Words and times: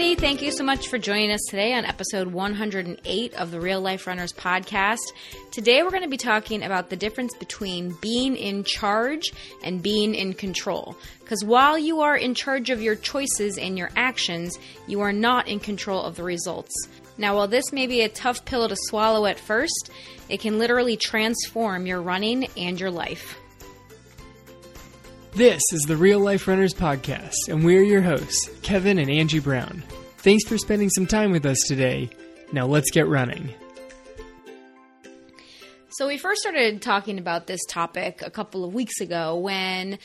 everybody. 0.00 0.26
Thank 0.26 0.40
you 0.40 0.50
so 0.50 0.64
much 0.64 0.88
for 0.88 0.96
joining 0.96 1.30
us 1.30 1.42
today 1.50 1.74
on 1.74 1.84
episode 1.84 2.28
108 2.28 3.34
of 3.34 3.50
the 3.50 3.60
Real 3.60 3.82
Life 3.82 4.06
Runners 4.06 4.32
podcast. 4.32 5.12
Today, 5.50 5.82
we're 5.82 5.90
going 5.90 6.04
to 6.04 6.08
be 6.08 6.16
talking 6.16 6.62
about 6.62 6.88
the 6.88 6.96
difference 6.96 7.34
between 7.34 7.94
being 8.00 8.34
in 8.34 8.64
charge 8.64 9.30
and 9.62 9.82
being 9.82 10.14
in 10.14 10.32
control. 10.32 10.96
Because 11.18 11.44
while 11.44 11.78
you 11.78 12.00
are 12.00 12.16
in 12.16 12.34
charge 12.34 12.70
of 12.70 12.80
your 12.80 12.96
choices 12.96 13.58
and 13.58 13.76
your 13.76 13.90
actions, 13.94 14.58
you 14.86 15.00
are 15.00 15.12
not 15.12 15.48
in 15.48 15.60
control 15.60 16.02
of 16.02 16.16
the 16.16 16.24
results. 16.24 16.72
Now, 17.18 17.36
while 17.36 17.48
this 17.48 17.70
may 17.70 17.86
be 17.86 18.00
a 18.00 18.08
tough 18.08 18.46
pill 18.46 18.66
to 18.66 18.76
swallow 18.76 19.26
at 19.26 19.38
first, 19.38 19.90
it 20.30 20.40
can 20.40 20.58
literally 20.58 20.96
transform 20.96 21.84
your 21.84 22.00
running 22.00 22.48
and 22.56 22.80
your 22.80 22.90
life. 22.90 23.39
This 25.32 25.62
is 25.72 25.82
the 25.82 25.96
Real 25.96 26.18
Life 26.18 26.48
Runners 26.48 26.74
Podcast, 26.74 27.34
and 27.48 27.64
we're 27.64 27.82
your 27.84 28.02
hosts, 28.02 28.50
Kevin 28.62 28.98
and 28.98 29.08
Angie 29.08 29.38
Brown. 29.38 29.82
Thanks 30.18 30.44
for 30.44 30.58
spending 30.58 30.90
some 30.90 31.06
time 31.06 31.30
with 31.30 31.46
us 31.46 31.58
today. 31.68 32.10
Now 32.52 32.66
let's 32.66 32.90
get 32.90 33.06
running. 33.06 33.54
So, 35.90 36.08
we 36.08 36.18
first 36.18 36.40
started 36.40 36.82
talking 36.82 37.18
about 37.18 37.46
this 37.46 37.60
topic 37.68 38.22
a 38.22 38.30
couple 38.30 38.64
of 38.64 38.74
weeks 38.74 39.00
ago 39.00 39.36
when 39.36 40.00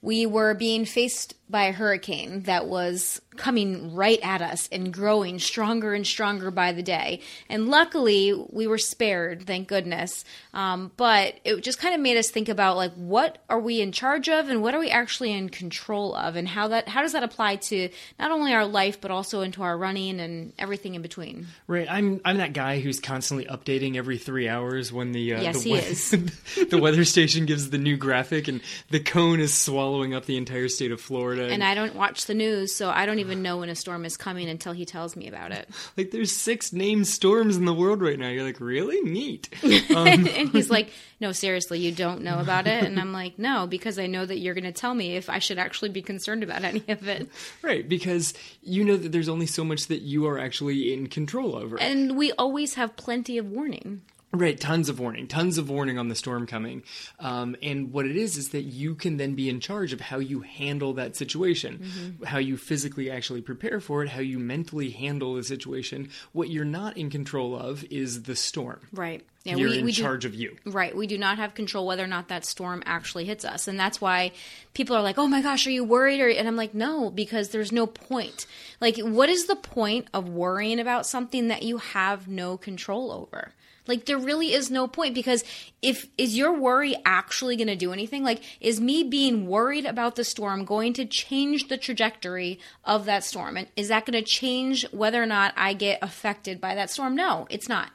we 0.00 0.26
were 0.26 0.54
being 0.54 0.84
faced 0.84 1.34
by 1.50 1.64
a 1.64 1.72
hurricane 1.72 2.42
that 2.42 2.66
was 2.66 3.20
coming 3.38 3.94
right 3.94 4.18
at 4.22 4.42
us 4.42 4.68
and 4.70 4.92
growing 4.92 5.38
stronger 5.38 5.94
and 5.94 6.06
stronger 6.06 6.50
by 6.50 6.72
the 6.72 6.82
day. 6.82 7.20
And 7.48 7.68
luckily, 7.68 8.34
we 8.50 8.66
were 8.66 8.78
spared, 8.78 9.46
thank 9.46 9.68
goodness. 9.68 10.24
Um, 10.52 10.90
but 10.96 11.34
it 11.44 11.62
just 11.62 11.78
kind 11.78 11.94
of 11.94 12.00
made 12.00 12.16
us 12.18 12.30
think 12.30 12.48
about 12.48 12.76
like 12.76 12.92
what 12.94 13.38
are 13.48 13.60
we 13.60 13.80
in 13.80 13.92
charge 13.92 14.28
of 14.28 14.50
and 14.50 14.60
what 14.60 14.74
are 14.74 14.80
we 14.80 14.90
actually 14.90 15.32
in 15.32 15.48
control 15.48 16.14
of, 16.14 16.36
and 16.36 16.48
how 16.48 16.68
that 16.68 16.88
how 16.88 17.02
does 17.02 17.12
that 17.12 17.22
apply 17.22 17.56
to 17.56 17.88
not 18.18 18.30
only 18.30 18.52
our 18.52 18.66
life 18.66 19.00
but 19.00 19.10
also 19.10 19.40
into 19.40 19.62
our 19.62 19.78
running 19.78 20.20
and 20.20 20.52
everything 20.58 20.94
in 20.94 21.02
between. 21.02 21.46
Right, 21.66 21.86
I'm 21.88 22.20
I'm 22.24 22.38
that 22.38 22.52
guy 22.52 22.80
who's 22.80 23.00
constantly 23.00 23.46
updating 23.46 23.96
every 23.96 24.18
three 24.18 24.48
hours 24.48 24.92
when 24.92 25.12
the 25.12 25.34
uh, 25.34 25.40
yes 25.40 25.62
the 25.62 25.70
he 25.70 25.76
is 25.76 26.10
the 26.70 26.78
weather 26.78 27.04
station 27.04 27.46
gives 27.46 27.70
the 27.70 27.78
new 27.78 27.96
graphic 27.96 28.48
and 28.48 28.60
the 28.90 29.00
cone 29.00 29.40
is 29.40 29.54
swallowing 29.54 30.14
up 30.14 30.26
the 30.26 30.36
entire 30.36 30.68
state 30.68 30.90
of 30.90 31.00
Florida. 31.00 31.37
And 31.44 31.62
I 31.62 31.74
don't 31.74 31.94
watch 31.94 32.26
the 32.26 32.34
news, 32.34 32.74
so 32.74 32.90
I 32.90 33.06
don't 33.06 33.18
even 33.18 33.42
know 33.42 33.58
when 33.58 33.68
a 33.68 33.74
storm 33.74 34.04
is 34.04 34.16
coming 34.16 34.48
until 34.48 34.72
he 34.72 34.84
tells 34.84 35.16
me 35.16 35.28
about 35.28 35.52
it. 35.52 35.68
like 35.96 36.10
there's 36.10 36.34
six 36.34 36.72
named 36.72 37.06
storms 37.06 37.56
in 37.56 37.64
the 37.64 37.74
world 37.74 38.02
right 38.02 38.18
now. 38.18 38.28
You're 38.28 38.44
like, 38.44 38.60
really 38.60 39.00
neat. 39.02 39.48
Um, 39.88 40.06
and 40.06 40.50
he's 40.50 40.70
like, 40.78 40.90
no, 41.20 41.32
seriously, 41.32 41.78
you 41.78 41.92
don't 41.92 42.22
know 42.22 42.40
about 42.40 42.66
it. 42.66 42.84
And 42.84 43.00
I'm 43.00 43.12
like, 43.12 43.38
no, 43.38 43.66
because 43.66 43.98
I 43.98 44.06
know 44.06 44.26
that 44.26 44.38
you're 44.38 44.54
going 44.54 44.64
to 44.64 44.72
tell 44.72 44.94
me 44.94 45.16
if 45.16 45.30
I 45.30 45.38
should 45.38 45.58
actually 45.58 45.88
be 45.88 46.02
concerned 46.02 46.42
about 46.42 46.62
any 46.62 46.82
of 46.88 47.06
it. 47.08 47.28
Right, 47.62 47.88
because 47.88 48.34
you 48.62 48.84
know 48.84 48.96
that 48.96 49.12
there's 49.12 49.28
only 49.28 49.46
so 49.46 49.64
much 49.64 49.86
that 49.86 50.02
you 50.02 50.26
are 50.26 50.38
actually 50.38 50.92
in 50.92 51.06
control 51.06 51.56
over. 51.56 51.80
And 51.80 52.16
we 52.16 52.32
always 52.32 52.74
have 52.74 52.96
plenty 52.96 53.38
of 53.38 53.50
warning. 53.50 54.02
Right, 54.30 54.60
tons 54.60 54.90
of 54.90 55.00
warning, 55.00 55.26
tons 55.26 55.56
of 55.56 55.70
warning 55.70 55.98
on 55.98 56.08
the 56.08 56.14
storm 56.14 56.46
coming. 56.46 56.82
Um, 57.18 57.56
and 57.62 57.92
what 57.92 58.04
it 58.04 58.14
is 58.14 58.36
is 58.36 58.50
that 58.50 58.64
you 58.64 58.94
can 58.94 59.16
then 59.16 59.34
be 59.34 59.48
in 59.48 59.58
charge 59.58 59.94
of 59.94 60.02
how 60.02 60.18
you 60.18 60.40
handle 60.40 60.92
that 60.94 61.16
situation, 61.16 61.78
mm-hmm. 61.78 62.24
how 62.24 62.36
you 62.36 62.58
physically 62.58 63.10
actually 63.10 63.40
prepare 63.40 63.80
for 63.80 64.02
it, 64.02 64.10
how 64.10 64.20
you 64.20 64.38
mentally 64.38 64.90
handle 64.90 65.34
the 65.34 65.42
situation. 65.42 66.10
What 66.32 66.50
you're 66.50 66.66
not 66.66 66.98
in 66.98 67.08
control 67.08 67.56
of 67.56 67.84
is 67.90 68.24
the 68.24 68.36
storm. 68.36 68.80
Right. 68.92 69.24
Yeah, 69.44 69.56
you're 69.56 69.70
we, 69.70 69.78
in 69.78 69.84
we 69.86 69.92
charge 69.92 70.22
do, 70.22 70.28
of 70.28 70.34
you. 70.34 70.58
Right. 70.66 70.94
We 70.94 71.06
do 71.06 71.16
not 71.16 71.38
have 71.38 71.54
control 71.54 71.86
whether 71.86 72.04
or 72.04 72.08
not 72.08 72.28
that 72.28 72.44
storm 72.44 72.82
actually 72.84 73.24
hits 73.24 73.46
us. 73.46 73.66
And 73.66 73.80
that's 73.80 73.98
why 73.98 74.32
people 74.74 74.94
are 74.94 75.02
like, 75.02 75.16
oh 75.16 75.26
my 75.26 75.40
gosh, 75.40 75.66
are 75.66 75.70
you 75.70 75.84
worried? 75.84 76.20
Or, 76.20 76.28
and 76.28 76.46
I'm 76.46 76.56
like, 76.56 76.74
no, 76.74 77.08
because 77.08 77.48
there's 77.48 77.72
no 77.72 77.86
point. 77.86 78.44
Like, 78.78 78.98
what 78.98 79.30
is 79.30 79.46
the 79.46 79.56
point 79.56 80.08
of 80.12 80.28
worrying 80.28 80.80
about 80.80 81.06
something 81.06 81.48
that 81.48 81.62
you 81.62 81.78
have 81.78 82.28
no 82.28 82.58
control 82.58 83.10
over? 83.10 83.52
Like 83.88 84.04
there 84.04 84.18
really 84.18 84.52
is 84.52 84.70
no 84.70 84.86
point 84.86 85.14
because 85.14 85.42
if 85.82 86.06
is 86.16 86.36
your 86.36 86.52
worry 86.52 86.94
actually 87.04 87.56
going 87.56 87.68
to 87.68 87.76
do 87.76 87.92
anything? 87.92 88.22
Like 88.22 88.42
is 88.60 88.80
me 88.80 89.02
being 89.02 89.46
worried 89.46 89.86
about 89.86 90.16
the 90.16 90.24
storm 90.24 90.64
going 90.64 90.92
to 90.94 91.06
change 91.06 91.68
the 91.68 91.78
trajectory 91.78 92.60
of 92.84 93.06
that 93.06 93.24
storm? 93.24 93.56
And 93.56 93.68
is 93.74 93.88
that 93.88 94.06
going 94.06 94.22
to 94.22 94.28
change 94.28 94.86
whether 94.92 95.22
or 95.22 95.26
not 95.26 95.54
I 95.56 95.72
get 95.72 95.98
affected 96.02 96.60
by 96.60 96.74
that 96.74 96.90
storm? 96.90 97.16
No, 97.16 97.46
it's 97.50 97.68
not. 97.68 97.90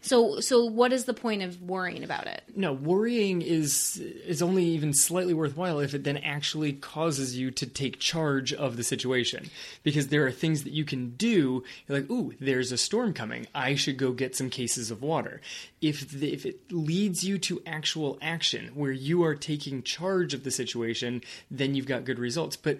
So 0.00 0.40
so 0.40 0.64
what 0.64 0.92
is 0.92 1.04
the 1.04 1.14
point 1.14 1.42
of 1.42 1.60
worrying 1.62 2.04
about 2.04 2.26
it? 2.26 2.42
No, 2.54 2.72
worrying 2.72 3.42
is 3.42 3.96
is 4.26 4.42
only 4.42 4.64
even 4.64 4.94
slightly 4.94 5.34
worthwhile 5.34 5.80
if 5.80 5.94
it 5.94 6.04
then 6.04 6.18
actually 6.18 6.72
causes 6.72 7.36
you 7.36 7.50
to 7.52 7.66
take 7.66 7.98
charge 7.98 8.52
of 8.52 8.76
the 8.76 8.84
situation. 8.84 9.50
Because 9.82 10.08
there 10.08 10.26
are 10.26 10.30
things 10.30 10.64
that 10.64 10.72
you 10.72 10.84
can 10.84 11.10
do. 11.10 11.64
You're 11.86 12.00
like, 12.00 12.10
ooh, 12.10 12.34
there's 12.40 12.72
a 12.72 12.78
storm 12.78 13.12
coming. 13.12 13.46
I 13.54 13.74
should 13.74 13.96
go 13.96 14.12
get 14.12 14.36
some 14.36 14.50
cases 14.50 14.90
of 14.90 15.02
water. 15.02 15.40
If 15.80 16.08
the, 16.10 16.32
if 16.32 16.46
it 16.46 16.60
leads 16.70 17.24
you 17.24 17.38
to 17.38 17.62
actual 17.66 18.18
action 18.20 18.70
where 18.74 18.92
you 18.92 19.22
are 19.24 19.34
taking 19.34 19.82
charge 19.82 20.34
of 20.34 20.44
the 20.44 20.50
situation, 20.50 21.22
then 21.50 21.74
you've 21.74 21.86
got 21.86 22.04
good 22.04 22.18
results. 22.18 22.56
But 22.56 22.78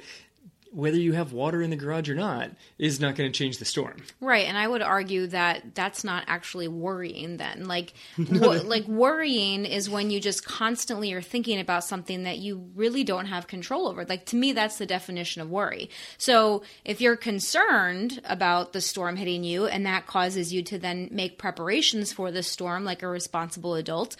whether 0.70 0.96
you 0.96 1.12
have 1.14 1.32
water 1.32 1.62
in 1.62 1.70
the 1.70 1.76
garage 1.76 2.08
or 2.08 2.14
not 2.14 2.50
is 2.78 3.00
not 3.00 3.16
going 3.16 3.30
to 3.30 3.36
change 3.36 3.58
the 3.58 3.64
storm. 3.64 4.02
Right, 4.20 4.46
and 4.46 4.58
I 4.58 4.68
would 4.68 4.82
argue 4.82 5.26
that 5.28 5.74
that's 5.74 6.04
not 6.04 6.24
actually 6.26 6.68
worrying 6.68 7.36
then. 7.38 7.64
Like 7.66 7.94
wo- 8.18 8.62
like 8.62 8.86
worrying 8.86 9.64
is 9.64 9.88
when 9.88 10.10
you 10.10 10.20
just 10.20 10.44
constantly 10.44 11.12
are 11.12 11.22
thinking 11.22 11.58
about 11.58 11.84
something 11.84 12.24
that 12.24 12.38
you 12.38 12.70
really 12.74 13.04
don't 13.04 13.26
have 13.26 13.46
control 13.46 13.88
over. 13.88 14.04
Like 14.04 14.26
to 14.26 14.36
me 14.36 14.52
that's 14.52 14.78
the 14.78 14.86
definition 14.86 15.42
of 15.42 15.50
worry. 15.50 15.90
So, 16.18 16.62
if 16.84 17.00
you're 17.00 17.16
concerned 17.16 18.20
about 18.24 18.72
the 18.72 18.80
storm 18.80 19.16
hitting 19.16 19.44
you 19.44 19.66
and 19.66 19.86
that 19.86 20.06
causes 20.06 20.52
you 20.52 20.62
to 20.64 20.78
then 20.78 21.08
make 21.10 21.38
preparations 21.38 22.12
for 22.12 22.30
the 22.30 22.42
storm 22.42 22.84
like 22.84 23.02
a 23.02 23.08
responsible 23.08 23.74
adult, 23.74 24.16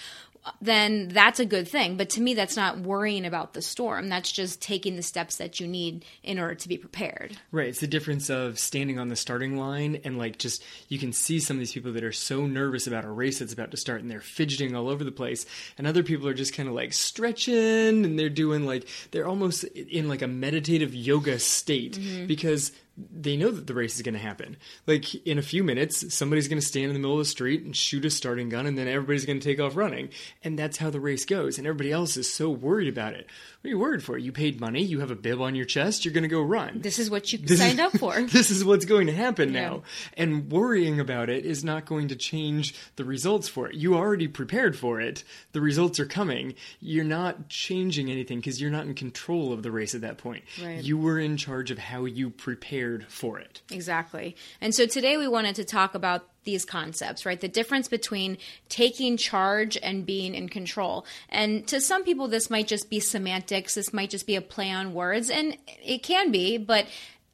then 0.61 1.09
that's 1.09 1.41
a 1.41 1.47
good 1.47 1.69
thing. 1.69 1.97
But 1.97 2.11
to 2.11 2.21
me, 2.21 2.35
that's 2.35 2.57
not 2.57 2.81
worrying 2.81 3.25
about 3.25 3.55
the 3.55 3.63
storm. 3.63 4.09
That's 4.09 4.31
just 4.31 4.61
taking 4.61 4.97
the 4.97 5.03
steps 5.03 5.37
that 5.37 5.61
you 5.61 5.67
need 5.67 6.05
in 6.23 6.39
order 6.39 6.55
to 6.55 6.69
be 6.69 6.79
prepared. 6.79 7.37
Right. 7.53 7.69
It's 7.69 7.81
the 7.81 7.87
difference 7.87 8.31
of 8.31 8.59
standing 8.59 8.99
on 8.99 9.09
the 9.09 9.17
starting 9.17 9.57
line 9.57 10.01
and 10.05 10.19
like 10.19 10.39
just 10.39 10.63
you 10.89 10.99
can 10.99 11.13
see 11.13 11.41
some 11.41 11.57
of 11.57 11.61
these 11.61 11.73
people 11.73 11.93
that 11.93 12.05
are 12.05 12.13
so 12.13 12.47
nervous 12.47 12.87
about 12.87 13.05
a 13.05 13.11
race 13.11 13.39
that's 13.39 13.53
about 13.53 13.71
to 13.71 13.77
start 13.77 14.03
and 14.03 14.11
they're 14.11 14.21
fidgeting 14.21 14.75
all 14.75 14.89
over 14.89 15.05
the 15.05 15.13
place. 15.13 15.47
And 15.77 15.87
other 15.87 16.03
people 16.03 16.29
are 16.29 16.35
just 16.35 16.55
kind 16.55 16.69
of 16.69 16.75
like 16.75 16.93
stretching 16.93 18.05
and 18.05 18.19
they're 18.19 18.29
doing 18.29 18.67
like 18.67 18.89
they're 19.11 19.29
almost 19.29 19.65
in 19.65 20.09
like 20.09 20.23
a 20.23 20.29
meditative 20.29 20.95
yoga 20.95 21.39
state 21.39 21.99
mm-hmm. 21.99 22.27
because 22.27 22.73
they 23.13 23.37
know 23.37 23.51
that 23.51 23.67
the 23.67 23.75
race 23.75 23.97
is 23.97 24.03
going 24.03 24.15
to 24.15 24.21
happen. 24.21 24.57
Like 24.87 25.15
in 25.27 25.39
a 25.39 25.43
few 25.43 25.63
minutes, 25.63 26.13
somebody's 26.13 26.49
going 26.49 26.61
to 26.61 26.67
stand 26.67 26.87
in 26.87 26.95
the 26.95 26.99
middle 26.99 27.15
of 27.15 27.21
the 27.21 27.25
street 27.25 27.63
and 27.63 27.75
shoot 27.75 28.05
a 28.05 28.11
starting 28.11 28.49
gun, 28.49 28.67
and 28.67 28.77
then 28.77 28.89
everybody's 28.89 29.25
going 29.25 29.41
to 29.41 29.45
take 29.45 29.61
off 29.61 29.77
running. 29.77 30.11
And 30.43 30.59
that's 30.59 30.79
how 30.79 30.91
the 30.91 31.01
race 31.01 31.25
goes. 31.25 31.59
And 31.59 31.67
everybody 31.67 31.93
else 31.93 32.17
is 32.17 32.33
so 32.33 32.51
worried 32.51 32.89
about 32.89 33.15
it. 33.15 33.27
What 33.61 33.67
are 33.67 33.71
you 33.71 33.79
worried 33.81 34.05
for? 34.05 34.17
You 34.17 34.31
paid 34.31 34.61
money, 34.61 34.85
you 34.85 35.01
have 35.01 35.11
a 35.11 35.17
bib 35.17 35.41
on 35.41 35.57
your 35.57 35.65
chest, 35.65 36.05
you're 36.05 36.15
going 36.15 36.23
to 36.23 36.29
go 36.29 36.41
run. 36.41 36.81
This 36.81 37.01
is 37.01 37.11
what 37.11 37.33
you 37.33 37.41
this 37.41 37.59
signed 37.59 37.81
is, 37.81 37.87
up 37.87 37.99
for. 37.99 38.23
this 38.23 38.53
is 38.53 38.65
what's 38.65 38.85
going 38.85 39.09
to 39.09 39.13
happen 39.13 39.53
yeah. 39.53 39.61
now. 39.61 39.83
And 40.17 40.49
worrying 40.49 41.01
about 41.01 41.29
it 41.29 41.45
is 41.45 41.65
not 41.65 41.85
going 41.85 42.07
to 42.09 42.17
change 42.17 42.77
the 42.95 43.05
results 43.05 43.49
for 43.49 43.69
it. 43.69 43.75
You 43.75 43.97
already 43.97 44.29
prepared 44.29 44.79
for 44.79 45.01
it, 45.01 45.25
the 45.51 45.61
results 45.61 45.99
are 45.99 46.07
coming. 46.07 46.55
You're 46.79 47.05
not 47.05 47.49
changing 47.49 48.13
anything 48.13 48.39
because 48.39 48.61
you're 48.61 48.71
not 48.71 48.87
in 48.87 48.95
control 48.95 49.53
of 49.53 49.65
the 49.65 49.73
race 49.73 49.93
at 49.93 50.03
that 50.03 50.19
point. 50.19 50.45
Right. 50.63 50.81
You 50.81 50.97
were 50.97 51.19
in 51.19 51.37
charge 51.37 51.73
of 51.73 51.79
how 51.79 52.05
you 52.05 52.31
prepared 52.31 53.07
for 53.09 53.41
it. 53.41 53.63
Exactly. 53.73 54.37
And 54.61 54.73
so 54.73 54.87
today 54.87 55.17
we 55.17 55.27
wanted 55.27 55.57
to 55.57 55.65
talk 55.65 55.97
about 55.97 56.29
these 56.49 56.65
concepts, 56.65 57.27
right? 57.27 57.43
The 57.43 57.47
difference 57.47 57.89
between 57.89 58.39
taking 58.71 59.19
charge 59.19 59.77
and 59.77 60.07
being 60.07 60.35
in 60.35 60.49
control. 60.49 61.05
And 61.29 61.67
to 61.69 61.79
some 61.79 62.05
people, 62.05 62.27
this 62.27 62.49
might 62.49 62.67
just 62.67 62.89
be 62.89 63.01
semantics, 63.01 63.75
this 63.75 63.93
might 63.93 64.09
just 64.09 64.27
be 64.27 64.35
a 64.35 64.41
play 64.41 64.71
on 64.71 64.95
words, 64.95 65.29
and 65.29 65.59
it 65.85 66.03
can 66.03 66.33
be, 66.33 66.57
but 66.57 66.87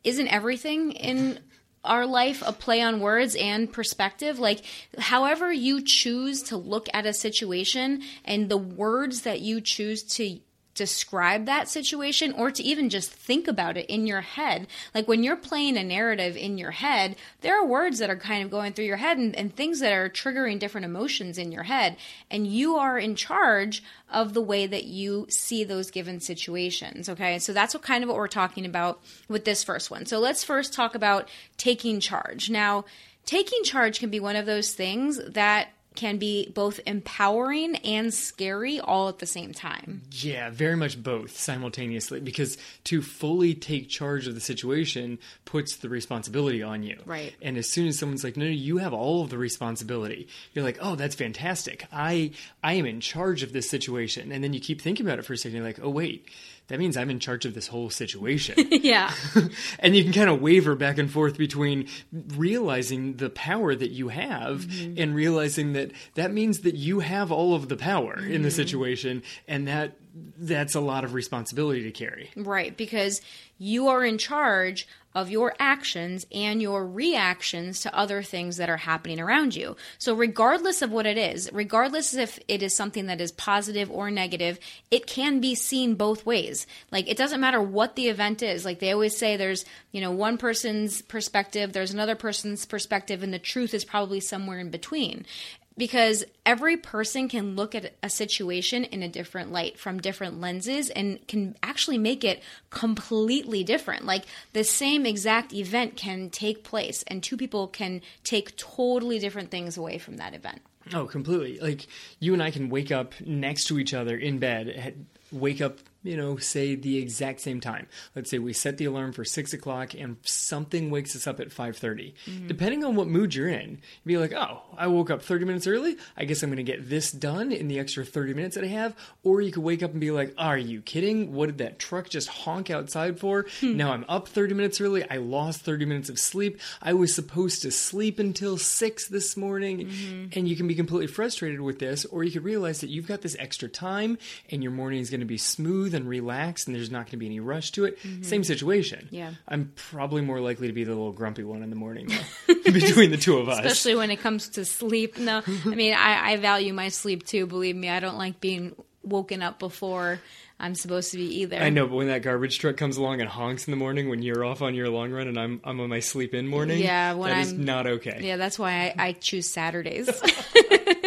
isn't 0.02 0.26
everything 0.26 0.90
in 0.90 1.38
our 1.84 2.06
life 2.06 2.42
a 2.44 2.52
play 2.52 2.80
on 2.80 2.98
words 2.98 3.36
and 3.36 3.70
perspective 3.70 4.38
like 4.38 4.62
however 4.98 5.52
you 5.52 5.82
choose 5.84 6.42
to 6.42 6.56
look 6.56 6.88
at 6.94 7.04
a 7.04 7.12
situation 7.12 8.00
and 8.24 8.48
the 8.48 8.56
words 8.56 9.20
that 9.20 9.42
you 9.42 9.60
choose 9.60 10.02
to 10.02 10.40
describe 10.74 11.46
that 11.46 11.68
situation 11.68 12.32
or 12.32 12.50
to 12.50 12.62
even 12.62 12.90
just 12.90 13.10
think 13.10 13.46
about 13.46 13.76
it 13.76 13.86
in 13.86 14.06
your 14.06 14.20
head. 14.20 14.66
Like 14.94 15.08
when 15.08 15.22
you're 15.22 15.36
playing 15.36 15.76
a 15.76 15.84
narrative 15.84 16.36
in 16.36 16.58
your 16.58 16.72
head, 16.72 17.16
there 17.40 17.58
are 17.58 17.66
words 17.66 17.98
that 17.98 18.10
are 18.10 18.16
kind 18.16 18.44
of 18.44 18.50
going 18.50 18.72
through 18.72 18.84
your 18.86 18.96
head 18.96 19.18
and, 19.18 19.34
and, 19.36 19.54
things 19.54 19.78
that 19.80 19.92
are 19.92 20.08
triggering 20.08 20.58
different 20.58 20.84
emotions 20.84 21.38
in 21.38 21.52
your 21.52 21.62
head. 21.62 21.96
And 22.30 22.46
you 22.46 22.76
are 22.76 22.98
in 22.98 23.14
charge 23.14 23.82
of 24.10 24.34
the 24.34 24.42
way 24.42 24.66
that 24.66 24.84
you 24.84 25.26
see 25.30 25.62
those 25.62 25.90
given 25.90 26.20
situations. 26.20 27.08
Okay. 27.08 27.38
So 27.38 27.52
that's 27.52 27.72
what 27.74 27.82
kind 27.82 28.02
of 28.02 28.08
what 28.08 28.18
we're 28.18 28.28
talking 28.28 28.66
about 28.66 29.00
with 29.28 29.44
this 29.44 29.62
first 29.62 29.90
one. 29.90 30.06
So 30.06 30.18
let's 30.18 30.42
first 30.42 30.72
talk 30.72 30.94
about 30.94 31.28
taking 31.56 32.00
charge. 32.00 32.50
Now, 32.50 32.84
taking 33.26 33.62
charge 33.62 34.00
can 34.00 34.10
be 34.10 34.20
one 34.20 34.36
of 34.36 34.46
those 34.46 34.72
things 34.72 35.20
that 35.32 35.68
can 35.94 36.18
be 36.18 36.50
both 36.54 36.80
empowering 36.86 37.76
and 37.76 38.12
scary 38.12 38.80
all 38.80 39.08
at 39.08 39.18
the 39.18 39.26
same 39.26 39.52
time. 39.52 40.02
Yeah, 40.10 40.50
very 40.50 40.76
much 40.76 41.02
both 41.02 41.38
simultaneously 41.38 42.20
because 42.20 42.58
to 42.84 43.02
fully 43.02 43.54
take 43.54 43.88
charge 43.88 44.26
of 44.26 44.34
the 44.34 44.40
situation 44.40 45.18
puts 45.44 45.76
the 45.76 45.88
responsibility 45.88 46.62
on 46.62 46.82
you. 46.82 46.98
Right. 47.06 47.34
And 47.40 47.56
as 47.56 47.68
soon 47.68 47.86
as 47.86 47.98
someone's 47.98 48.24
like, 48.24 48.36
"No, 48.36 48.44
no, 48.44 48.50
you 48.50 48.78
have 48.78 48.92
all 48.92 49.22
of 49.22 49.30
the 49.30 49.38
responsibility." 49.38 50.28
You're 50.52 50.64
like, 50.64 50.78
"Oh, 50.80 50.96
that's 50.96 51.14
fantastic. 51.14 51.86
I 51.92 52.32
I 52.62 52.74
am 52.74 52.86
in 52.86 53.00
charge 53.00 53.42
of 53.42 53.52
this 53.52 53.70
situation." 53.70 54.32
And 54.32 54.42
then 54.42 54.52
you 54.52 54.60
keep 54.60 54.80
thinking 54.80 55.06
about 55.06 55.18
it 55.18 55.24
for 55.24 55.32
a 55.32 55.36
second, 55.36 55.56
you're 55.56 55.66
like, 55.66 55.80
"Oh, 55.82 55.90
wait. 55.90 56.28
That 56.68 56.78
means 56.78 56.96
I'm 56.96 57.10
in 57.10 57.18
charge 57.20 57.44
of 57.44 57.54
this 57.54 57.66
whole 57.68 57.90
situation." 57.90 58.54
yeah. 58.70 59.12
and 59.78 59.94
you 59.94 60.02
can 60.04 60.12
kind 60.12 60.30
of 60.30 60.40
waver 60.40 60.74
back 60.74 60.98
and 60.98 61.10
forth 61.10 61.36
between 61.36 61.88
realizing 62.36 63.16
the 63.16 63.30
power 63.30 63.74
that 63.74 63.90
you 63.90 64.08
have 64.08 64.64
Mm-hmm. 64.64 64.94
and 65.00 65.14
realizing 65.14 65.72
that 65.74 65.92
that 66.14 66.32
means 66.32 66.60
that 66.60 66.74
you 66.74 67.00
have 67.00 67.30
all 67.32 67.54
of 67.54 67.68
the 67.68 67.76
power 67.76 68.16
in 68.16 68.24
Mm-hmm. 68.32 68.42
the 68.44 68.50
situation 68.50 69.22
and 69.48 69.68
that 69.68 69.96
that's 70.38 70.74
a 70.74 70.80
lot 70.80 71.04
of 71.04 71.14
responsibility 71.14 71.82
to 71.82 71.90
carry 71.90 72.30
Right, 72.36 72.76
because 72.76 73.20
you 73.58 73.88
are 73.88 74.04
in 74.04 74.18
charge 74.18 74.86
of 75.14 75.30
your 75.30 75.54
actions 75.60 76.26
and 76.32 76.60
your 76.60 76.84
reactions 76.84 77.80
to 77.80 77.96
other 77.96 78.20
things 78.20 78.56
that 78.56 78.68
are 78.68 78.76
happening 78.76 79.20
around 79.20 79.54
you. 79.54 79.76
So, 79.98 80.14
regardless 80.14 80.82
of 80.82 80.90
what 80.90 81.06
it 81.06 81.16
is, 81.16 81.48
regardless 81.52 82.14
if 82.14 82.40
it 82.48 82.62
is 82.62 82.74
something 82.74 83.06
that 83.06 83.20
is 83.20 83.30
positive 83.30 83.90
or 83.90 84.10
negative, 84.10 84.58
it 84.90 85.06
can 85.06 85.40
be 85.40 85.54
seen 85.54 85.94
both 85.94 86.26
ways. 86.26 86.66
Like, 86.90 87.08
it 87.08 87.16
doesn't 87.16 87.40
matter 87.40 87.62
what 87.62 87.94
the 87.94 88.08
event 88.08 88.42
is. 88.42 88.64
Like, 88.64 88.80
they 88.80 88.90
always 88.90 89.16
say 89.16 89.36
there's, 89.36 89.64
you 89.92 90.00
know, 90.00 90.10
one 90.10 90.36
person's 90.36 91.00
perspective, 91.02 91.72
there's 91.72 91.94
another 91.94 92.16
person's 92.16 92.66
perspective, 92.66 93.22
and 93.22 93.32
the 93.32 93.38
truth 93.38 93.72
is 93.72 93.84
probably 93.84 94.18
somewhere 94.18 94.58
in 94.58 94.70
between 94.70 95.26
because 95.76 96.24
every 96.46 96.76
person 96.76 97.28
can 97.28 97.56
look 97.56 97.74
at 97.74 97.94
a 98.02 98.08
situation 98.08 98.84
in 98.84 99.02
a 99.02 99.08
different 99.08 99.52
light 99.52 99.78
from 99.78 100.00
different 100.00 100.40
lenses 100.40 100.90
and 100.90 101.26
can 101.26 101.56
actually 101.62 101.98
make 101.98 102.22
it 102.24 102.42
completely 102.70 103.64
different. 103.64 104.04
Like 104.04 104.24
the 104.52 104.64
same 104.64 105.04
exact 105.06 105.52
event 105.52 105.96
can 105.96 106.30
take 106.30 106.64
place 106.64 107.02
and 107.08 107.22
two 107.22 107.36
people 107.36 107.66
can 107.66 108.02
take 108.22 108.56
totally 108.56 109.18
different 109.18 109.50
things 109.50 109.76
away 109.76 109.98
from 109.98 110.16
that 110.18 110.34
event. 110.34 110.60
oh 110.92 111.06
completely 111.06 111.58
like 111.60 111.86
you 112.20 112.34
and 112.34 112.42
i 112.42 112.50
can 112.50 112.68
wake 112.68 112.92
up 112.92 113.14
next 113.24 113.64
to 113.64 113.78
each 113.78 113.94
other 113.94 114.18
in 114.18 114.38
bed 114.38 115.06
wake 115.32 115.62
up 115.62 115.78
you 116.04 116.16
know 116.16 116.36
say 116.36 116.76
the 116.76 116.98
exact 116.98 117.40
same 117.40 117.60
time. 117.60 117.88
Let's 118.14 118.30
say 118.30 118.38
we 118.38 118.52
set 118.52 118.78
the 118.78 118.84
alarm 118.84 119.12
for 119.12 119.24
six 119.24 119.52
o'clock 119.52 119.94
and 119.94 120.16
something 120.22 120.90
wakes 120.90 121.16
us 121.16 121.26
up 121.26 121.40
at 121.40 121.48
5.30 121.48 122.12
mm-hmm. 122.26 122.46
depending 122.46 122.84
on 122.84 122.94
what 122.94 123.08
mood 123.08 123.34
you're 123.34 123.48
in 123.48 123.70
you'd 123.70 123.80
be 124.04 124.18
like 124.18 124.32
oh 124.32 124.62
i 124.76 124.86
woke 124.86 125.10
up 125.10 125.22
30 125.22 125.44
minutes 125.44 125.66
early. 125.66 125.96
I 126.16 126.24
guess 126.24 126.42
i'm 126.42 126.50
going 126.50 126.64
to 126.64 126.72
get 126.72 126.88
this 126.88 127.10
done 127.10 127.50
in 127.50 127.68
the 127.68 127.78
extra 127.78 128.04
30 128.04 128.34
minutes 128.34 128.54
that 128.54 128.64
i 128.64 128.68
have. 128.68 128.94
Or 129.22 129.40
you 129.40 129.50
could 129.50 129.62
wake 129.62 129.82
up 129.82 129.92
and 129.92 130.00
be 130.00 130.10
like 130.10 130.34
are 130.38 130.58
you 130.58 130.82
kidding? 130.82 131.32
What 131.32 131.46
did 131.46 131.58
that 131.58 131.78
truck 131.78 132.08
just 132.08 132.28
honk 132.28 132.70
outside 132.70 133.18
for? 133.18 133.46
Hmm. 133.60 133.76
Now 133.76 133.92
i'm 133.92 134.04
up 134.08 134.28
30 134.28 134.54
minutes 134.54 134.80
early. 134.80 135.08
I 135.08 135.16
lost 135.16 135.62
30 135.62 135.86
minutes 135.86 136.08
of 136.10 136.18
sleep. 136.18 136.60
I 136.82 136.92
was 136.92 137.14
supposed 137.14 137.62
to 137.62 137.70
sleep 137.70 138.18
until 138.18 138.58
6 138.58 139.08
this 139.08 139.36
morning. 139.36 139.86
Mm-hmm. 139.86 140.38
And 140.38 140.48
you 140.48 140.56
can 140.56 140.68
be 140.68 140.74
completely 140.74 141.06
frustrated 141.06 141.60
with 141.60 141.78
this 141.78 142.04
or 142.04 142.24
you 142.24 142.30
could 142.30 142.44
realize 142.44 142.80
that 142.80 142.90
you've 142.90 143.06
got 143.06 143.22
this 143.22 143.36
extra 143.38 143.68
time 143.68 144.18
and 144.50 144.62
your 144.62 144.72
morning 144.72 145.00
is 145.00 145.10
going 145.10 145.20
to 145.20 145.26
be 145.26 145.38
smooth 145.38 145.93
and 145.94 146.08
relaxed 146.08 146.66
and 146.66 146.76
there's 146.76 146.90
not 146.90 147.06
going 147.06 147.12
to 147.12 147.16
be 147.16 147.26
any 147.26 147.40
rush 147.40 147.70
to 147.72 147.84
it 147.84 147.98
mm-hmm. 148.02 148.22
same 148.22 148.44
situation 148.44 149.08
Yeah. 149.10 149.32
i'm 149.48 149.72
probably 149.74 150.22
more 150.22 150.40
likely 150.40 150.66
to 150.66 150.72
be 150.72 150.84
the 150.84 150.90
little 150.90 151.12
grumpy 151.12 151.44
one 151.44 151.62
in 151.62 151.70
the 151.70 151.76
morning 151.76 152.08
though, 152.46 152.54
between 152.72 153.10
the 153.10 153.16
two 153.16 153.38
of 153.38 153.48
us 153.48 153.58
Especially 153.58 153.94
when 153.94 154.10
it 154.10 154.20
comes 154.20 154.48
to 154.50 154.64
sleep. 154.64 155.18
No, 155.18 155.42
I 155.46 155.68
mean, 155.68 155.94
I, 155.94 156.32
I 156.32 156.36
value 156.36 156.72
my 156.72 156.88
sleep 156.88 157.24
too, 157.26 157.46
believe 157.46 157.76
me. 157.76 157.88
I 157.88 158.00
don't 158.00 158.18
like 158.18 158.40
being 158.40 158.74
woken 159.02 159.42
up 159.42 159.58
before 159.58 160.20
I'm 160.58 160.74
supposed 160.74 161.10
to 161.12 161.18
be 161.18 161.40
either. 161.40 161.56
I 161.56 161.70
know, 161.70 161.86
but 161.86 161.96
when 161.96 162.06
that 162.08 162.22
garbage 162.22 162.58
truck 162.58 162.76
comes 162.76 162.96
along 162.96 163.20
and 163.20 163.28
honks 163.28 163.66
in 163.66 163.70
the 163.70 163.76
morning 163.76 164.08
when 164.08 164.22
you're 164.22 164.44
off 164.44 164.62
on 164.62 164.74
your 164.74 164.88
long 164.88 165.12
run 165.12 165.28
and 165.28 165.38
I'm 165.38 165.60
I'm 165.64 165.80
on 165.80 165.88
my 165.88 166.00
sleep 166.00 166.34
in 166.34 166.46
morning, 166.46 166.80
Yeah, 166.80 167.14
when 167.14 167.30
that 167.30 167.40
is 167.40 167.52
I'm- 167.52 167.64
not 167.64 167.86
okay. 167.86 168.20
Yeah, 168.22 168.36
that's 168.36 168.58
why 168.58 168.94
I, 168.98 169.08
I 169.08 169.12
choose 169.12 169.48
Saturdays. 169.48 170.08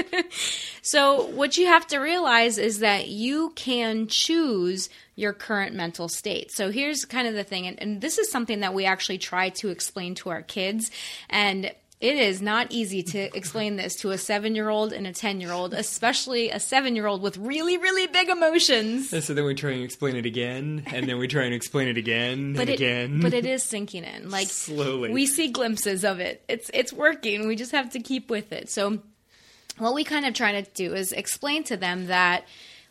so, 0.87 1.25
what 1.27 1.57
you 1.57 1.65
have 1.67 1.85
to 1.87 1.97
realize 1.97 2.57
is 2.57 2.79
that 2.79 3.09
you 3.09 3.51
can 3.55 4.07
choose 4.07 4.89
your 5.15 5.33
current 5.33 5.75
mental 5.75 6.07
state. 6.07 6.51
So, 6.51 6.71
here's 6.71 7.03
kind 7.03 7.27
of 7.27 7.33
the 7.33 7.43
thing, 7.43 7.67
and, 7.67 7.77
and 7.81 7.99
this 8.01 8.17
is 8.17 8.31
something 8.31 8.61
that 8.61 8.73
we 8.73 8.85
actually 8.85 9.17
try 9.17 9.49
to 9.49 9.67
explain 9.67 10.15
to 10.15 10.29
our 10.29 10.41
kids. 10.41 10.89
And 11.29 11.71
it 11.99 12.15
is 12.15 12.41
not 12.41 12.71
easy 12.71 13.01
to 13.03 13.19
explain 13.35 13.75
this 13.75 13.95
to 13.97 14.11
a 14.11 14.17
seven 14.17 14.55
year 14.55 14.69
old 14.69 14.93
and 14.93 15.05
a 15.07 15.11
10 15.11 15.41
year 15.41 15.51
old, 15.51 15.73
especially 15.73 16.51
a 16.51 16.59
seven 16.59 16.95
year 16.95 17.07
old 17.07 17.21
with 17.21 17.37
really, 17.37 17.77
really 17.77 18.07
big 18.07 18.29
emotions. 18.29 19.11
And 19.11 19.23
so 19.23 19.33
then 19.33 19.43
we 19.43 19.55
try 19.55 19.71
and 19.71 19.83
explain 19.83 20.15
it 20.15 20.25
again, 20.25 20.83
and 20.87 21.09
then 21.09 21.17
we 21.17 21.27
try 21.27 21.43
and 21.43 21.53
explain 21.53 21.89
it 21.89 21.97
again 21.97 22.53
But 22.53 22.61
and 22.61 22.69
it, 22.69 22.73
again. 22.75 23.19
but 23.19 23.33
it 23.33 23.45
is 23.55 23.61
sinking 23.61 24.05
in. 24.05 24.29
Like 24.29 24.47
Slowly. 24.47 25.11
we 25.11 25.25
see 25.25 25.51
glimpses 25.51 26.05
of 26.05 26.19
it. 26.21 26.43
It's 26.47 26.71
it's 26.73 26.93
working. 26.93 27.45
We 27.45 27.57
just 27.57 27.71
have 27.71 27.89
to 27.91 27.99
keep 27.99 28.29
with 28.29 28.53
it. 28.53 28.69
So 28.69 28.99
what 29.77 29.93
we 29.93 30.03
kind 30.03 30.25
of 30.25 30.33
try 30.33 30.61
to 30.61 30.69
do 30.71 30.93
is 30.93 31.11
explain 31.11 31.63
to 31.65 31.77
them 31.77 32.07
that 32.07 32.45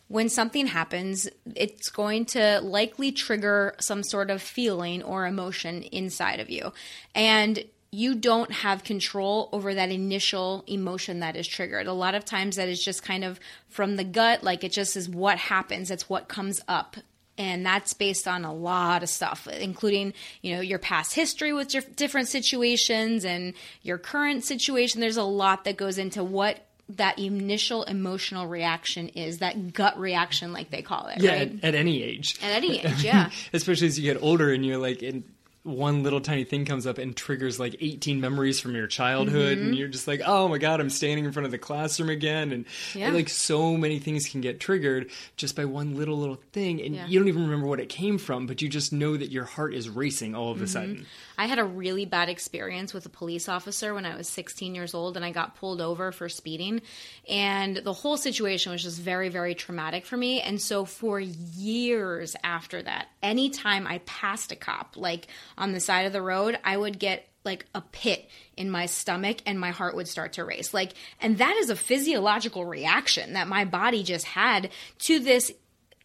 when 0.07 0.29
something 0.29 0.67
happens, 0.67 1.27
it's 1.55 1.89
going 1.89 2.25
to 2.25 2.61
likely 2.61 3.11
trigger 3.11 3.75
some 3.79 4.03
sort 4.03 4.29
of 4.29 4.41
feeling 4.41 5.03
or 5.03 5.25
emotion 5.25 5.83
inside 5.83 6.39
of 6.39 6.49
you. 6.49 6.71
And 7.13 7.63
you 7.91 8.15
don't 8.15 8.51
have 8.51 8.83
control 8.83 9.49
over 9.51 9.73
that 9.73 9.91
initial 9.91 10.63
emotion 10.67 11.19
that 11.21 11.35
is 11.35 11.47
triggered. 11.47 11.87
A 11.87 11.93
lot 11.93 12.15
of 12.15 12.25
times 12.25 12.55
that 12.55 12.69
is 12.69 12.83
just 12.83 13.03
kind 13.03 13.23
of 13.23 13.39
from 13.69 13.95
the 13.95 14.03
gut, 14.03 14.43
like 14.43 14.63
it 14.63 14.71
just 14.71 14.95
is 14.95 15.09
what 15.09 15.37
happens, 15.37 15.91
it's 15.91 16.09
what 16.09 16.27
comes 16.27 16.61
up 16.67 16.97
and 17.37 17.65
that's 17.65 17.93
based 17.93 18.27
on 18.27 18.43
a 18.43 18.53
lot 18.53 19.03
of 19.03 19.09
stuff 19.09 19.47
including 19.47 20.13
you 20.41 20.55
know 20.55 20.61
your 20.61 20.79
past 20.79 21.13
history 21.13 21.53
with 21.53 21.95
different 21.95 22.27
situations 22.27 23.23
and 23.23 23.53
your 23.83 23.97
current 23.97 24.43
situation 24.43 25.01
there's 25.01 25.17
a 25.17 25.23
lot 25.23 25.63
that 25.63 25.77
goes 25.77 25.97
into 25.97 26.23
what 26.23 26.66
that 26.89 27.19
initial 27.19 27.83
emotional 27.83 28.47
reaction 28.47 29.09
is 29.09 29.39
that 29.39 29.73
gut 29.73 29.99
reaction 29.99 30.53
like 30.53 30.69
they 30.71 30.81
call 30.81 31.07
it 31.07 31.21
yeah, 31.21 31.31
right 31.31 31.51
at, 31.61 31.63
at 31.63 31.75
any 31.75 32.01
age. 32.01 32.37
at 32.41 32.51
any 32.51 32.79
age 32.79 33.03
yeah 33.03 33.29
Especially 33.53 33.87
as 33.87 33.99
you 33.99 34.11
get 34.11 34.21
older 34.23 34.51
and 34.53 34.65
you're 34.65 34.77
like, 34.77 35.01
and 35.01 35.23
one 35.63 36.01
little 36.01 36.21
tiny 36.21 36.45
thing 36.45 36.63
comes 36.63 36.87
up 36.87 36.97
and 36.97 37.13
triggers 37.13 37.59
like 37.59 37.75
18 37.81 38.21
memories 38.21 38.57
from 38.61 38.73
your 38.73 38.87
childhood, 38.87 39.57
Mm-hmm. 39.57 39.67
and 39.67 39.75
you're 39.77 39.89
just 39.89 40.07
like, 40.07 40.21
oh 40.25 40.47
my 40.47 40.59
god, 40.59 40.79
I'm 40.79 40.89
standing 40.89 41.25
in 41.25 41.33
front 41.33 41.45
of 41.45 41.51
the 41.51 41.57
classroom 41.57 42.09
again, 42.09 42.53
and, 42.53 42.63
Yeah. 42.95 43.07
and, 43.07 43.15
like 43.15 43.27
so 43.27 43.75
many 43.75 43.99
things 43.99 44.29
can 44.29 44.39
get 44.39 44.61
triggered 44.61 45.09
just 45.35 45.57
by 45.57 45.65
one 45.65 45.97
little 45.97 46.17
little 46.17 46.39
thing, 46.53 46.81
and 46.81 46.95
Yeah. 46.95 47.07
you 47.07 47.19
don't 47.19 47.27
even 47.27 47.43
remember 47.43 47.67
what 47.67 47.81
it 47.81 47.89
came 47.89 48.17
from, 48.17 48.47
but 48.47 48.61
you 48.61 48.69
just 48.69 48.93
know 48.93 49.17
that 49.17 49.29
your 49.29 49.43
heart 49.43 49.73
is 49.73 49.89
racing 49.89 50.35
all 50.35 50.53
Mm-hmm. 50.53 50.63
of 50.63 50.69
a 50.69 50.71
sudden. 50.71 51.05
I 51.37 51.45
had 51.45 51.59
a 51.59 51.63
really 51.63 52.05
bad 52.05 52.29
experience 52.29 52.93
with 52.93 53.05
a 53.05 53.09
police 53.09 53.47
officer 53.47 53.93
when 53.93 54.05
I 54.05 54.15
was 54.15 54.27
16 54.27 54.73
years 54.73 54.93
old 54.93 55.15
and 55.15 55.25
I 55.25 55.31
got 55.31 55.55
pulled 55.55 55.81
over 55.81 56.11
for 56.11 56.29
speeding. 56.29 56.81
And 57.29 57.77
the 57.77 57.93
whole 57.93 58.17
situation 58.17 58.71
was 58.71 58.83
just 58.83 58.99
very, 58.99 59.29
very 59.29 59.53
traumatic 59.53 60.05
for 60.05 60.17
me. 60.17 60.41
And 60.41 60.59
so 60.59 60.85
for 60.85 61.19
years 61.19 62.35
after 62.43 62.81
that, 62.81 63.07
anytime 63.21 63.85
I 63.85 63.99
passed 63.99 64.51
a 64.51 64.55
cop, 64.55 64.95
like 64.97 65.27
on 65.57 65.73
the 65.73 65.79
side 65.79 66.05
of 66.05 66.13
the 66.13 66.21
road, 66.21 66.57
I 66.63 66.75
would 66.75 66.97
get 66.97 67.27
like 67.45 67.65
a 67.73 67.81
pit 67.81 68.29
in 68.57 68.69
my 68.69 68.85
stomach 68.85 69.37
and 69.45 69.59
my 69.59 69.71
heart 69.71 69.95
would 69.95 70.07
start 70.07 70.33
to 70.33 70.43
race. 70.43 70.73
Like, 70.73 70.93
and 71.21 71.37
that 71.37 71.55
is 71.57 71.69
a 71.69 71.75
physiological 71.75 72.65
reaction 72.65 73.33
that 73.33 73.47
my 73.47 73.63
body 73.63 74.03
just 74.03 74.25
had 74.25 74.69
to 74.99 75.19
this 75.19 75.51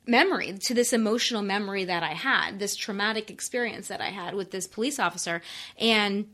memory 0.06 0.58
to 0.58 0.74
this 0.74 0.92
emotional 0.92 1.42
memory 1.42 1.84
that 1.84 2.02
I 2.02 2.14
had, 2.14 2.58
this 2.58 2.76
traumatic 2.76 3.30
experience 3.30 3.88
that 3.88 4.00
I 4.00 4.10
had 4.10 4.34
with 4.34 4.50
this 4.50 4.66
police 4.66 4.98
officer. 4.98 5.42
And 5.78 6.26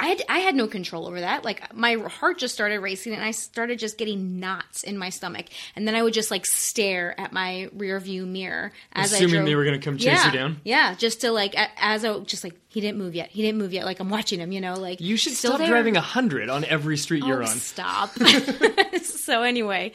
I 0.00 0.06
had, 0.08 0.22
I 0.28 0.38
had 0.38 0.54
no 0.54 0.66
control 0.66 1.06
over 1.06 1.20
that. 1.20 1.44
Like 1.44 1.74
my 1.74 1.94
heart 1.94 2.38
just 2.38 2.54
started 2.54 2.80
racing 2.80 3.12
and 3.14 3.22
I 3.22 3.32
started 3.32 3.78
just 3.78 3.98
getting 3.98 4.38
knots 4.40 4.82
in 4.82 4.96
my 4.96 5.10
stomach. 5.10 5.46
And 5.76 5.86
then 5.86 5.94
I 5.94 6.02
would 6.02 6.14
just 6.14 6.30
like 6.30 6.46
stare 6.46 7.18
at 7.20 7.32
my 7.32 7.68
rear 7.74 7.98
view 8.00 8.24
mirror 8.26 8.72
as 8.92 9.12
I 9.12 9.16
Assuming 9.16 9.34
drove. 9.34 9.46
they 9.46 9.54
were 9.56 9.64
gonna 9.64 9.78
come 9.80 9.96
chase 9.98 10.06
yeah, 10.06 10.26
you 10.26 10.32
down? 10.32 10.60
Yeah, 10.64 10.94
just 10.94 11.20
to 11.22 11.30
like 11.32 11.54
as 11.80 12.04
I 12.04 12.18
just 12.20 12.44
like 12.44 12.54
he 12.70 12.80
didn't 12.82 12.98
move 12.98 13.14
yet. 13.14 13.30
He 13.30 13.42
didn't 13.42 13.58
move 13.58 13.72
yet. 13.72 13.84
Like 13.86 13.98
I'm 13.98 14.10
watching 14.10 14.40
him, 14.40 14.52
you 14.52 14.60
know, 14.60 14.74
like 14.74 15.00
You 15.00 15.16
should 15.16 15.32
still 15.32 15.52
stop 15.52 15.60
there. 15.60 15.68
driving 15.68 15.96
a 15.96 16.00
hundred 16.02 16.48
on 16.50 16.64
every 16.66 16.96
street 16.98 17.24
you're 17.24 17.42
Oh, 17.42 17.46
on. 17.46 17.56
Stop. 17.56 18.10
so 19.02 19.42
anyway, 19.42 19.92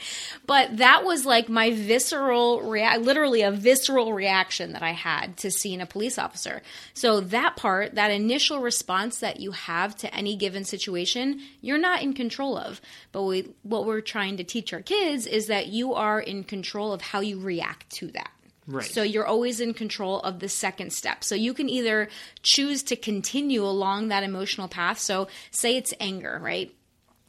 but 0.48 0.78
that 0.78 1.04
was 1.06 1.26
like 1.26 1.50
my 1.50 1.72
visceral 1.72 2.62
rea- 2.62 2.98
literally 2.98 3.42
a 3.42 3.52
visceral 3.52 4.14
reaction 4.14 4.74
that 4.74 4.82
I 4.84 4.92
had 4.92 5.38
to 5.38 5.52
seeing 5.52 5.82
a 5.82 5.86
police 5.86 6.18
officer. 6.18 6.62
So 6.94 7.20
that 7.22 7.56
part, 7.56 7.96
that 7.96 8.12
initial 8.12 8.60
response 8.60 9.20
that 9.20 9.40
you 9.40 9.52
have 9.52 9.93
to 10.00 10.14
any 10.14 10.36
given 10.36 10.64
situation, 10.64 11.42
you're 11.62 11.78
not 11.78 12.02
in 12.02 12.14
control 12.14 12.58
of. 12.58 12.82
But 13.12 13.24
we, 13.24 13.54
what 13.64 13.86
we're 13.86 14.02
trying 14.02 14.38
to 14.38 14.44
teach 14.44 14.74
our 14.74 14.82
kids 14.82 15.26
is 15.26 15.48
that 15.48 15.68
you 15.68 15.94
are 15.94 16.20
in 16.20 16.44
control 16.44 16.94
of 16.94 17.02
how 17.02 17.20
you 17.20 17.40
react 17.40 17.90
to 17.98 18.08
that. 18.08 18.32
Right. 18.66 18.86
So 18.86 19.04
you're 19.04 19.26
always 19.26 19.60
in 19.60 19.74
control 19.74 20.22
of 20.22 20.40
the 20.40 20.48
second 20.48 20.94
step. 20.94 21.24
So 21.24 21.36
you 21.36 21.54
can 21.54 21.70
either 21.70 22.08
choose 22.44 22.82
to 22.84 22.96
continue 22.96 23.64
along 23.66 24.08
that 24.08 24.24
emotional 24.24 24.70
path. 24.70 25.00
So 25.00 25.28
say 25.52 25.76
it's 25.76 25.94
anger, 26.00 26.40
right? 26.42 26.74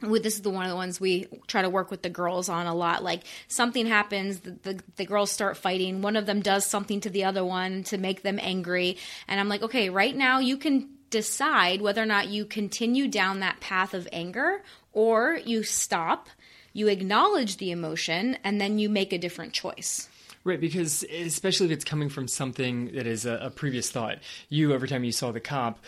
this 0.01 0.35
is 0.35 0.41
the 0.41 0.49
one 0.49 0.65
of 0.65 0.69
the 0.69 0.75
ones 0.75 0.99
we 0.99 1.27
try 1.47 1.61
to 1.61 1.69
work 1.69 1.89
with 1.89 2.01
the 2.01 2.09
girls 2.09 2.49
on 2.49 2.67
a 2.67 2.75
lot 2.75 3.03
like 3.03 3.23
something 3.47 3.85
happens 3.85 4.39
the, 4.41 4.51
the, 4.51 4.79
the, 4.97 5.05
girls 5.05 5.31
start 5.31 5.57
fighting 5.57 6.01
one 6.01 6.15
of 6.15 6.25
them 6.25 6.41
does 6.41 6.65
something 6.65 6.99
to 6.99 7.09
the 7.09 7.23
other 7.23 7.43
one 7.43 7.83
to 7.83 7.97
make 7.97 8.21
them 8.21 8.37
angry 8.41 8.97
and 9.27 9.39
i'm 9.39 9.49
like 9.49 9.63
okay 9.63 9.89
right 9.89 10.15
now 10.15 10.39
you 10.39 10.57
can 10.57 10.89
decide 11.15 11.81
whether 11.81 12.03
or 12.03 12.05
not 12.05 12.27
you 12.27 12.43
continue 12.43 13.07
down 13.07 13.39
that 13.39 13.61
path 13.61 13.93
of 13.93 14.05
anger 14.11 14.61
or 14.91 15.39
you 15.45 15.63
stop 15.63 16.27
you 16.73 16.89
acknowledge 16.89 17.55
the 17.55 17.71
emotion 17.71 18.37
and 18.43 18.59
then 18.59 18.77
you 18.77 18.89
make 18.89 19.13
a 19.13 19.17
different 19.17 19.53
choice 19.53 20.09
Right, 20.43 20.61
because 20.61 21.03
especially 21.11 21.65
if 21.67 21.71
it's 21.71 21.85
coming 21.85 22.07
from 22.07 22.27
something 22.27 22.91
that 22.93 23.07
is 23.07 23.25
a, 23.25 23.33
a, 23.45 23.49
previous 23.49 23.89
thought, 23.89 24.19
you 24.47 24.75
every 24.75 24.87
time 24.87 25.03
you 25.03 25.11
saw 25.11 25.31
the 25.31 25.39
cop 25.39 25.79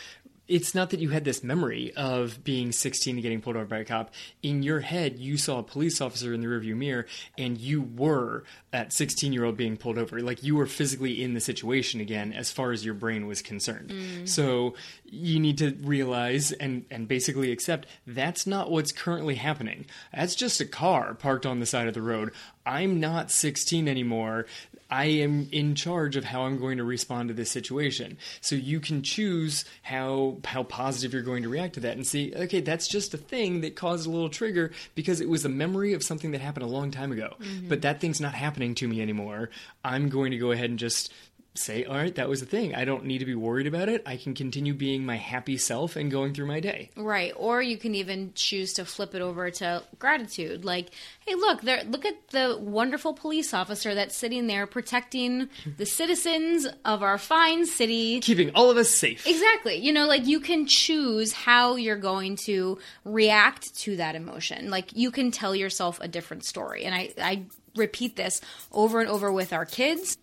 it's 0.47 0.73
not 0.73 0.91
that 0.91 0.99
you 0.99 1.09
had 1.09 1.25
this 1.25 1.43
memory 1.43 1.91
of 1.95 2.43
being 2.43 2.71
16 2.71 3.15
and 3.15 3.21
getting 3.21 3.41
pulled 3.41 3.55
over 3.55 3.65
by 3.65 3.79
a 3.79 3.85
cop. 3.85 4.13
In 4.41 4.63
your 4.63 4.79
head, 4.79 5.19
you 5.19 5.37
saw 5.37 5.59
a 5.59 5.63
police 5.63 5.99
officer 5.99 6.33
in 6.33 6.41
the 6.41 6.47
rearview 6.47 6.75
mirror, 6.75 7.05
and 7.37 7.57
you 7.57 7.81
were 7.81 8.43
that 8.71 8.91
16 8.91 9.31
year 9.31 9.45
old 9.45 9.55
being 9.55 9.77
pulled 9.77 9.97
over. 9.97 10.19
Like 10.21 10.43
you 10.43 10.55
were 10.55 10.65
physically 10.65 11.23
in 11.23 11.33
the 11.33 11.39
situation 11.39 12.01
again, 12.01 12.33
as 12.33 12.51
far 12.51 12.71
as 12.71 12.83
your 12.83 12.93
brain 12.93 13.27
was 13.27 13.41
concerned. 13.41 13.89
Mm. 13.89 14.27
So 14.27 14.75
you 15.05 15.39
need 15.39 15.57
to 15.59 15.71
realize 15.81 16.51
and 16.51 16.85
and 16.91 17.07
basically 17.07 17.51
accept 17.51 17.87
that's 18.05 18.45
not 18.45 18.69
what's 18.69 18.91
currently 18.91 19.35
happening. 19.35 19.85
That's 20.13 20.35
just 20.35 20.59
a 20.59 20.65
car 20.65 21.13
parked 21.13 21.45
on 21.45 21.59
the 21.59 21.65
side 21.65 21.87
of 21.87 21.93
the 21.93 22.01
road. 22.01 22.31
I'm 22.65 22.99
not 22.99 23.31
16 23.31 23.87
anymore. 23.87 24.45
I 24.89 25.05
am 25.05 25.49
in 25.51 25.75
charge 25.75 26.15
of 26.15 26.25
how 26.25 26.43
I'm 26.43 26.59
going 26.59 26.77
to 26.77 26.83
respond 26.83 27.27
to 27.29 27.33
this 27.33 27.51
situation. 27.51 28.17
So 28.41 28.55
you 28.55 28.79
can 28.79 29.01
choose 29.03 29.65
how 29.81 30.37
how 30.45 30.63
positive 30.63 31.13
you're 31.13 31.23
going 31.23 31.43
to 31.43 31.49
react 31.49 31.75
to 31.75 31.79
that 31.81 31.95
and 31.95 32.05
see, 32.05 32.33
okay, 32.35 32.61
that's 32.61 32.87
just 32.87 33.13
a 33.13 33.17
thing 33.17 33.61
that 33.61 33.75
caused 33.75 34.07
a 34.07 34.09
little 34.09 34.29
trigger 34.29 34.71
because 34.95 35.19
it 35.19 35.29
was 35.29 35.45
a 35.45 35.49
memory 35.49 35.93
of 35.93 36.03
something 36.03 36.31
that 36.31 36.41
happened 36.41 36.63
a 36.63 36.69
long 36.69 36.91
time 36.91 37.11
ago. 37.11 37.35
Mm-hmm. 37.39 37.67
But 37.67 37.81
that 37.81 37.99
thing's 37.99 38.21
not 38.21 38.33
happening 38.33 38.56
to 38.57 38.87
me 38.87 39.01
anymore. 39.01 39.49
I'm 39.83 40.09
going 40.09 40.31
to 40.31 40.37
go 40.37 40.51
ahead 40.51 40.69
and 40.69 40.79
just 40.79 41.11
say, 41.57 41.83
all 41.85 41.95
right, 41.95 42.13
that 42.15 42.29
was 42.29 42.39
the 42.39 42.45
thing. 42.45 42.75
I 42.75 42.85
don't 42.85 43.05
need 43.05 43.19
to 43.19 43.25
be 43.25 43.35
worried 43.35 43.67
about 43.67 43.89
it. 43.89 44.03
I 44.05 44.17
can 44.17 44.33
continue 44.33 44.73
being 44.73 45.05
my 45.05 45.15
happy 45.15 45.57
self 45.57 45.95
and 45.95 46.11
going 46.11 46.33
through 46.33 46.45
my 46.45 46.59
day. 46.59 46.89
Right. 46.95 47.33
Or 47.35 47.61
you 47.61 47.77
can 47.77 47.95
even 47.95 48.31
choose 48.35 48.73
to 48.73 48.85
flip 48.85 49.15
it 49.15 49.21
over 49.21 49.49
to 49.51 49.83
gratitude. 49.99 50.63
Like, 50.63 50.89
hey, 51.25 51.35
look, 51.35 51.61
there 51.61 51.83
look 51.83 52.05
at 52.05 52.29
the 52.29 52.57
wonderful 52.59 53.13
police 53.13 53.53
officer 53.53 53.95
that's 53.95 54.15
sitting 54.15 54.47
there 54.47 54.67
protecting 54.67 55.49
the 55.77 55.85
citizens 55.85 56.67
of 56.85 57.03
our 57.03 57.17
fine 57.17 57.65
city. 57.65 58.19
Keeping 58.19 58.51
all 58.55 58.69
of 58.69 58.77
us 58.77 58.89
safe. 58.89 59.25
Exactly. 59.27 59.75
You 59.77 59.91
know, 59.91 60.05
like 60.05 60.27
you 60.27 60.39
can 60.39 60.67
choose 60.67 61.31
how 61.33 61.75
you're 61.75 61.97
going 61.97 62.35
to 62.45 62.77
react 63.03 63.75
to 63.79 63.97
that 63.97 64.15
emotion. 64.15 64.69
Like 64.69 64.95
you 64.95 65.11
can 65.11 65.31
tell 65.31 65.55
yourself 65.55 65.99
a 66.01 66.07
different 66.07 66.45
story. 66.45 66.85
And 66.85 66.93
I, 66.93 67.13
I 67.21 67.45
repeat 67.77 68.15
this 68.15 68.41
over 68.71 68.99
and 68.99 69.09
over 69.09 69.31
with 69.31 69.53
our 69.53 69.65
kids 69.65 70.17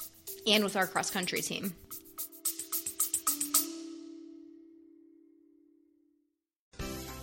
and 0.47 0.65
with 0.65 0.77
our 0.77 0.87
cross 0.87 1.11
country 1.11 1.41
team. 1.41 1.75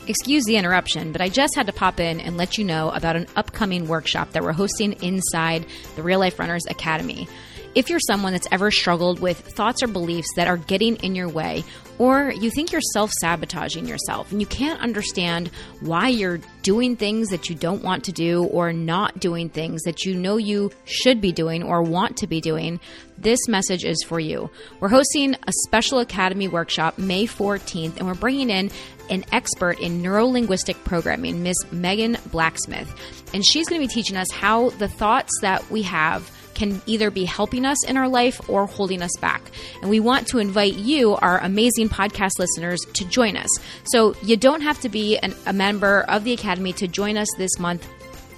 Excuse 0.08 0.46
the 0.46 0.58
interruption, 0.58 1.12
but 1.12 1.22
I 1.22 1.30
just 1.30 1.56
had 1.56 1.68
to 1.68 1.74
pop 1.74 2.00
in 2.00 2.20
and 2.20 2.36
let 2.36 2.58
you 2.58 2.66
know 2.66 2.90
about 2.90 3.16
an 3.16 3.28
upcoming 3.36 3.88
workshop 3.88 4.32
that 4.32 4.42
we're 4.44 4.52
hosting 4.52 4.94
inside 5.04 5.66
the 5.96 6.02
Real 6.02 6.20
Life 6.20 6.40
Runners 6.40 6.66
Academy. 6.68 7.28
If 7.74 7.90
you're 7.90 8.00
someone 8.00 8.34
that's 8.34 8.48
ever 8.52 8.70
struggled 8.70 9.20
with 9.22 9.40
thoughts 9.40 9.82
or 9.82 9.88
beliefs 9.88 10.28
that 10.36 10.48
are 10.48 10.58
getting 10.58 10.98
in 10.98 11.16
your 11.16 11.30
way, 11.30 11.64
or 12.00 12.32
you 12.32 12.50
think 12.50 12.72
you're 12.72 12.82
self 12.94 13.12
sabotaging 13.22 13.88
yourself 13.88 14.32
and 14.32 14.42
you 14.42 14.48
can't 14.48 14.82
understand 14.82 15.50
why 15.80 16.10
you're 16.10 16.40
doing 16.64 16.96
things 16.96 17.30
that 17.30 17.50
you 17.50 17.56
don't 17.56 17.84
want 17.84 18.04
to 18.06 18.12
do 18.12 18.44
or 18.46 18.74
not 18.74 19.20
doing 19.20 19.50
things 19.50 19.84
that 19.84 20.04
you 20.04 20.16
know 20.16 20.38
you 20.38 20.72
should 20.86 21.22
be 21.22 21.32
doing 21.32 21.64
or 21.64 21.82
want 21.82 22.18
to 22.18 22.28
be 22.28 22.42
doing, 22.42 22.80
this 23.18 23.48
message 23.48 23.86
is 23.86 24.04
for 24.04 24.20
you. 24.20 24.50
We're 24.80 24.90
hosting 24.90 25.36
a 25.36 25.52
special 25.68 26.00
Academy 26.00 26.48
workshop 26.48 26.98
May 26.98 27.26
14th, 27.26 27.98
and 27.98 28.08
we're 28.08 28.16
bringing 28.16 28.50
in 28.50 28.72
an 29.10 29.24
expert 29.32 29.80
in 29.80 30.02
neuro 30.02 30.26
linguistic 30.26 30.84
programming, 30.84 31.44
Miss 31.44 31.58
Megan 31.72 32.18
Blacksmith. 32.32 32.94
And 33.34 33.46
she's 33.46 33.70
going 33.70 33.80
to 33.80 33.88
be 33.88 33.94
teaching 33.94 34.18
us 34.18 34.32
how 34.32 34.72
the 34.72 34.88
thoughts 34.88 35.32
that 35.42 35.70
we 35.70 35.84
have 35.84 36.30
can 36.62 36.80
either 36.86 37.10
be 37.10 37.26
helping 37.26 37.66
us 37.66 37.84
in 37.86 37.98
our 37.98 38.08
life 38.08 38.40
or 38.48 38.68
holding 38.68 39.02
us 39.02 39.10
back. 39.20 39.42
And 39.82 39.90
we 39.90 40.00
want 40.00 40.28
to 40.28 40.38
invite 40.38 40.76
you, 40.76 41.16
our 41.16 41.40
amazing 41.40 41.90
podcast 41.90 42.38
listeners, 42.38 42.80
to 42.94 43.04
join 43.06 43.36
us. 43.36 43.50
So 43.86 44.14
you 44.22 44.38
don't 44.38 44.62
have 44.62 44.80
to 44.82 44.90
be 44.90 45.18
an, 45.18 45.34
a 45.48 45.54
member 45.54 46.02
of 46.02 46.24
the 46.24 46.34
Academy 46.34 46.72
to 46.74 46.88
join 46.88 47.18
us 47.18 47.28
this 47.36 47.58
month. 47.58 47.88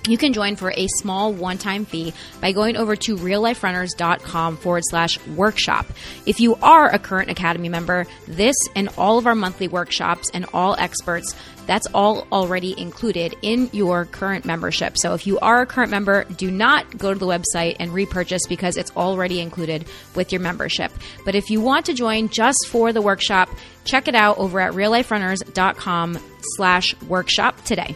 You 0.07 0.17
can 0.17 0.33
join 0.33 0.57
for 0.57 0.71
a 0.71 0.87
small 0.87 1.31
one 1.31 1.57
time 1.57 1.85
fee 1.85 2.13
by 2.41 2.51
going 2.51 2.75
over 2.75 2.95
to 2.95 3.15
realliferunners.com 3.15 4.57
forward 4.57 4.83
slash 4.89 5.17
workshop. 5.27 5.85
If 6.25 6.41
you 6.41 6.55
are 6.55 6.89
a 6.89 6.99
current 6.99 7.29
Academy 7.29 7.69
member, 7.69 8.05
this 8.27 8.57
and 8.75 8.89
all 8.97 9.17
of 9.17 9.27
our 9.27 9.35
monthly 9.35 9.69
workshops 9.69 10.29
and 10.33 10.45
all 10.53 10.75
experts 10.77 11.33
that's 11.65 11.87
all 11.93 12.27
already 12.31 12.79
included 12.79 13.35
in 13.41 13.69
your 13.71 14.05
current 14.05 14.45
membership. 14.45 14.97
So 14.97 15.13
if 15.13 15.25
you 15.25 15.39
are 15.39 15.61
a 15.61 15.65
current 15.65 15.91
member, 15.91 16.25
do 16.25 16.51
not 16.51 16.97
go 16.97 17.13
to 17.13 17.19
the 17.19 17.25
website 17.25 17.77
and 17.79 17.93
repurchase 17.93 18.45
because 18.47 18.77
it's 18.77 18.91
already 18.97 19.39
included 19.39 19.85
with 20.15 20.31
your 20.31 20.41
membership. 20.41 20.91
But 21.25 21.35
if 21.35 21.49
you 21.49 21.61
want 21.61 21.85
to 21.87 21.93
join 21.93 22.29
just 22.29 22.67
for 22.67 22.91
the 22.91 23.01
workshop, 23.01 23.49
check 23.85 24.07
it 24.07 24.15
out 24.15 24.37
over 24.37 24.59
at 24.59 24.73
realliferunners.com 24.73 26.19
slash 26.57 27.01
workshop 27.03 27.63
today. 27.63 27.95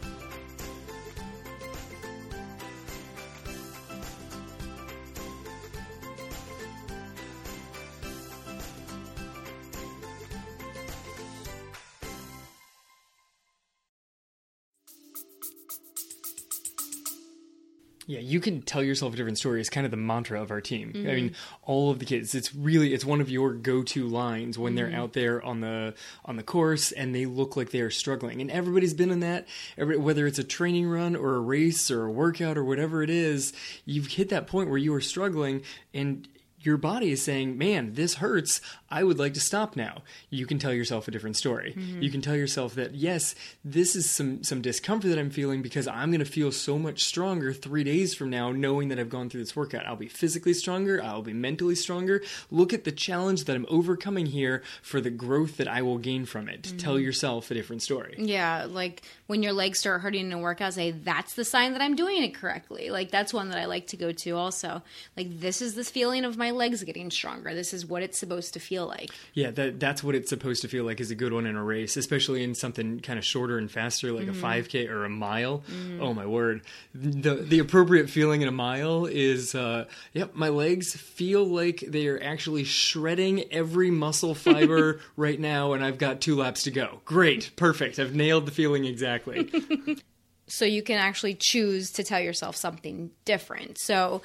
Yeah, 18.11 18.19
you 18.19 18.41
can 18.41 18.61
tell 18.61 18.83
yourself 18.83 19.13
a 19.13 19.15
different 19.15 19.37
story. 19.37 19.61
It's 19.61 19.69
kind 19.69 19.85
of 19.85 19.91
the 19.91 19.95
mantra 19.95 20.41
of 20.41 20.51
our 20.51 20.59
team. 20.59 20.91
Mm-hmm. 20.91 21.09
I 21.09 21.13
mean, 21.13 21.35
all 21.63 21.91
of 21.91 21.99
the 21.99 22.03
kids. 22.03 22.35
It's 22.35 22.53
really 22.53 22.93
it's 22.93 23.05
one 23.05 23.21
of 23.21 23.29
your 23.29 23.53
go-to 23.53 24.05
lines 24.05 24.59
when 24.59 24.75
mm-hmm. 24.75 24.91
they're 24.91 24.99
out 24.99 25.13
there 25.13 25.41
on 25.41 25.61
the 25.61 25.93
on 26.25 26.35
the 26.35 26.43
course 26.43 26.91
and 26.91 27.15
they 27.15 27.25
look 27.25 27.55
like 27.55 27.71
they 27.71 27.79
are 27.79 27.89
struggling. 27.89 28.41
And 28.41 28.51
everybody's 28.51 28.93
been 28.93 29.11
in 29.11 29.21
that. 29.21 29.47
Every, 29.77 29.95
whether 29.95 30.27
it's 30.27 30.39
a 30.39 30.43
training 30.43 30.89
run 30.89 31.15
or 31.15 31.35
a 31.35 31.39
race 31.39 31.89
or 31.89 32.03
a 32.03 32.11
workout 32.11 32.57
or 32.57 32.65
whatever 32.65 33.01
it 33.01 33.09
is, 33.09 33.53
you've 33.85 34.07
hit 34.07 34.27
that 34.27 34.45
point 34.45 34.67
where 34.67 34.77
you 34.77 34.93
are 34.93 34.99
struggling 34.99 35.61
and 35.93 36.27
your 36.61 36.77
body 36.77 37.11
is 37.11 37.21
saying, 37.21 37.57
"Man, 37.57 37.93
this 37.93 38.15
hurts. 38.15 38.61
I 38.89 39.03
would 39.03 39.19
like 39.19 39.33
to 39.35 39.39
stop 39.39 39.75
now. 39.75 40.03
You 40.29 40.45
can 40.45 40.59
tell 40.59 40.73
yourself 40.73 41.07
a 41.07 41.11
different 41.11 41.37
story. 41.37 41.73
Mm-hmm. 41.77 42.01
You 42.01 42.09
can 42.09 42.21
tell 42.21 42.35
yourself 42.35 42.75
that 42.75 42.93
yes, 42.93 43.35
this 43.63 43.95
is 43.95 44.09
some 44.09 44.43
some 44.43 44.61
discomfort 44.61 45.09
that 45.09 45.19
I'm 45.19 45.29
feeling 45.29 45.61
because 45.61 45.87
I'm 45.87 46.11
going 46.11 46.19
to 46.19 46.25
feel 46.25 46.51
so 46.51 46.77
much 46.77 47.03
stronger 47.03 47.53
3 47.53 47.83
days 47.83 48.13
from 48.13 48.29
now 48.29 48.51
knowing 48.51 48.89
that 48.89 48.99
I've 48.99 49.09
gone 49.09 49.29
through 49.29 49.41
this 49.41 49.55
workout. 49.55 49.85
I'll 49.85 49.95
be 49.95 50.07
physically 50.07 50.53
stronger, 50.53 51.01
I'll 51.03 51.21
be 51.21 51.33
mentally 51.33 51.75
stronger. 51.75 52.21
Look 52.49 52.73
at 52.73 52.83
the 52.83 52.91
challenge 52.91 53.45
that 53.45 53.55
I'm 53.55 53.65
overcoming 53.69 54.27
here 54.27 54.61
for 54.81 55.01
the 55.01 55.09
growth 55.09 55.57
that 55.57 55.67
I 55.67 55.81
will 55.81 55.97
gain 55.97 56.25
from 56.25 56.49
it. 56.49 56.63
Mm-hmm. 56.63 56.77
Tell 56.77 56.99
yourself 56.99 57.49
a 57.49 57.53
different 57.53 57.81
story. 57.81 58.15
Yeah, 58.17 58.67
like 58.69 59.03
when 59.31 59.43
your 59.43 59.53
legs 59.53 59.79
start 59.79 60.01
hurting 60.01 60.25
in 60.25 60.33
a 60.33 60.37
workout, 60.37 60.73
say 60.73 60.91
that's 60.91 61.35
the 61.35 61.45
sign 61.45 61.71
that 61.71 61.81
I'm 61.81 61.95
doing 61.95 62.21
it 62.21 62.35
correctly. 62.35 62.89
Like 62.89 63.11
that's 63.11 63.33
one 63.33 63.47
that 63.47 63.57
I 63.57 63.63
like 63.63 63.87
to 63.87 63.95
go 63.95 64.11
to 64.11 64.31
also. 64.31 64.81
Like 65.15 65.39
this 65.39 65.61
is 65.61 65.73
this 65.73 65.89
feeling 65.89 66.25
of 66.25 66.35
my 66.35 66.51
legs 66.51 66.83
getting 66.83 67.09
stronger. 67.09 67.53
This 67.53 67.73
is 67.73 67.85
what 67.85 68.03
it's 68.03 68.17
supposed 68.17 68.53
to 68.55 68.59
feel 68.59 68.87
like. 68.87 69.09
Yeah, 69.33 69.51
that 69.51 69.79
that's 69.79 70.03
what 70.03 70.15
it's 70.15 70.29
supposed 70.29 70.63
to 70.63 70.67
feel 70.67 70.83
like 70.83 70.99
is 70.99 71.11
a 71.11 71.15
good 71.15 71.31
one 71.31 71.45
in 71.45 71.55
a 71.55 71.63
race, 71.63 71.95
especially 71.95 72.43
in 72.43 72.55
something 72.55 72.99
kind 72.99 73.17
of 73.17 73.23
shorter 73.23 73.57
and 73.57 73.71
faster 73.71 74.11
like 74.11 74.27
mm-hmm. 74.27 74.45
a 74.45 74.49
5k 74.49 74.89
or 74.89 75.05
a 75.05 75.09
mile. 75.09 75.59
Mm-hmm. 75.59 76.01
Oh 76.01 76.13
my 76.13 76.25
word. 76.25 76.63
The 76.93 77.35
the 77.35 77.59
appropriate 77.59 78.09
feeling 78.09 78.41
in 78.41 78.49
a 78.49 78.51
mile 78.51 79.05
is 79.05 79.55
uh 79.55 79.85
yep, 80.11 80.35
my 80.35 80.49
legs 80.49 80.93
feel 80.93 81.45
like 81.45 81.85
they 81.87 82.07
are 82.07 82.21
actually 82.21 82.65
shredding 82.65 83.45
every 83.53 83.91
muscle 83.91 84.35
fiber 84.35 84.99
right 85.15 85.39
now 85.39 85.71
and 85.71 85.85
I've 85.85 85.97
got 85.97 86.19
2 86.19 86.35
laps 86.35 86.63
to 86.63 86.71
go. 86.71 86.99
Great. 87.05 87.51
Perfect. 87.55 87.97
I've 87.97 88.13
nailed 88.13 88.45
the 88.45 88.51
feeling 88.51 88.83
exactly. 88.83 89.20
so 90.47 90.65
you 90.65 90.81
can 90.83 90.97
actually 90.97 91.35
choose 91.39 91.91
to 91.91 92.03
tell 92.03 92.19
yourself 92.19 92.55
something 92.55 93.11
different. 93.25 93.77
So 93.77 94.21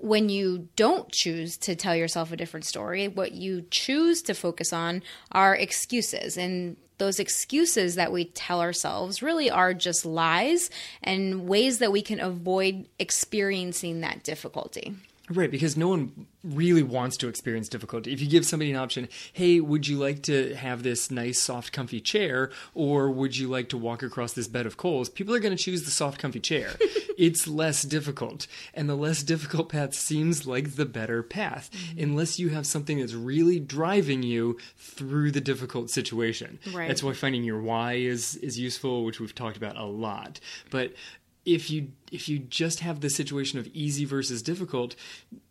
when 0.00 0.28
you 0.28 0.68
don't 0.76 1.10
choose 1.10 1.56
to 1.58 1.74
tell 1.74 1.94
yourself 1.94 2.32
a 2.32 2.36
different 2.36 2.64
story, 2.64 3.08
what 3.08 3.32
you 3.32 3.64
choose 3.70 4.22
to 4.22 4.34
focus 4.34 4.72
on 4.72 5.02
are 5.32 5.54
excuses. 5.54 6.36
And 6.36 6.76
those 6.98 7.18
excuses 7.18 7.94
that 7.94 8.12
we 8.12 8.26
tell 8.26 8.60
ourselves 8.60 9.22
really 9.22 9.50
are 9.50 9.74
just 9.74 10.04
lies 10.04 10.70
and 11.02 11.48
ways 11.48 11.78
that 11.78 11.92
we 11.92 12.02
can 12.02 12.20
avoid 12.20 12.88
experiencing 12.98 14.00
that 14.00 14.22
difficulty. 14.22 14.94
Right, 15.30 15.50
because 15.50 15.76
no 15.76 15.88
one 15.88 16.26
really 16.42 16.82
wants 16.82 17.16
to 17.18 17.28
experience 17.28 17.68
difficulty. 17.68 18.12
If 18.12 18.20
you 18.20 18.28
give 18.28 18.46
somebody 18.46 18.70
an 18.70 18.76
option, 18.76 19.08
hey, 19.32 19.60
would 19.60 19.86
you 19.86 19.98
like 19.98 20.22
to 20.24 20.54
have 20.54 20.82
this 20.82 21.10
nice, 21.10 21.38
soft, 21.38 21.72
comfy 21.72 22.00
chair, 22.00 22.50
or 22.74 23.10
would 23.10 23.36
you 23.36 23.48
like 23.48 23.68
to 23.70 23.78
walk 23.78 24.02
across 24.02 24.32
this 24.32 24.48
bed 24.48 24.64
of 24.64 24.76
coals? 24.76 25.08
People 25.08 25.34
are 25.34 25.40
going 25.40 25.56
to 25.56 25.62
choose 25.62 25.84
the 25.84 25.90
soft, 25.90 26.18
comfy 26.18 26.40
chair. 26.40 26.70
it's 27.18 27.46
less 27.46 27.82
difficult, 27.82 28.46
and 28.72 28.88
the 28.88 28.94
less 28.94 29.22
difficult 29.22 29.68
path 29.68 29.94
seems 29.94 30.46
like 30.46 30.76
the 30.76 30.86
better 30.86 31.22
path, 31.22 31.70
mm-hmm. 31.72 32.04
unless 32.04 32.38
you 32.38 32.48
have 32.50 32.66
something 32.66 32.98
that's 32.98 33.14
really 33.14 33.60
driving 33.60 34.22
you 34.22 34.58
through 34.76 35.30
the 35.30 35.40
difficult 35.40 35.90
situation. 35.90 36.58
Right. 36.72 36.88
That's 36.88 37.02
why 37.02 37.12
finding 37.12 37.44
your 37.44 37.60
why 37.60 37.94
is 37.94 38.36
is 38.36 38.58
useful, 38.58 39.04
which 39.04 39.20
we've 39.20 39.34
talked 39.34 39.56
about 39.56 39.76
a 39.76 39.84
lot. 39.84 40.40
But 40.70 40.94
if 41.48 41.70
you 41.70 41.88
if 42.12 42.28
you 42.28 42.38
just 42.38 42.80
have 42.80 43.00
the 43.00 43.10
situation 43.10 43.58
of 43.58 43.66
easy 43.68 44.04
versus 44.04 44.42
difficult 44.42 44.94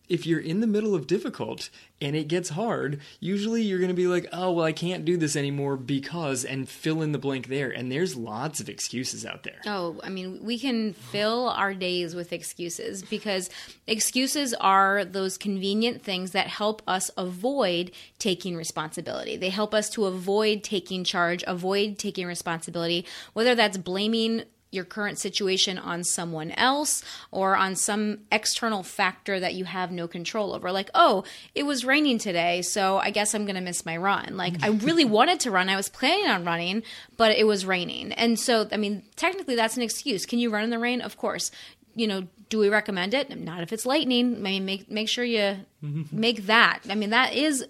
if 0.08 0.25
you're 0.25 0.39
in 0.39 0.62
the 0.62 0.68
middle 0.68 0.96
of 0.96 1.06
difficult 1.06 1.70
and 2.00 2.16
it 2.16 2.27
gets 2.27 2.50
hard 2.50 3.01
usually 3.20 3.62
you're 3.62 3.80
going 3.80 3.89
to 3.89 3.96
be 3.96 4.08
like 4.08 4.27
oh 4.32 4.51
well 4.51 4.66
i 4.66 4.72
can't 4.72 5.06
do 5.06 5.18
this 5.18 5.36
anymore 5.36 5.75
because 5.75 6.46
and 6.46 6.70
fill 6.70 7.01
in 7.01 7.12
the 7.12 7.18
blank 7.18 7.48
there. 7.48 7.70
And 7.70 7.92
there's 7.92 8.16
lots 8.16 8.60
of 8.60 8.70
excuses 8.70 9.25
out 9.25 9.44
there. 9.44 9.60
Oh 9.66 10.00
i 10.04 10.10
mean 10.10 10.44
we 10.44 10.60
can 10.60 10.94
fill 10.94 11.50
our 11.50 11.74
days 11.74 12.13
with 12.13 12.32
excuses 12.32 13.04
because 13.04 13.50
excuses 13.88 14.54
are 14.54 15.04
those 15.04 15.38
convenient 15.38 16.04
things 16.04 16.32
that 16.32 16.48
help 16.48 16.82
us 16.88 17.10
avoid 17.18 17.92
taking 18.20 18.56
responsibility. 18.56 19.36
They 19.36 19.50
help 19.50 19.74
us 19.74 19.89
to 19.92 20.06
avoid 20.06 20.63
taking 20.63 21.04
charge 21.04 21.44
avoid 21.48 21.98
taking 21.98 22.27
responsibility 22.27 23.06
whether 23.34 23.56
that's 23.56 23.77
blaming 23.77 24.44
your 24.71 24.83
current 24.83 25.17
situation 25.17 25.77
on 25.77 26.03
someone 26.03 26.51
else 26.51 27.03
or 27.31 27.55
on 27.55 27.75
some 27.75 28.19
external 28.31 28.83
factor 28.83 29.39
that 29.39 29.53
you 29.53 29.65
have 29.65 29.91
no 29.91 30.07
control 30.07 30.53
over. 30.53 30.71
Like, 30.71 30.89
oh, 30.93 31.24
it 31.55 31.63
was 31.63 31.86
raining 31.86 32.17
today, 32.17 32.62
so 32.62 32.97
I 32.97 33.12
guess 33.12 33.33
I'm 33.33 33.45
going 33.45 33.55
to 33.55 33.62
miss 33.62 33.86
my 33.86 33.97
run. 33.97 34.36
Like, 34.36 34.62
I 34.63 34.67
really 34.88 35.05
wanted 35.05 35.39
to 35.41 35.51
run. 35.51 35.69
I 35.69 35.75
was 35.75 35.89
planning 35.89 36.27
on 36.27 36.43
running, 36.43 36.83
but 37.15 37.31
it 37.38 37.45
was 37.45 37.65
raining. 37.65 38.12
And 38.13 38.39
so, 38.39 38.67
I 38.71 38.77
mean, 38.77 39.03
technically 39.15 39.55
that's 39.55 39.77
an 39.77 39.83
excuse. 39.83 40.25
Can 40.25 40.39
you 40.39 40.50
run 40.50 40.63
in 40.63 40.69
the 40.69 40.79
rain? 40.79 41.01
Of 41.01 41.17
course. 41.17 41.51
You 41.95 42.07
know, 42.07 42.27
do 42.50 42.59
we 42.59 42.69
recommend 42.69 43.13
it? 43.13 43.36
Not 43.38 43.63
if 43.63 43.74
it's 43.74 43.86
lightning. 43.86 44.36
I 44.36 44.39
mean, 44.39 44.65
make 44.65 44.89
make 44.89 45.09
sure 45.09 45.24
you 45.24 45.57
make 46.12 46.45
that. 46.45 46.81
I 46.89 46.95
mean, 46.95 47.09
that 47.09 47.33
is 47.33 47.65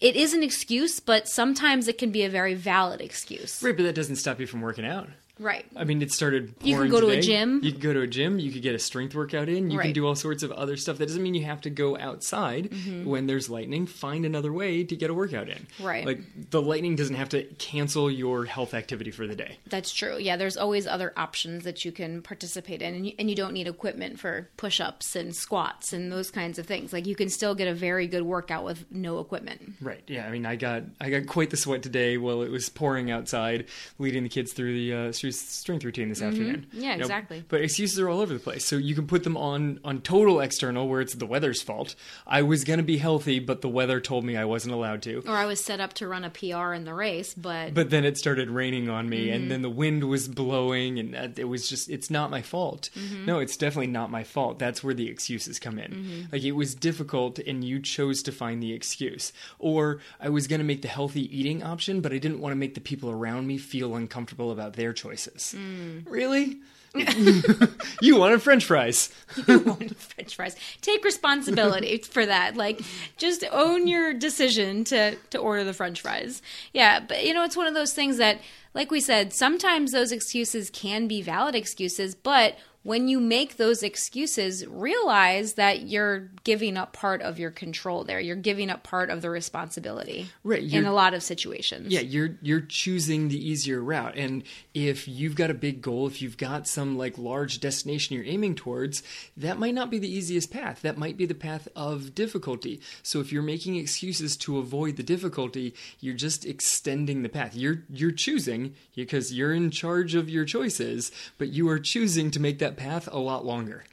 it 0.00 0.16
is 0.16 0.34
an 0.34 0.42
excuse, 0.42 1.00
but 1.00 1.28
sometimes 1.28 1.88
it 1.88 1.98
can 1.98 2.10
be 2.10 2.22
a 2.22 2.28
very 2.28 2.54
valid 2.54 3.00
excuse. 3.00 3.62
Right, 3.62 3.76
but 3.76 3.84
that 3.84 3.94
doesn't 3.94 4.16
stop 4.16 4.40
you 4.40 4.46
from 4.46 4.60
working 4.60 4.84
out. 4.84 5.08
Right. 5.38 5.66
I 5.76 5.84
mean, 5.84 6.00
it 6.00 6.10
started. 6.12 6.54
You 6.62 6.78
can 6.78 6.88
go 6.88 7.00
today. 7.00 7.14
to 7.14 7.18
a 7.18 7.22
gym. 7.22 7.60
You 7.62 7.72
can 7.72 7.80
go 7.80 7.92
to 7.92 8.00
a 8.00 8.06
gym. 8.06 8.38
You 8.38 8.50
could 8.50 8.62
get 8.62 8.74
a 8.74 8.78
strength 8.78 9.14
workout 9.14 9.48
in. 9.48 9.70
You 9.70 9.78
right. 9.78 9.84
can 9.84 9.92
do 9.92 10.06
all 10.06 10.14
sorts 10.14 10.42
of 10.42 10.50
other 10.52 10.76
stuff. 10.76 10.96
That 10.98 11.06
doesn't 11.06 11.22
mean 11.22 11.34
you 11.34 11.44
have 11.44 11.60
to 11.62 11.70
go 11.70 11.98
outside 11.98 12.70
mm-hmm. 12.70 13.04
when 13.04 13.26
there's 13.26 13.50
lightning. 13.50 13.86
Find 13.86 14.24
another 14.24 14.52
way 14.52 14.84
to 14.84 14.96
get 14.96 15.10
a 15.10 15.14
workout 15.14 15.48
in. 15.50 15.66
Right. 15.78 16.06
Like 16.06 16.50
the 16.50 16.62
lightning 16.62 16.96
doesn't 16.96 17.16
have 17.16 17.28
to 17.30 17.42
cancel 17.58 18.10
your 18.10 18.46
health 18.46 18.72
activity 18.72 19.10
for 19.10 19.26
the 19.26 19.36
day. 19.36 19.58
That's 19.68 19.92
true. 19.92 20.16
Yeah, 20.18 20.36
there's 20.36 20.56
always 20.56 20.86
other 20.86 21.12
options 21.16 21.64
that 21.64 21.84
you 21.84 21.92
can 21.92 22.22
participate 22.22 22.80
in, 22.80 22.94
and 22.94 23.06
you, 23.06 23.12
and 23.18 23.28
you 23.28 23.36
don't 23.36 23.52
need 23.52 23.68
equipment 23.68 24.18
for 24.18 24.48
push-ups 24.56 25.16
and 25.16 25.36
squats 25.36 25.92
and 25.92 26.10
those 26.10 26.30
kinds 26.30 26.58
of 26.58 26.66
things. 26.66 26.94
Like 26.94 27.06
you 27.06 27.14
can 27.14 27.28
still 27.28 27.54
get 27.54 27.68
a 27.68 27.74
very 27.74 28.06
good 28.06 28.22
workout 28.22 28.64
with 28.64 28.90
no 28.90 29.20
equipment. 29.20 29.74
Right. 29.82 30.02
Yeah. 30.06 30.26
I 30.26 30.30
mean, 30.30 30.46
I 30.46 30.56
got 30.56 30.84
I 30.98 31.10
got 31.10 31.26
quite 31.26 31.50
the 31.50 31.58
sweat 31.58 31.82
today 31.82 32.16
while 32.16 32.40
it 32.40 32.50
was 32.50 32.70
pouring 32.70 33.10
outside, 33.10 33.66
leading 33.98 34.22
the 34.22 34.30
kids 34.30 34.54
through 34.54 34.72
the 34.72 34.92
uh, 34.94 35.12
strength 35.32 35.84
routine 35.84 36.08
this 36.08 36.18
mm-hmm. 36.18 36.28
afternoon. 36.28 36.66
Yeah, 36.72 36.92
you 36.92 36.98
know, 36.98 37.02
exactly. 37.02 37.44
But 37.48 37.62
excuses 37.62 37.98
are 37.98 38.08
all 38.08 38.20
over 38.20 38.32
the 38.32 38.40
place. 38.40 38.64
So 38.64 38.76
you 38.76 38.94
can 38.94 39.06
put 39.06 39.24
them 39.24 39.36
on 39.36 39.80
on 39.84 40.00
total 40.00 40.40
external 40.40 40.88
where 40.88 41.00
it's 41.00 41.14
the 41.14 41.26
weather's 41.26 41.62
fault. 41.62 41.94
I 42.26 42.42
was 42.42 42.64
going 42.64 42.78
to 42.78 42.84
be 42.84 42.98
healthy, 42.98 43.38
but 43.38 43.60
the 43.60 43.68
weather 43.68 44.00
told 44.00 44.24
me 44.24 44.36
I 44.36 44.44
wasn't 44.44 44.74
allowed 44.74 45.02
to. 45.02 45.22
Or 45.26 45.36
I 45.36 45.46
was 45.46 45.62
set 45.62 45.80
up 45.80 45.92
to 45.94 46.08
run 46.08 46.24
a 46.24 46.30
PR 46.30 46.72
in 46.72 46.84
the 46.84 46.94
race, 46.94 47.34
but 47.34 47.74
But 47.74 47.90
then 47.90 48.04
it 48.04 48.18
started 48.18 48.50
raining 48.50 48.88
on 48.88 49.08
me 49.08 49.26
mm-hmm. 49.26 49.34
and 49.34 49.50
then 49.50 49.62
the 49.62 49.70
wind 49.70 50.04
was 50.04 50.28
blowing 50.28 50.98
and 50.98 51.38
it 51.38 51.48
was 51.48 51.68
just 51.68 51.88
it's 51.88 52.10
not 52.10 52.30
my 52.30 52.42
fault. 52.42 52.90
Mm-hmm. 52.94 53.26
No, 53.26 53.38
it's 53.38 53.56
definitely 53.56 53.88
not 53.88 54.10
my 54.10 54.24
fault. 54.24 54.58
That's 54.58 54.82
where 54.82 54.94
the 54.94 55.08
excuses 55.08 55.58
come 55.58 55.78
in. 55.78 55.90
Mm-hmm. 55.92 56.20
Like 56.32 56.42
it 56.42 56.52
was 56.52 56.74
difficult 56.74 57.38
and 57.38 57.64
you 57.64 57.80
chose 57.80 58.22
to 58.22 58.32
find 58.32 58.62
the 58.62 58.72
excuse. 58.72 59.32
Or 59.58 60.00
I 60.20 60.28
was 60.28 60.46
going 60.46 60.60
to 60.60 60.64
make 60.64 60.82
the 60.82 60.88
healthy 60.88 61.36
eating 61.36 61.62
option, 61.62 62.00
but 62.00 62.12
I 62.12 62.18
didn't 62.18 62.40
want 62.40 62.52
to 62.52 62.56
make 62.56 62.74
the 62.74 62.80
people 62.80 63.10
around 63.10 63.46
me 63.46 63.58
feel 63.58 63.94
uncomfortable 63.94 64.50
about 64.50 64.74
their 64.74 64.92
choices. 65.16 65.54
Mm. 65.56 66.04
Really? 66.08 66.58
you 68.00 68.16
wanted 68.16 68.40
French 68.40 68.64
fries. 68.64 69.10
you 69.48 69.58
wanted 69.58 69.96
French 69.96 70.34
fries. 70.34 70.56
Take 70.80 71.04
responsibility 71.04 71.98
for 72.10 72.24
that. 72.24 72.56
Like, 72.56 72.80
just 73.18 73.44
own 73.52 73.86
your 73.86 74.14
decision 74.14 74.84
to 74.84 75.16
to 75.30 75.38
order 75.38 75.64
the 75.64 75.74
French 75.74 76.00
fries. 76.00 76.40
Yeah, 76.72 77.00
but 77.00 77.24
you 77.24 77.34
know, 77.34 77.44
it's 77.44 77.56
one 77.56 77.66
of 77.66 77.74
those 77.74 77.92
things 77.92 78.16
that, 78.16 78.40
like 78.72 78.90
we 78.90 79.00
said, 79.00 79.34
sometimes 79.34 79.92
those 79.92 80.10
excuses 80.10 80.70
can 80.70 81.06
be 81.06 81.20
valid 81.20 81.54
excuses, 81.54 82.14
but 82.14 82.56
when 82.86 83.08
you 83.08 83.18
make 83.18 83.56
those 83.56 83.82
excuses, 83.82 84.64
realize 84.64 85.54
that 85.54 85.88
you're 85.88 86.30
giving 86.44 86.76
up 86.76 86.92
part 86.92 87.20
of 87.20 87.36
your 87.36 87.50
control 87.50 88.04
there. 88.04 88.20
You're 88.20 88.36
giving 88.36 88.70
up 88.70 88.84
part 88.84 89.10
of 89.10 89.22
the 89.22 89.28
responsibility. 89.28 90.28
Right. 90.44 90.62
In 90.62 90.86
a 90.86 90.92
lot 90.92 91.12
of 91.12 91.24
situations. 91.24 91.92
Yeah, 91.92 92.02
you're 92.02 92.38
you're 92.42 92.60
choosing 92.60 93.26
the 93.26 93.44
easier 93.44 93.82
route. 93.82 94.14
And 94.16 94.44
if 94.72 95.08
you've 95.08 95.34
got 95.34 95.50
a 95.50 95.54
big 95.54 95.82
goal, 95.82 96.06
if 96.06 96.22
you've 96.22 96.36
got 96.36 96.68
some 96.68 96.96
like 96.96 97.18
large 97.18 97.58
destination 97.58 98.14
you're 98.14 98.24
aiming 98.24 98.54
towards, 98.54 99.02
that 99.36 99.58
might 99.58 99.74
not 99.74 99.90
be 99.90 99.98
the 99.98 100.08
easiest 100.08 100.52
path. 100.52 100.80
That 100.82 100.96
might 100.96 101.16
be 101.16 101.26
the 101.26 101.34
path 101.34 101.66
of 101.74 102.14
difficulty. 102.14 102.80
So 103.02 103.18
if 103.18 103.32
you're 103.32 103.42
making 103.42 103.74
excuses 103.74 104.36
to 104.36 104.58
avoid 104.58 104.94
the 104.94 105.02
difficulty, 105.02 105.74
you're 105.98 106.14
just 106.14 106.46
extending 106.46 107.24
the 107.24 107.28
path. 107.28 107.56
You're 107.56 107.82
you're 107.90 108.12
choosing 108.12 108.76
because 108.94 109.32
you're 109.32 109.52
in 109.52 109.72
charge 109.72 110.14
of 110.14 110.30
your 110.30 110.44
choices, 110.44 111.10
but 111.36 111.48
you 111.48 111.68
are 111.68 111.80
choosing 111.80 112.30
to 112.30 112.38
make 112.38 112.60
that 112.60 112.75
path 112.76 113.08
a 113.10 113.18
lot 113.18 113.44
longer. 113.44 113.84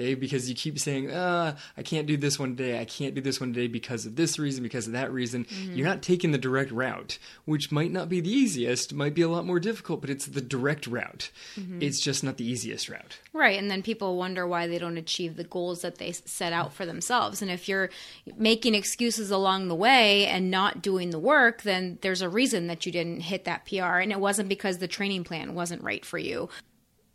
Okay, 0.00 0.14
because 0.14 0.48
you 0.48 0.54
keep 0.54 0.78
saying, 0.78 1.10
uh, 1.10 1.56
I 1.76 1.82
can't 1.82 2.06
do 2.06 2.16
this 2.16 2.38
one 2.38 2.54
day, 2.54 2.80
I 2.80 2.84
can't 2.84 3.14
do 3.14 3.20
this 3.20 3.40
one 3.40 3.50
day 3.50 3.66
because 3.66 4.06
of 4.06 4.14
this 4.14 4.38
reason, 4.38 4.62
because 4.62 4.86
of 4.86 4.92
that 4.92 5.12
reason. 5.12 5.44
Mm-hmm. 5.44 5.74
You're 5.74 5.86
not 5.88 6.00
taking 6.00 6.30
the 6.30 6.38
direct 6.38 6.70
route, 6.70 7.18
which 7.44 7.72
might 7.72 7.90
not 7.90 8.08
be 8.08 8.20
the 8.20 8.30
easiest, 8.30 8.94
might 8.94 9.14
be 9.14 9.22
a 9.22 9.28
lot 9.28 9.44
more 9.44 9.58
difficult, 9.58 10.00
but 10.00 10.08
it's 10.08 10.26
the 10.26 10.40
direct 10.40 10.86
route. 10.86 11.32
Mm-hmm. 11.58 11.82
It's 11.82 11.98
just 11.98 12.22
not 12.22 12.36
the 12.36 12.48
easiest 12.48 12.88
route. 12.88 13.18
Right, 13.32 13.58
and 13.58 13.68
then 13.68 13.82
people 13.82 14.16
wonder 14.16 14.46
why 14.46 14.68
they 14.68 14.78
don't 14.78 14.96
achieve 14.96 15.36
the 15.36 15.44
goals 15.44 15.82
that 15.82 15.98
they 15.98 16.12
set 16.12 16.52
out 16.52 16.72
for 16.72 16.86
themselves. 16.86 17.42
And 17.42 17.50
if 17.50 17.68
you're 17.68 17.90
making 18.36 18.76
excuses 18.76 19.32
along 19.32 19.66
the 19.66 19.74
way 19.74 20.26
and 20.26 20.52
not 20.52 20.82
doing 20.82 21.10
the 21.10 21.18
work, 21.18 21.62
then 21.62 21.98
there's 22.00 22.22
a 22.22 22.28
reason 22.28 22.68
that 22.68 22.86
you 22.86 22.92
didn't 22.92 23.20
hit 23.20 23.44
that 23.44 23.66
PR. 23.66 23.98
And 23.98 24.12
it 24.12 24.20
wasn't 24.20 24.48
because 24.48 24.78
the 24.78 24.88
training 24.88 25.24
plan 25.24 25.54
wasn't 25.54 25.82
right 25.82 26.04
for 26.04 26.18
you 26.18 26.48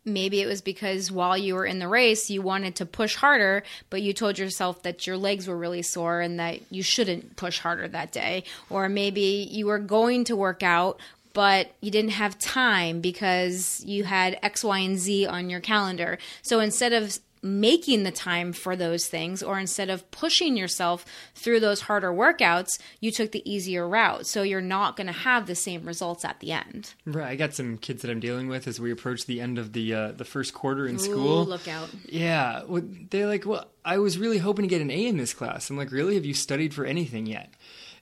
maybe 0.06 0.40
it 0.40 0.46
was 0.46 0.62
because 0.62 1.10
while 1.10 1.36
you 1.36 1.54
were 1.54 1.66
in 1.66 1.78
the 1.78 1.88
race 1.88 2.30
you 2.30 2.40
wanted 2.40 2.74
to 2.76 2.86
push 2.86 3.16
harder 3.16 3.62
but 3.90 4.00
you 4.00 4.12
told 4.12 4.38
yourself 4.38 4.82
that 4.82 5.06
your 5.06 5.16
legs 5.16 5.48
were 5.48 5.56
really 5.56 5.82
sore 5.82 6.20
and 6.20 6.38
that 6.38 6.60
you 6.70 6.82
shouldn't 6.82 7.36
push 7.36 7.58
harder 7.58 7.88
that 7.88 8.12
day 8.12 8.44
or 8.70 8.88
maybe 8.88 9.46
you 9.50 9.66
were 9.66 9.78
going 9.78 10.24
to 10.24 10.36
work 10.36 10.62
out 10.62 11.00
but 11.36 11.72
you 11.82 11.90
didn't 11.90 12.12
have 12.12 12.38
time 12.38 13.02
because 13.02 13.84
you 13.84 14.04
had 14.04 14.38
X, 14.42 14.64
Y, 14.64 14.78
and 14.78 14.96
Z 14.96 15.26
on 15.26 15.50
your 15.50 15.60
calendar. 15.60 16.16
So 16.40 16.60
instead 16.60 16.94
of 16.94 17.18
making 17.46 18.02
the 18.02 18.10
time 18.10 18.52
for 18.52 18.76
those 18.76 19.06
things, 19.06 19.42
or 19.42 19.58
instead 19.58 19.88
of 19.90 20.10
pushing 20.10 20.56
yourself 20.56 21.04
through 21.34 21.60
those 21.60 21.82
harder 21.82 22.12
workouts, 22.12 22.78
you 23.00 23.10
took 23.10 23.32
the 23.32 23.48
easier 23.50 23.88
route. 23.88 24.26
So 24.26 24.42
you're 24.42 24.60
not 24.60 24.96
going 24.96 25.06
to 25.06 25.12
have 25.12 25.46
the 25.46 25.54
same 25.54 25.84
results 25.84 26.24
at 26.24 26.40
the 26.40 26.52
end. 26.52 26.94
Right. 27.04 27.28
I 27.28 27.36
got 27.36 27.54
some 27.54 27.78
kids 27.78 28.02
that 28.02 28.10
I'm 28.10 28.20
dealing 28.20 28.48
with 28.48 28.66
as 28.66 28.80
we 28.80 28.90
approach 28.90 29.26
the 29.26 29.40
end 29.40 29.58
of 29.58 29.72
the 29.72 29.94
uh, 29.94 30.12
the 30.12 30.24
first 30.24 30.54
quarter 30.54 30.86
in 30.86 30.96
Ooh, 30.96 30.98
school. 30.98 31.44
Look 31.44 31.68
out. 31.68 31.88
Yeah. 32.06 32.62
Well, 32.66 32.82
they're 33.10 33.26
like, 33.26 33.46
well, 33.46 33.66
I 33.84 33.98
was 33.98 34.18
really 34.18 34.38
hoping 34.38 34.64
to 34.64 34.68
get 34.68 34.80
an 34.80 34.90
A 34.90 35.06
in 35.06 35.16
this 35.16 35.32
class. 35.32 35.70
I'm 35.70 35.76
like, 35.76 35.92
really? 35.92 36.14
Have 36.16 36.24
you 36.24 36.34
studied 36.34 36.74
for 36.74 36.84
anything 36.84 37.26
yet? 37.26 37.50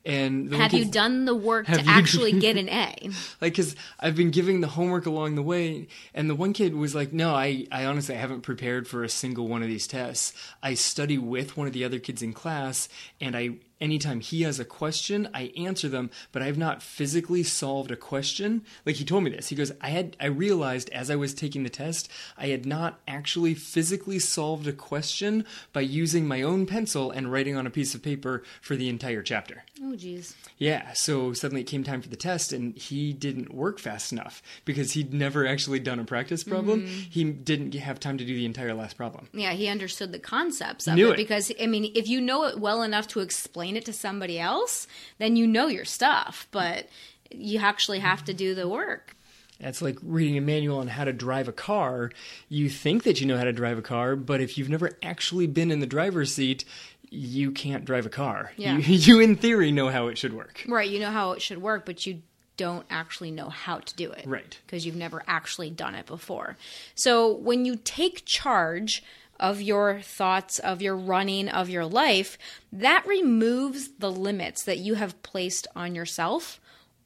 And 0.07 0.53
have 0.55 0.75
you 0.75 0.85
done 0.85 1.25
the 1.25 1.35
work 1.35 1.67
to 1.67 1.83
actually 1.87 2.33
get 2.41 2.59
an 2.59 2.69
A? 2.69 3.11
like, 3.41 3.53
because 3.53 3.75
I've 3.99 4.15
been 4.15 4.31
giving 4.31 4.61
the 4.61 4.69
homework 4.69 5.07
along 5.07 5.35
the 5.35 5.43
way, 5.43 5.89
and 6.13 6.29
the 6.29 6.35
one 6.35 6.53
kid 6.53 6.75
was 6.75 6.95
like, 6.95 7.13
"No, 7.13 7.35
I, 7.35 7.67
I 7.73 7.87
honestly 7.87 8.15
I 8.15 8.19
haven't 8.19 8.43
prepared 8.43 8.87
for 8.87 9.03
a 9.03 9.09
single 9.09 9.49
one 9.49 9.63
of 9.63 9.69
these 9.69 9.87
tests. 9.87 10.35
I 10.63 10.75
study 10.75 11.17
with 11.17 11.57
one 11.57 11.67
of 11.67 11.73
the 11.73 11.85
other 11.85 11.99
kids 11.99 12.21
in 12.23 12.35
class, 12.35 12.89
and 13.19 13.35
I 13.35 13.57
anytime 13.81 14.21
he 14.21 14.43
has 14.43 14.59
a 14.59 14.65
question, 14.65 15.29
I 15.35 15.53
answer 15.57 15.89
them, 15.89 16.11
but 16.33 16.43
I've 16.43 16.59
not 16.59 16.83
physically 16.83 17.43
solved 17.43 17.91
a 17.91 17.97
question. 17.97 18.63
Like 18.87 18.97
he 18.97 19.05
told 19.05 19.25
me 19.25 19.31
this. 19.31 19.49
He 19.49 19.57
goes, 19.57 19.73
I 19.81 19.91
had 19.91 20.17
I 20.21 20.27
realized 20.27 20.91
as 20.91 21.11
I 21.11 21.17
was 21.17 21.35
taking 21.35 21.63
the 21.63 21.71
test, 21.71 22.11
I 22.37 22.49
had 22.49 22.67
not 22.67 23.01
actually 23.07 23.55
physically 23.55 24.19
solved 24.19 24.67
a 24.67 24.73
question 24.73 25.45
by 25.73 25.83
using 25.83 26.27
my 26.27 26.43
own 26.43 26.67
pencil 26.67 27.11
and 27.11 27.31
writing 27.31 27.57
on 27.57 27.67
a 27.67 27.71
piece 27.71 27.95
of 27.95 28.03
paper 28.03 28.43
for 28.61 28.77
the 28.77 28.89
entire 28.89 29.23
chapter. 29.23 29.65
Oh, 29.83 29.97
geez. 29.97 30.35
Yeah, 30.59 30.93
so 30.93 31.33
suddenly 31.33 31.63
it 31.63 31.67
came 31.67 31.83
time 31.85 32.01
for 32.01 32.09
the 32.09 32.17
test, 32.17 32.53
and 32.53 32.77
he 32.77 33.13
didn't 33.13 33.53
work 33.53 33.79
fast 33.79 34.13
enough 34.13 34.43
because 34.65 34.93
he'd 34.93 35.13
never 35.13 35.47
actually 35.47 35.81
done 35.81 35.99
a 35.99 36.05
practice 36.05 36.45
problem. 36.45 36.83
Mm-hmm. 36.83 37.11
He 37.11 37.25
didn't 37.25 37.75
have 37.75 37.99
time 37.99 38.19
to 38.19 38.25
do 38.25 38.35
the 38.35 38.47
entire 38.47 38.73
last 38.75 38.97
problem. 38.97 39.29
Yeah, 39.33 39.53
he 39.53 39.69
understood 39.69 40.13
the 40.13 40.19
concepts 40.19 40.87
of 40.87 40.95
Knew 40.95 41.09
it, 41.09 41.13
it. 41.13 41.17
because 41.17 41.53
I 41.61 41.67
mean, 41.67 41.91
if 41.95 42.09
you 42.09 42.21
know 42.21 42.45
it 42.45 42.59
well 42.59 42.83
enough 42.83 43.09
to 43.09 43.21
explain 43.21 43.64
it 43.65 43.85
to 43.87 43.93
somebody 43.93 44.39
else, 44.39 44.87
then 45.19 45.37
you 45.37 45.47
know 45.47 45.67
your 45.67 45.85
stuff. 45.85 46.47
But 46.51 46.89
you 47.31 47.59
actually 47.59 48.01
have 48.01 48.25
to 48.25 48.35
do 48.35 48.55
the 48.55 48.69
work. 48.69 49.17
That's 49.61 49.81
like 49.81 49.99
reading 50.03 50.37
a 50.37 50.41
manual 50.41 50.79
on 50.79 50.89
how 50.89 51.05
to 51.05 51.13
drive 51.13 51.49
a 51.49 51.53
car. 51.53 52.11
You 52.49 52.69
think 52.69 53.05
that 53.05 53.21
you 53.21 53.27
know 53.27 53.39
how 53.39 53.45
to 53.45 53.53
drive 53.53 53.79
a 53.79 53.83
car, 53.83 54.17
but 54.17 54.41
if 54.41 54.59
you've 54.59 54.69
never 54.69 54.91
actually 55.03 55.47
been 55.47 55.71
in 55.71 55.81
the 55.81 55.87
driver's 55.87 56.35
seat, 56.35 56.65
you 57.11 57.53
can't 57.53 57.85
drive 57.85 58.07
a 58.07 58.11
car. 58.11 58.53
Yeah. 58.57 58.77
You, 58.77 58.83
you, 59.17 59.21
in 59.21 59.37
theory, 59.37 59.71
know 59.71 59.89
how 59.89 60.09
it 60.09 60.19
should 60.19 60.33
work. 60.33 60.65
Right, 60.69 60.91
you 60.91 60.99
know 60.99 61.11
how 61.11 61.33
it 61.33 61.43
should 61.43 61.63
work, 61.63 61.87
but 61.87 62.05
you 62.05 62.23
don't 62.57 62.87
actually 62.91 63.31
know 63.31 63.49
how 63.49 63.79
to 63.79 63.95
do 63.95 64.11
it. 64.11 64.27
Right. 64.27 64.59
Because 64.67 64.87
you've 64.87 64.97
never 64.97 65.23
actually 65.27 65.71
done 65.71 65.95
it 65.95 66.07
before. 66.07 66.57
So 66.95 67.33
when 67.33 67.65
you 67.65 67.77
take 67.77 68.25
charge 68.25 69.03
of 69.45 69.61
your 69.61 70.01
thoughts, 70.01 70.59
of 70.59 70.81
your 70.81 70.97
running, 70.97 71.51
of 71.51 71.69
your 71.69 71.85
life, 71.85 72.39
that 72.73 73.07
removes 73.07 73.91
the 73.99 74.11
limits 74.11 74.63
that 74.65 74.79
you 74.79 74.95
have 74.95 75.23
placed 75.23 75.67
on 75.77 75.95
yourself 75.95 76.61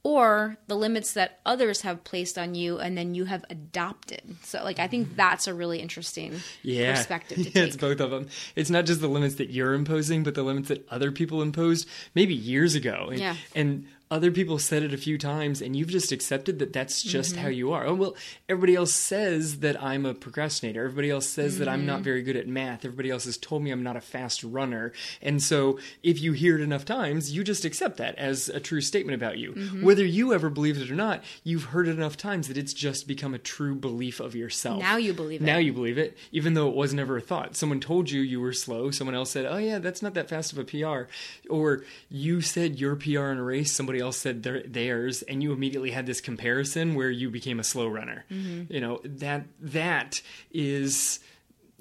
or 0.05 0.57
the 0.69 0.77
limits 0.77 1.15
that 1.15 1.41
others 1.45 1.81
have 1.81 2.05
placed 2.05 2.39
on 2.39 2.55
you 2.55 2.79
and 2.79 2.97
then 2.97 3.17
you 3.17 3.25
have 3.25 3.45
adopted. 3.51 4.23
So 4.45 4.63
like 4.63 4.79
I 4.79 4.87
think 4.87 5.09
mm-hmm. 5.09 5.17
that's 5.17 5.49
a 5.49 5.53
really 5.53 5.81
interesting 5.81 6.41
Yeah, 6.63 6.95
perspective 6.95 7.39
to 7.39 7.43
yeah, 7.47 7.51
take. 7.51 7.67
it's 7.67 7.77
both 7.77 7.99
of 7.99 8.11
them. 8.13 8.29
It's 8.55 8.71
not 8.71 8.87
just 8.87 9.01
the 9.01 9.09
limits 9.09 9.35
that 9.35 9.51
you're 9.51 9.75
imposing, 9.75 10.23
but 10.23 10.37
the 10.37 10.45
limits 10.45 10.69
that 10.69 10.87
other 10.91 11.11
people 11.11 11.43
imposed 11.43 11.89
maybe 12.15 12.35
years 12.35 12.77
ago. 12.77 13.09
And, 13.11 13.19
Yeah. 13.19 13.37
and 13.57 13.87
other 14.11 14.31
people 14.31 14.59
said 14.59 14.83
it 14.83 14.95
a 14.95 14.97
few 14.99 15.19
times, 15.19 15.61
and 15.61 15.77
you've 15.77 15.89
just 15.91 16.13
accepted 16.13 16.59
that 16.61 16.73
that's 16.73 17.03
just 17.03 17.33
Mm-hmm. 17.35 17.43
how 17.43 17.49
you 17.49 17.73
are. 17.73 17.87
Oh 17.87 17.95
well, 17.95 18.17
everybody 18.49 18.75
else 18.75 18.93
says 18.95 19.61
that 19.61 19.83
I'm 19.83 20.07
a 20.07 20.15
procrastinator. 20.15 20.83
Everybody 20.85 21.11
else 21.11 21.29
says 21.29 21.59
that 21.59 21.69
I'm 21.69 21.81
Mm-hmm. 21.81 21.87
not 21.87 22.01
very 22.03 22.23
good 22.23 22.37
at 22.37 22.47
math. 22.49 22.85
Everybody 22.85 23.11
else 23.11 23.25
has 23.27 23.37
told 23.37 23.63
me 23.63 23.71
I'm 23.71 23.83
not 23.83 23.97
a 23.97 24.01
fast 24.01 24.43
runner. 24.43 24.93
And 25.21 25.43
so, 25.43 25.79
if 26.03 26.21
you 26.23 26.33
hear 26.33 26.55
it 26.59 26.63
enough 26.63 26.85
times, 26.85 27.33
you 27.33 27.45
just 27.45 27.65
accept 27.65 27.99
that 27.99 28.15
as 28.17 28.49
a 28.49 28.61
true 28.61 28.81
statement 28.81 29.15
about 29.15 29.39
you. 29.39 29.53
Mm-hmm. 29.53 29.85
Whether 29.85 30.05
you 30.05 30.33
ever 30.33 30.49
believe 30.51 30.81
it 30.81 30.91
or 30.91 30.95
not, 30.95 31.23
you've 31.45 31.65
heard 31.65 31.87
it 31.89 31.93
enough 31.97 32.17
times 32.17 32.49
that 32.49 32.57
it's 32.57 32.73
just 32.73 33.07
become 33.07 33.35
a 33.35 33.39
true 33.39 33.75
belief 33.75 34.21
of 34.21 34.35
yourself. 34.35 34.81
Now 34.81 34.97
you 34.97 35.13
believe 35.13 35.43
it. 35.43 35.45
Now 35.45 35.59
you 35.59 35.73
believe 35.73 35.99
it, 35.99 36.17
even 36.33 36.55
though 36.55 36.69
it 36.69 36.75
was 36.77 36.95
never 36.95 37.17
a 37.17 37.21
thought. 37.21 37.57
Someone 37.57 37.81
told 37.81 38.11
you 38.11 38.21
you 38.23 38.41
were 38.41 38.53
slow. 38.53 38.91
Someone 38.91 39.15
else 39.15 39.31
said, 39.31 39.45
"Oh 39.45 39.59
yeah, 39.59 39.79
that's 39.79 40.01
not 40.03 40.15
that 40.15 40.29
fast 40.29 40.53
of 40.53 40.59
a 40.59 40.65
PR," 40.65 41.11
or 41.51 41.85
you 42.09 42.41
said 42.41 42.81
your 42.81 42.97
PR 42.97 43.27
in 43.31 43.39
a 43.39 43.43
race. 43.45 43.71
Somebody 43.73 43.98
else 44.01 44.17
said 44.17 44.43
their, 44.43 44.63
theirs, 44.63 45.23
and 45.23 45.43
you 45.43 45.53
immediately 45.53 45.91
had 45.91 46.07
this 46.07 46.21
comparison 46.21 46.95
where 46.95 47.11
you 47.11 47.31
became 47.31 47.61
a 47.61 47.65
slow 47.65 47.89
runner. 47.89 48.25
Mm-hmm. 48.31 48.73
You 48.73 48.81
know 48.81 49.01
that 49.05 49.47
that 49.61 50.23
is. 50.51 51.21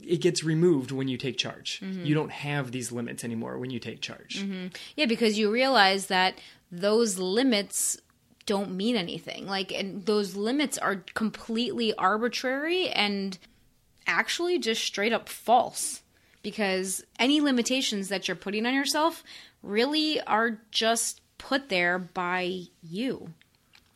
It 0.05 0.21
gets 0.21 0.43
removed 0.43 0.91
when 0.91 1.07
you 1.07 1.17
take 1.17 1.37
charge. 1.37 1.79
Mm-hmm. 1.79 2.05
You 2.05 2.13
don't 2.13 2.31
have 2.31 2.71
these 2.71 2.91
limits 2.91 3.23
anymore 3.23 3.57
when 3.57 3.71
you 3.71 3.79
take 3.79 3.99
charge. 3.99 4.43
Mm-hmm. 4.43 4.67
Yeah, 4.95 5.07
because 5.07 5.39
you 5.39 5.51
realize 5.51 6.05
that 6.05 6.39
those 6.71 7.17
limits 7.17 7.97
don't 8.45 8.75
mean 8.75 8.95
anything. 8.95 9.47
Like, 9.47 9.71
and 9.71 10.05
those 10.05 10.35
limits 10.35 10.77
are 10.77 10.97
completely 11.15 11.95
arbitrary 11.95 12.89
and 12.89 13.39
actually 14.05 14.59
just 14.59 14.83
straight 14.83 15.13
up 15.13 15.27
false. 15.29 16.03
Because 16.43 17.03
any 17.17 17.41
limitations 17.41 18.09
that 18.09 18.27
you're 18.27 18.37
putting 18.37 18.67
on 18.67 18.75
yourself 18.75 19.23
really 19.63 20.21
are 20.21 20.61
just 20.71 21.21
put 21.37 21.69
there 21.69 21.99
by 21.99 22.63
you. 22.81 23.33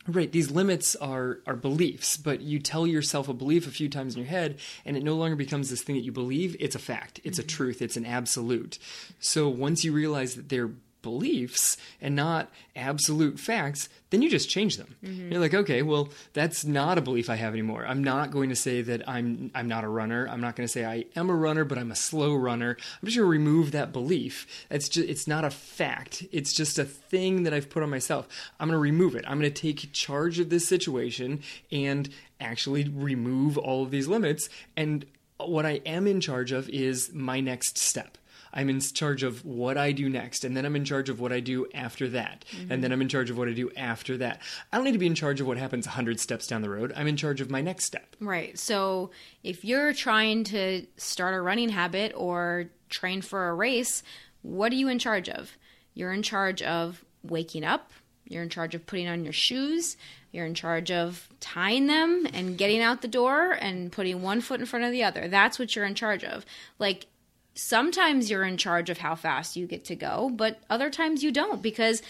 Right, 0.08 0.32
these 0.32 0.49
limits 0.49 0.95
are 0.95 1.39
are 1.45 1.56
beliefs, 1.56 2.17
but 2.17 2.41
you 2.41 2.60
tell 2.60 2.88
yourself 2.88 3.30
a 3.30 3.34
belief 3.34 3.67
a 3.67 3.71
few 3.71 3.88
times 3.88 4.15
in 4.15 4.21
your 4.21 4.30
head 4.30 4.58
and 4.84 4.97
it 4.97 5.04
no 5.04 5.15
longer 5.15 5.36
becomes 5.36 5.69
this 5.69 5.84
thing 5.84 5.95
that 5.95 6.04
you 6.04 6.12
believe, 6.12 6.56
it's 6.60 6.75
a 6.75 6.80
fact, 6.80 7.19
it's 7.23 7.38
a 7.38 7.43
mm-hmm. 7.43 7.56
truth, 7.56 7.82
it's 7.84 7.97
an 7.97 8.06
absolute. 8.06 8.80
So 9.19 9.47
once 9.47 9.84
you 9.84 9.93
realize 9.93 10.34
that 10.36 10.49
they're 10.49 10.71
beliefs 11.01 11.77
and 11.99 12.15
not 12.15 12.51
absolute 12.75 13.39
facts, 13.39 13.89
then 14.09 14.21
you 14.21 14.29
just 14.29 14.49
change 14.49 14.77
them. 14.77 14.95
Mm-hmm. 15.03 15.31
You're 15.31 15.41
like, 15.41 15.53
okay, 15.53 15.81
well, 15.81 16.09
that's 16.33 16.65
not 16.65 16.97
a 16.97 17.01
belief 17.01 17.29
I 17.29 17.35
have 17.35 17.53
anymore. 17.53 17.85
I'm 17.85 18.03
not 18.03 18.31
going 18.31 18.49
to 18.49 18.55
say 18.55 18.81
that 18.81 19.07
I'm 19.07 19.51
I'm 19.55 19.67
not 19.67 19.83
a 19.83 19.87
runner. 19.87 20.27
I'm 20.29 20.41
not 20.41 20.55
going 20.55 20.67
to 20.67 20.71
say 20.71 20.85
I 20.85 21.05
am 21.15 21.29
a 21.29 21.35
runner, 21.35 21.63
but 21.63 21.77
I'm 21.77 21.91
a 21.91 21.95
slow 21.95 22.35
runner. 22.35 22.77
I'm 22.79 23.05
just 23.05 23.17
going 23.17 23.25
to 23.25 23.31
remove 23.31 23.71
that 23.71 23.91
belief. 23.93 24.65
It's 24.69 24.89
just 24.89 25.09
it's 25.09 25.27
not 25.27 25.45
a 25.45 25.49
fact. 25.49 26.25
It's 26.31 26.53
just 26.53 26.79
a 26.79 26.85
thing 26.85 27.43
that 27.43 27.53
I've 27.53 27.69
put 27.69 27.83
on 27.83 27.89
myself. 27.89 28.27
I'm 28.59 28.67
going 28.67 28.75
to 28.75 28.81
remove 28.81 29.15
it. 29.15 29.25
I'm 29.27 29.39
going 29.39 29.51
to 29.51 29.61
take 29.61 29.91
charge 29.93 30.39
of 30.39 30.49
this 30.49 30.67
situation 30.67 31.41
and 31.71 32.09
actually 32.39 32.89
remove 32.89 33.57
all 33.57 33.83
of 33.83 33.91
these 33.91 34.07
limits 34.07 34.49
and 34.75 35.05
what 35.47 35.65
I 35.65 35.81
am 35.85 36.07
in 36.07 36.21
charge 36.21 36.51
of 36.51 36.69
is 36.69 37.11
my 37.13 37.39
next 37.39 37.77
step. 37.77 38.17
I'm 38.53 38.69
in 38.69 38.79
charge 38.79 39.23
of 39.23 39.45
what 39.45 39.77
I 39.77 39.91
do 39.91 40.09
next, 40.09 40.43
and 40.43 40.55
then 40.55 40.65
I'm 40.65 40.75
in 40.75 40.85
charge 40.85 41.09
of 41.09 41.19
what 41.19 41.31
I 41.31 41.39
do 41.39 41.67
after 41.73 42.09
that, 42.09 42.45
and 42.69 42.83
then 42.83 42.91
I'm 42.91 43.01
in 43.01 43.09
charge 43.09 43.29
of 43.29 43.37
what 43.37 43.47
I 43.47 43.53
do 43.53 43.71
after 43.77 44.17
that. 44.17 44.41
I 44.71 44.77
don't 44.77 44.85
need 44.85 44.91
to 44.91 44.97
be 44.97 45.07
in 45.07 45.15
charge 45.15 45.41
of 45.41 45.47
what 45.47 45.57
happens 45.57 45.85
100 45.87 46.19
steps 46.19 46.47
down 46.47 46.61
the 46.61 46.69
road. 46.69 46.93
I'm 46.95 47.07
in 47.07 47.17
charge 47.17 47.41
of 47.41 47.49
my 47.49 47.61
next 47.61 47.85
step. 47.85 48.15
Right. 48.19 48.57
So 48.57 49.11
if 49.43 49.63
you're 49.63 49.93
trying 49.93 50.43
to 50.45 50.85
start 50.97 51.33
a 51.33 51.41
running 51.41 51.69
habit 51.69 52.13
or 52.15 52.69
train 52.89 53.21
for 53.21 53.49
a 53.49 53.53
race, 53.53 54.03
what 54.41 54.71
are 54.71 54.75
you 54.75 54.87
in 54.87 54.99
charge 54.99 55.29
of? 55.29 55.57
You're 55.93 56.13
in 56.13 56.23
charge 56.23 56.61
of 56.61 57.03
waking 57.23 57.63
up, 57.63 57.91
you're 58.25 58.43
in 58.43 58.49
charge 58.49 58.75
of 58.75 58.85
putting 58.85 59.07
on 59.07 59.23
your 59.23 59.33
shoes, 59.33 59.97
you're 60.31 60.45
in 60.45 60.53
charge 60.53 60.89
of 60.91 61.27
tying 61.39 61.87
them 61.87 62.25
and 62.33 62.57
getting 62.57 62.81
out 62.81 63.01
the 63.01 63.07
door 63.07 63.51
and 63.51 63.91
putting 63.91 64.21
one 64.21 64.39
foot 64.39 64.59
in 64.59 64.65
front 64.65 64.85
of 64.85 64.91
the 64.91 65.03
other. 65.03 65.27
That's 65.27 65.59
what 65.59 65.75
you're 65.75 65.85
in 65.85 65.95
charge 65.95 66.23
of. 66.23 66.45
Like 66.79 67.07
sometimes 67.53 68.29
you're 68.29 68.43
in 68.43 68.57
charge 68.57 68.89
of 68.89 68.99
how 68.99 69.15
fast 69.15 69.55
you 69.55 69.67
get 69.67 69.85
to 69.85 69.95
go, 69.95 70.31
but 70.33 70.59
other 70.69 70.89
times 70.89 71.23
you 71.23 71.31
don't 71.31 71.61
because 71.61 72.01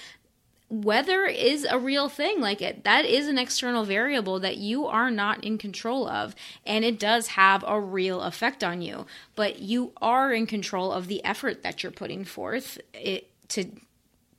weather 0.70 1.26
is 1.26 1.66
a 1.70 1.78
real 1.78 2.08
thing. 2.08 2.40
Like 2.40 2.62
it 2.62 2.84
that 2.86 3.06
is 3.06 3.28
an 3.28 3.38
external 3.38 3.84
variable 3.84 4.40
that 4.40 4.58
you 4.58 4.88
are 4.88 5.12
not 5.12 5.44
in 5.44 5.58
control 5.58 6.08
of 6.08 6.34
and 6.66 6.86
it 6.86 6.98
does 6.98 7.28
have 7.28 7.64
a 7.68 7.80
real 7.80 8.22
effect 8.22 8.64
on 8.64 8.82
you. 8.82 9.06
But 9.36 9.60
you 9.60 9.92
are 10.02 10.32
in 10.32 10.46
control 10.48 10.92
of 10.92 11.08
the 11.08 11.24
effort 11.26 11.64
that 11.64 11.84
you're 11.84 11.92
putting 11.92 12.24
forth 12.24 12.80
it, 12.94 13.30
to 13.50 13.66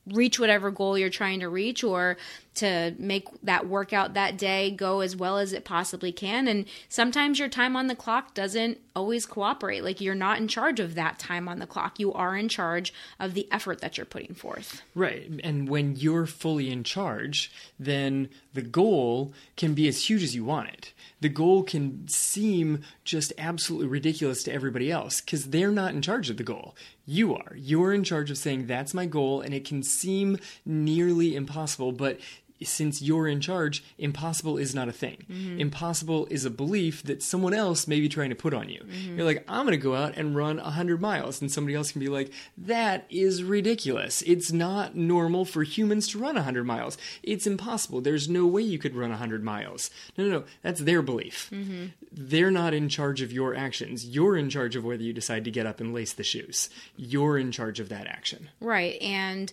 reach 0.07 0.41
whatever 0.41 0.71
goal 0.71 0.99
you're 0.99 1.11
trying 1.11 1.41
to 1.41 1.49
reach 1.49 1.85
or 1.85 2.17
to 2.55 2.95
make 2.99 3.29
that 3.43 3.67
workout 3.69 4.15
that 4.15 4.37
day 4.37 4.71
go 4.71 5.01
as 5.01 5.17
well 5.17 5.39
as 5.39 5.53
it 5.53 5.65
possibly 5.65 6.13
can 6.13 6.47
and 6.49 6.65
sometimes 6.89 7.39
your 7.39 7.49
time 7.49 7.77
on 7.77 7.87
the 7.87 7.97
clock 7.97 8.35
doesn't 8.35 8.79
always 8.95 9.25
cooperate 9.27 9.83
like 9.83 10.01
you're 10.01 10.15
not 10.15 10.39
in 10.39 10.47
charge 10.47 10.79
of 10.81 10.95
that 10.95 11.19
time 11.19 11.49
on 11.49 11.59
the 11.59 11.67
clock 11.67 11.99
you 11.99 12.13
are 12.13 12.37
in 12.37 12.49
charge 12.49 12.93
of 13.19 13.35
the 13.35 13.49
effort 13.51 13.81
that 13.81 13.97
you're 13.97 14.05
putting 14.05 14.35
forth 14.35 14.83
Right. 14.95 15.29
And 15.43 15.69
when 15.69 15.97
you're 15.97 16.27
fully 16.27 16.71
in 16.71 16.85
charge, 16.85 17.51
then 17.79 18.29
the 18.53 18.63
goal 18.63 19.33
can 19.57 19.75
be 19.75 19.89
as 19.89 20.09
huge 20.09 20.23
as 20.23 20.35
you 20.35 20.45
want 20.45 20.69
it. 20.69 20.93
The 21.21 21.29
goal 21.29 21.63
can 21.63 22.07
seem 22.09 22.83
just 23.05 23.33
absolutely 23.39 23.89
ridiculous 23.89 24.43
to 24.45 24.53
everybody 24.53 24.91
else 24.91 25.21
because 25.21 25.47
they're 25.47 25.71
not 25.71 25.95
in 25.95 26.03
charge 26.03 26.31
of 26.31 26.37
the 26.37 26.43
goal. 26.43 26.77
You 27.07 27.35
are. 27.35 27.55
You're 27.57 27.93
in 27.93 28.05
charge 28.05 28.31
of 28.31 28.39
saying, 28.39 28.67
that's 28.67 28.95
my 28.95 29.07
goal, 29.07 29.41
and 29.41 29.55
it 29.55 29.65
can 29.65 29.83
seem 29.83 30.39
nearly 30.65 31.35
impossible, 31.35 31.93
but 31.93 32.21
since 32.65 33.03
you're 33.03 33.29
in 33.29 33.41
charge, 33.41 33.85
impossible 33.99 34.59
is 34.59 34.75
not 34.75 34.89
a 34.89 34.93
thing. 34.93 35.25
Mm-hmm. 35.31 35.61
Impossible 35.61 36.27
is 36.31 36.45
a 36.45 36.51
belief 36.51 37.03
that 37.05 37.23
someone 37.23 37.55
else 37.55 37.87
may 37.87 38.01
be 38.01 38.09
trying 38.09 38.31
to 38.31 38.37
put 38.37 38.55
on 38.55 38.69
you. 38.69 38.81
Mm-hmm. 38.81 39.17
You're 39.17 39.27
like, 39.27 39.45
I'm 39.49 39.67
going 39.67 39.79
to 39.79 39.83
go 39.83 39.95
out 39.95 40.17
and 40.17 40.37
run 40.37 40.57
100 40.59 41.01
miles. 41.01 41.41
And 41.41 41.51
somebody 41.51 41.75
else 41.75 41.93
can 41.93 42.01
be 42.01 42.09
like, 42.09 42.33
that 42.57 43.07
is 43.11 43.43
ridiculous. 43.43 44.23
It's 44.23 44.53
not 44.53 44.97
normal 44.97 45.45
for 45.45 45.63
humans 45.63 46.09
to 46.09 46.19
run 46.19 46.35
100 46.35 46.65
miles. 46.65 46.99
It's 47.23 47.47
impossible. 47.47 48.01
There's 48.01 48.29
no 48.29 48.47
way 48.47 48.63
you 48.63 48.79
could 48.79 48.95
run 48.95 49.11
100 49.11 49.43
miles. 49.43 49.91
No, 50.17 50.25
no, 50.25 50.31
no. 50.31 50.45
That's 50.63 50.81
their 50.81 51.03
belief. 51.03 51.51
Mm-hmm. 51.53 51.87
They're 52.11 52.51
not 52.51 52.75
in 52.75 52.89
charge 52.89 53.23
of 53.23 53.33
your 53.33 53.55
actions. 53.55 54.07
You're 54.07 54.37
in 54.37 54.51
charge 54.51 54.77
of 54.77 54.85
whether 54.85 55.03
you 55.03 55.13
decide 55.13 55.45
to 55.45 55.51
get 55.51 55.67
up 55.67 55.81
and 55.81 55.95
lace 55.95 56.13
the 56.13 56.23
shoes. 56.23 56.69
You're 56.97 57.39
in 57.39 57.53
charge 57.53 57.81
of 57.81 57.89
that 57.89 58.07
action. 58.07 58.49
Right. 58.61 59.01
And 59.01 59.53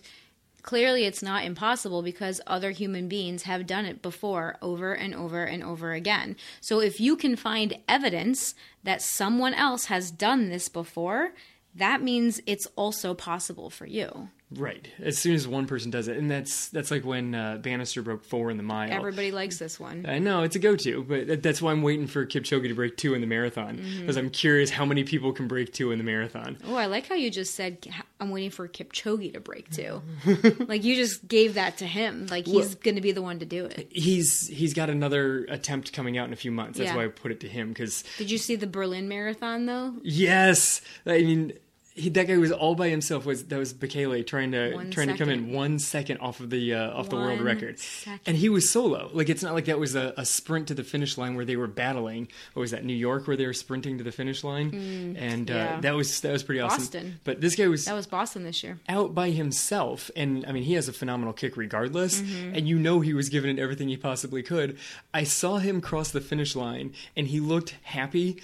clearly 0.62 1.04
it's 1.04 1.22
not 1.22 1.44
impossible 1.44 2.02
because 2.02 2.40
other 2.46 2.70
human 2.70 3.08
beings 3.08 3.44
have 3.44 3.66
done 3.66 3.84
it 3.84 4.02
before 4.02 4.56
over 4.62 4.92
and 4.92 5.14
over 5.14 5.44
and 5.44 5.62
over 5.62 5.92
again. 5.92 6.36
So 6.60 6.80
if 6.80 7.00
you 7.00 7.16
can 7.16 7.36
find 7.36 7.78
evidence 7.88 8.54
that 8.84 9.02
someone 9.02 9.54
else 9.54 9.86
has 9.86 10.10
done 10.10 10.48
this 10.48 10.68
before, 10.68 11.32
that 11.74 12.02
means 12.02 12.40
it's 12.46 12.66
also 12.76 13.14
possible 13.14 13.70
for 13.70 13.86
you. 13.86 14.28
Right. 14.52 14.88
As 14.98 15.16
soon 15.16 15.34
as 15.36 15.46
one 15.46 15.66
person 15.66 15.90
does 15.92 16.08
it, 16.08 16.16
and 16.16 16.28
that's 16.30 16.68
that's 16.70 16.90
like 16.90 17.04
when 17.04 17.34
uh, 17.36 17.58
Bannister 17.58 18.02
broke 18.02 18.24
four 18.24 18.50
in 18.50 18.56
the 18.56 18.62
mile. 18.64 18.90
Everybody 18.90 19.30
likes 19.30 19.58
this 19.58 19.78
one. 19.78 20.06
I 20.08 20.18
know 20.18 20.42
it's 20.42 20.56
a 20.56 20.58
go-to, 20.58 21.04
but 21.04 21.40
that's 21.42 21.62
why 21.62 21.70
I'm 21.70 21.82
waiting 21.82 22.08
for 22.08 22.26
Kipchoge 22.26 22.66
to 22.66 22.74
break 22.74 22.96
two 22.96 23.14
in 23.14 23.20
the 23.20 23.28
marathon 23.28 23.80
because 24.00 24.16
I'm 24.16 24.28
curious 24.30 24.70
how 24.70 24.84
many 24.84 25.04
people 25.04 25.32
can 25.32 25.46
break 25.46 25.72
two 25.72 25.92
in 25.92 25.98
the 25.98 26.04
marathon. 26.04 26.58
Oh, 26.66 26.74
I 26.74 26.86
like 26.86 27.06
how 27.06 27.14
you 27.14 27.30
just 27.30 27.54
said 27.54 27.86
I'm 28.18 28.30
waiting 28.30 28.50
for 28.50 28.66
Kipchoge 28.66 29.32
to 29.34 29.40
break 29.40 29.70
two. 29.70 30.02
like 30.66 30.82
you 30.82 30.96
just 30.96 31.28
gave 31.28 31.54
that 31.54 31.78
to 31.78 31.86
him. 31.86 32.26
Like 32.28 32.46
he's 32.46 32.54
Well- 32.70 32.74
going 32.82 32.96
to 32.96 33.00
be 33.00 33.12
the 33.12 33.22
one 33.22 33.38
to 33.38 33.46
do 33.46 33.66
it. 33.66 33.88
He's 33.92 34.48
he's 34.48 34.74
got 34.74 34.90
another 34.90 35.44
attempt 35.48 35.92
coming 35.92 36.18
out 36.18 36.26
in 36.26 36.32
a 36.32 36.36
few 36.36 36.50
months. 36.50 36.78
That's 36.78 36.90
Yeah. 36.90 36.96
why 36.96 37.04
I 37.04 37.08
put 37.08 37.30
it 37.30 37.38
to 37.40 37.48
him 37.48 37.68
because 37.68 38.02
Did 38.18 38.30
you 38.32 38.38
see 38.38 38.56
the 38.56 38.66
Berlin 38.66 39.08
Marathon 39.08 39.66
though? 39.66 39.94
yes, 40.02 40.80
I 41.06 41.18
mean. 41.22 41.52
He, 41.92 42.08
that 42.10 42.28
guy 42.28 42.36
was 42.36 42.52
all 42.52 42.76
by 42.76 42.88
himself. 42.88 43.26
Was 43.26 43.44
that 43.46 43.58
was 43.58 43.74
Bekele 43.74 44.24
trying 44.26 44.52
to 44.52 44.74
One 44.74 44.90
trying 44.90 45.08
to 45.08 45.18
come 45.18 45.28
in 45.28 45.52
one 45.52 45.78
second 45.80 46.18
off 46.18 46.38
of 46.38 46.48
the 46.48 46.72
uh, 46.74 46.90
off 46.92 47.10
the 47.10 47.16
world 47.16 47.40
record, 47.40 47.80
second. 47.80 48.20
and 48.26 48.36
he 48.36 48.48
was 48.48 48.70
solo. 48.70 49.10
Like 49.12 49.28
it's 49.28 49.42
not 49.42 49.54
like 49.54 49.64
that 49.64 49.80
was 49.80 49.96
a, 49.96 50.14
a 50.16 50.24
sprint 50.24 50.68
to 50.68 50.74
the 50.74 50.84
finish 50.84 51.18
line 51.18 51.34
where 51.34 51.44
they 51.44 51.56
were 51.56 51.66
battling. 51.66 52.28
What 52.54 52.60
was 52.60 52.70
that? 52.70 52.84
New 52.84 52.94
York 52.94 53.26
where 53.26 53.36
they 53.36 53.44
were 53.44 53.52
sprinting 53.52 53.98
to 53.98 54.04
the 54.04 54.12
finish 54.12 54.44
line, 54.44 55.16
and 55.18 55.50
uh, 55.50 55.54
Mm, 55.54 55.56
yeah. 55.56 55.80
that 55.80 55.94
was 55.96 56.20
that 56.20 56.30
was 56.32 56.42
pretty 56.44 56.60
awesome. 56.60 56.78
Boston. 56.78 57.20
But 57.24 57.40
this 57.40 57.56
guy 57.56 57.66
was 57.66 57.84
That 57.86 57.94
was 57.94 58.06
Boston 58.06 58.44
this 58.44 58.62
year. 58.62 58.78
out 58.88 59.12
by 59.14 59.30
himself 59.30 60.10
and 60.14 60.44
i 60.46 60.52
mean 60.52 60.62
he 60.62 60.74
has 60.74 60.88
a 60.88 60.92
phenomenal 60.92 61.32
kick 61.32 61.56
regardless 61.56 62.20
Mm-hmm. 62.22 62.54
and 62.54 62.68
you 62.68 62.78
know 62.78 63.00
he 63.00 63.12
was 63.14 63.28
giving 63.28 63.56
it 63.56 63.60
everything 63.60 63.88
he 63.88 63.96
possibly 63.96 64.42
could 64.42 64.78
i 65.12 65.24
saw 65.24 65.58
him 65.58 65.80
cross 65.80 66.10
the 66.10 66.20
finish 66.20 66.54
line 66.56 66.92
and 67.16 67.26
he 67.28 67.40
looked 67.40 67.74
happy 67.82 68.40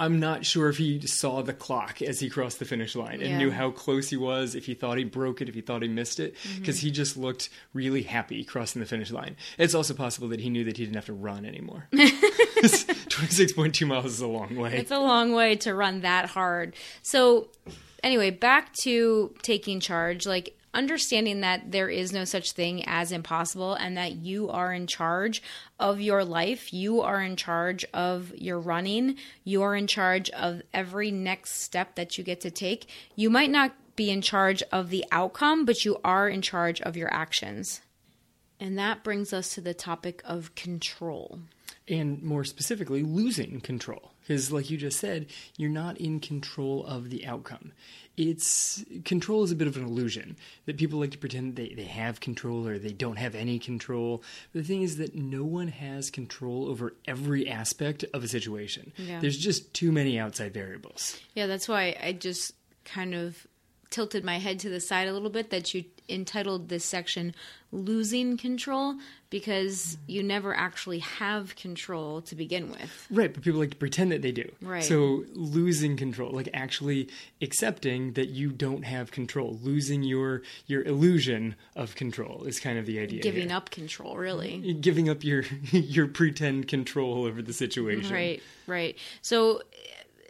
i'm 0.00 0.18
not 0.18 0.44
sure 0.44 0.68
if 0.68 0.78
he 0.78 1.00
saw 1.06 1.42
the 1.42 1.52
clock 1.52 2.00
as 2.02 2.18
he 2.20 2.28
crossed 2.28 2.58
the 2.58 2.64
finish 2.64 2.96
line 2.96 3.20
and 3.20 3.30
Yeah. 3.30 3.38
knew 3.38 3.50
how 3.50 3.70
close 3.70 4.08
he 4.10 4.16
was 4.16 4.54
if 4.54 4.66
he 4.66 4.74
thought 4.74 4.98
he 4.98 5.04
broke 5.04 5.40
it 5.40 5.48
if 5.48 5.54
he 5.54 5.60
thought 5.60 5.82
he 5.82 5.88
missed 5.88 6.18
it 6.18 6.34
Mm-hmm. 6.34 6.58
because 6.60 6.80
he 6.80 6.90
just 6.90 7.16
looked 7.16 7.48
really 7.74 8.02
happy 8.02 8.42
crossing 8.44 8.80
the 8.80 8.86
finish 8.86 9.10
line 9.10 9.36
it's 9.58 9.74
also 9.74 9.94
possible 9.94 10.26
that 10.28 10.40
he 10.40 10.50
knew 10.50 10.64
that 10.64 10.76
he 10.76 10.84
didn't 10.84 10.96
have 10.96 11.06
to 11.06 11.12
run 11.12 11.44
anymore 11.44 11.86
26.2 11.92 13.86
miles 13.86 14.06
is 14.06 14.20
a 14.20 14.26
long 14.26 14.56
way 14.56 14.76
It's 14.76 14.90
a 14.90 14.98
long 14.98 15.32
way 15.32 15.56
to 15.56 15.74
run 15.74 16.00
that 16.02 16.26
hard. 16.26 16.74
So, 17.02 17.48
anyway, 18.02 18.30
back 18.30 18.72
to 18.84 19.34
taking 19.42 19.80
charge. 19.80 20.26
Like, 20.26 20.56
understanding 20.72 21.40
that 21.40 21.72
there 21.72 21.88
is 21.88 22.12
no 22.12 22.24
such 22.24 22.52
thing 22.52 22.84
as 22.86 23.12
impossible 23.12 23.74
and 23.74 23.96
that 23.96 24.16
you 24.16 24.48
are 24.50 24.72
in 24.72 24.86
charge 24.86 25.42
of 25.78 26.00
your 26.00 26.24
life. 26.24 26.72
You 26.72 27.00
are 27.00 27.20
in 27.20 27.36
charge 27.36 27.84
of 27.92 28.32
your 28.36 28.58
running. 28.58 29.16
You 29.44 29.62
are 29.62 29.74
in 29.74 29.86
charge 29.86 30.30
of 30.30 30.62
every 30.72 31.10
next 31.10 31.60
step 31.60 31.96
that 31.96 32.16
you 32.16 32.24
get 32.24 32.40
to 32.42 32.50
take. 32.50 32.88
You 33.16 33.30
might 33.30 33.50
not 33.50 33.74
be 33.96 34.10
in 34.10 34.22
charge 34.22 34.62
of 34.72 34.90
the 34.90 35.04
outcome, 35.10 35.64
but 35.64 35.84
you 35.84 35.98
are 36.04 36.28
in 36.28 36.42
charge 36.42 36.80
of 36.82 36.96
your 36.96 37.12
actions. 37.12 37.80
And 38.58 38.78
that 38.78 39.02
brings 39.02 39.32
us 39.32 39.54
to 39.54 39.60
the 39.60 39.74
topic 39.74 40.22
of 40.24 40.54
control. 40.54 41.40
and 41.88 42.22
more 42.22 42.44
specifically 42.44 43.02
losing 43.02 43.60
control 43.60 44.09
because 44.30 44.52
like 44.52 44.70
you 44.70 44.76
just 44.76 45.00
said 45.00 45.26
you're 45.56 45.68
not 45.68 45.98
in 45.98 46.20
control 46.20 46.86
of 46.86 47.10
the 47.10 47.26
outcome. 47.26 47.72
It's 48.16 48.84
control 49.04 49.42
is 49.42 49.50
a 49.50 49.56
bit 49.56 49.66
of 49.66 49.76
an 49.76 49.82
illusion 49.84 50.36
that 50.66 50.76
people 50.76 51.00
like 51.00 51.10
to 51.10 51.18
pretend 51.18 51.56
they, 51.56 51.70
they 51.70 51.84
have 51.84 52.20
control 52.20 52.68
or 52.68 52.78
they 52.78 52.92
don't 52.92 53.16
have 53.16 53.34
any 53.34 53.58
control. 53.58 54.22
The 54.52 54.62
thing 54.62 54.82
is 54.82 54.98
that 54.98 55.16
no 55.16 55.42
one 55.42 55.66
has 55.66 56.12
control 56.12 56.68
over 56.68 56.94
every 57.08 57.48
aspect 57.48 58.04
of 58.14 58.22
a 58.22 58.28
situation. 58.28 58.92
Yeah. 58.96 59.18
there's 59.18 59.36
just 59.36 59.74
too 59.74 59.90
many 59.90 60.16
outside 60.16 60.54
variables. 60.54 61.18
Yeah, 61.34 61.48
that's 61.48 61.68
why 61.68 61.96
I 62.00 62.12
just 62.12 62.52
kind 62.84 63.16
of 63.16 63.48
tilted 63.90 64.24
my 64.24 64.38
head 64.38 64.58
to 64.60 64.68
the 64.68 64.80
side 64.80 65.08
a 65.08 65.12
little 65.12 65.30
bit 65.30 65.50
that 65.50 65.74
you 65.74 65.84
entitled 66.08 66.68
this 66.68 66.84
section 66.84 67.34
losing 67.72 68.36
control 68.36 68.96
because 69.30 69.96
you 70.08 70.22
never 70.24 70.52
actually 70.56 70.98
have 70.98 71.54
control 71.54 72.20
to 72.20 72.34
begin 72.34 72.68
with. 72.70 73.06
Right, 73.10 73.32
but 73.32 73.44
people 73.44 73.60
like 73.60 73.70
to 73.70 73.76
pretend 73.76 74.10
that 74.10 74.22
they 74.22 74.32
do. 74.32 74.50
Right. 74.60 74.82
So 74.82 75.24
losing 75.34 75.96
control, 75.96 76.32
like 76.32 76.48
actually 76.52 77.08
accepting 77.40 78.14
that 78.14 78.30
you 78.30 78.50
don't 78.50 78.82
have 78.82 79.12
control, 79.12 79.58
losing 79.62 80.02
your 80.02 80.42
your 80.66 80.82
illusion 80.82 81.54
of 81.76 81.94
control 81.94 82.44
is 82.44 82.58
kind 82.58 82.78
of 82.78 82.86
the 82.86 82.98
idea. 82.98 83.22
Giving 83.22 83.48
here. 83.48 83.56
up 83.56 83.70
control, 83.70 84.16
really. 84.16 84.74
giving 84.80 85.08
up 85.08 85.22
your 85.22 85.44
your 85.70 86.08
pretend 86.08 86.66
control 86.66 87.24
over 87.24 87.40
the 87.40 87.52
situation. 87.52 88.12
Right, 88.12 88.42
right. 88.66 88.96
So, 89.22 89.62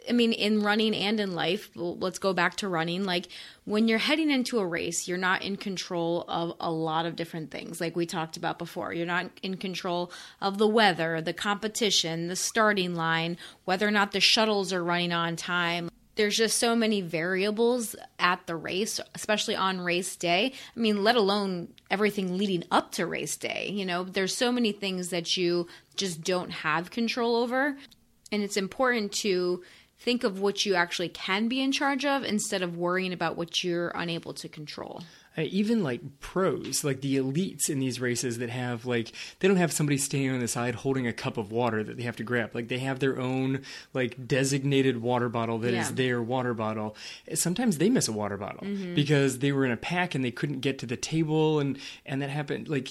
I 0.09 0.13
mean, 0.13 0.33
in 0.33 0.61
running 0.61 0.95
and 0.95 1.19
in 1.19 1.33
life, 1.35 1.69
let's 1.75 2.19
go 2.19 2.33
back 2.33 2.55
to 2.57 2.67
running. 2.67 3.03
Like 3.03 3.27
when 3.65 3.87
you're 3.87 3.99
heading 3.99 4.31
into 4.31 4.59
a 4.59 4.65
race, 4.65 5.07
you're 5.07 5.17
not 5.17 5.43
in 5.43 5.57
control 5.57 6.25
of 6.27 6.55
a 6.59 6.71
lot 6.71 7.05
of 7.05 7.15
different 7.15 7.51
things, 7.51 7.79
like 7.79 7.95
we 7.95 8.05
talked 8.05 8.35
about 8.35 8.57
before. 8.57 8.93
You're 8.93 9.05
not 9.05 9.29
in 9.43 9.57
control 9.57 10.11
of 10.41 10.57
the 10.57 10.67
weather, 10.67 11.21
the 11.21 11.33
competition, 11.33 12.27
the 12.27 12.35
starting 12.35 12.95
line, 12.95 13.37
whether 13.65 13.87
or 13.87 13.91
not 13.91 14.11
the 14.11 14.19
shuttles 14.19 14.73
are 14.73 14.83
running 14.83 15.13
on 15.13 15.35
time. 15.35 15.89
There's 16.15 16.35
just 16.35 16.57
so 16.57 16.75
many 16.75 17.01
variables 17.01 17.95
at 18.19 18.45
the 18.45 18.55
race, 18.55 18.99
especially 19.15 19.55
on 19.55 19.79
race 19.79 20.15
day. 20.15 20.53
I 20.75 20.79
mean, 20.79 21.03
let 21.03 21.15
alone 21.15 21.69
everything 21.89 22.37
leading 22.37 22.63
up 22.69 22.91
to 22.93 23.05
race 23.05 23.37
day. 23.37 23.69
You 23.71 23.85
know, 23.85 24.03
there's 24.03 24.35
so 24.35 24.51
many 24.51 24.71
things 24.71 25.09
that 25.09 25.37
you 25.37 25.67
just 25.95 26.21
don't 26.21 26.51
have 26.51 26.91
control 26.91 27.37
over. 27.37 27.77
And 28.33 28.43
it's 28.43 28.57
important 28.57 29.11
to 29.13 29.63
think 30.03 30.23
of 30.23 30.39
what 30.39 30.65
you 30.65 30.73
actually 30.75 31.09
can 31.09 31.47
be 31.47 31.61
in 31.61 31.71
charge 31.71 32.05
of 32.05 32.23
instead 32.23 32.61
of 32.61 32.75
worrying 32.77 33.13
about 33.13 33.37
what 33.37 33.63
you're 33.63 33.89
unable 33.89 34.33
to 34.33 34.49
control. 34.49 35.03
Uh, 35.37 35.43
even 35.43 35.81
like 35.81 36.01
pros, 36.19 36.83
like 36.83 36.99
the 36.99 37.15
elites 37.15 37.69
in 37.69 37.79
these 37.79 38.01
races 38.01 38.39
that 38.39 38.49
have 38.49 38.85
like 38.85 39.13
they 39.39 39.47
don't 39.47 39.55
have 39.55 39.71
somebody 39.71 39.97
standing 39.97 40.29
on 40.31 40.39
the 40.41 40.47
side 40.47 40.75
holding 40.75 41.07
a 41.07 41.13
cup 41.13 41.37
of 41.37 41.53
water 41.53 41.83
that 41.85 41.95
they 41.95 42.03
have 42.03 42.17
to 42.17 42.23
grab. 42.23 42.53
Like 42.53 42.67
they 42.67 42.79
have 42.79 42.99
their 42.99 43.17
own 43.17 43.61
like 43.93 44.27
designated 44.27 45.01
water 45.01 45.29
bottle 45.29 45.57
that 45.59 45.73
is 45.73 45.87
Yeah. 45.89 45.95
their 45.95 46.21
water 46.21 46.53
bottle. 46.53 46.97
Sometimes 47.33 47.77
they 47.77 47.89
miss 47.89 48.09
a 48.09 48.11
water 48.11 48.35
bottle 48.35 48.67
because 48.93 49.39
they 49.39 49.53
were 49.53 49.63
in 49.63 49.71
a 49.71 49.77
pack 49.77 50.15
and 50.15 50.25
they 50.25 50.31
couldn't 50.31 50.59
get 50.59 50.79
to 50.79 50.85
the 50.85 50.97
table 50.97 51.61
and 51.61 51.77
and 52.05 52.21
that 52.21 52.29
happened 52.29 52.67
like 52.67 52.89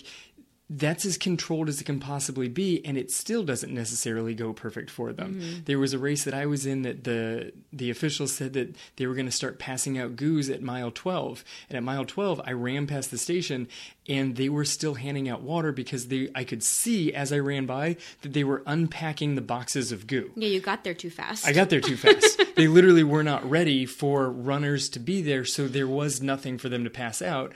that's 0.70 1.04
as 1.04 1.18
controlled 1.18 1.68
as 1.68 1.80
it 1.80 1.84
can 1.84 2.00
possibly 2.00 2.48
be 2.48 2.84
and 2.86 2.96
it 2.96 3.10
still 3.10 3.42
doesn't 3.42 3.74
necessarily 3.74 4.34
go 4.34 4.52
perfect 4.52 4.90
for 4.90 5.12
them 5.12 5.34
mm-hmm. 5.34 5.58
there 5.64 5.78
was 5.78 5.92
a 5.92 5.98
race 5.98 6.24
that 6.24 6.34
i 6.34 6.46
was 6.46 6.64
in 6.64 6.82
that 6.82 7.04
the 7.04 7.52
the 7.72 7.90
officials 7.90 8.32
said 8.32 8.52
that 8.52 8.74
they 8.96 9.06
were 9.06 9.14
going 9.14 9.26
to 9.26 9.32
start 9.32 9.58
passing 9.58 9.98
out 9.98 10.16
goos 10.16 10.48
at 10.48 10.62
mile 10.62 10.90
12 10.90 11.44
and 11.68 11.76
at 11.76 11.82
mile 11.82 12.04
12 12.04 12.40
i 12.44 12.52
ran 12.52 12.86
past 12.86 13.10
the 13.10 13.18
station 13.18 13.68
and 14.08 14.36
they 14.36 14.48
were 14.48 14.64
still 14.64 14.94
handing 14.94 15.28
out 15.28 15.42
water 15.42 15.72
because 15.72 16.08
they 16.08 16.28
i 16.34 16.44
could 16.44 16.62
see 16.62 17.12
as 17.12 17.32
i 17.32 17.38
ran 17.38 17.66
by 17.66 17.96
that 18.22 18.32
they 18.32 18.44
were 18.44 18.62
unpacking 18.66 19.34
the 19.34 19.40
boxes 19.40 19.90
of 19.92 20.06
goo 20.06 20.30
Yeah, 20.36 20.48
you 20.48 20.60
got 20.60 20.84
there 20.84 20.94
too 20.94 21.10
fast. 21.10 21.46
I 21.46 21.52
got 21.52 21.70
there 21.70 21.80
too 21.80 21.96
fast. 21.96 22.40
they 22.56 22.68
literally 22.68 23.04
were 23.04 23.22
not 23.22 23.48
ready 23.48 23.86
for 23.86 24.30
runners 24.30 24.88
to 24.90 25.00
be 25.00 25.22
there, 25.22 25.44
so 25.44 25.66
there 25.66 25.88
was 25.88 26.22
nothing 26.22 26.58
for 26.58 26.68
them 26.68 26.84
to 26.84 26.90
pass 26.90 27.20
out. 27.22 27.52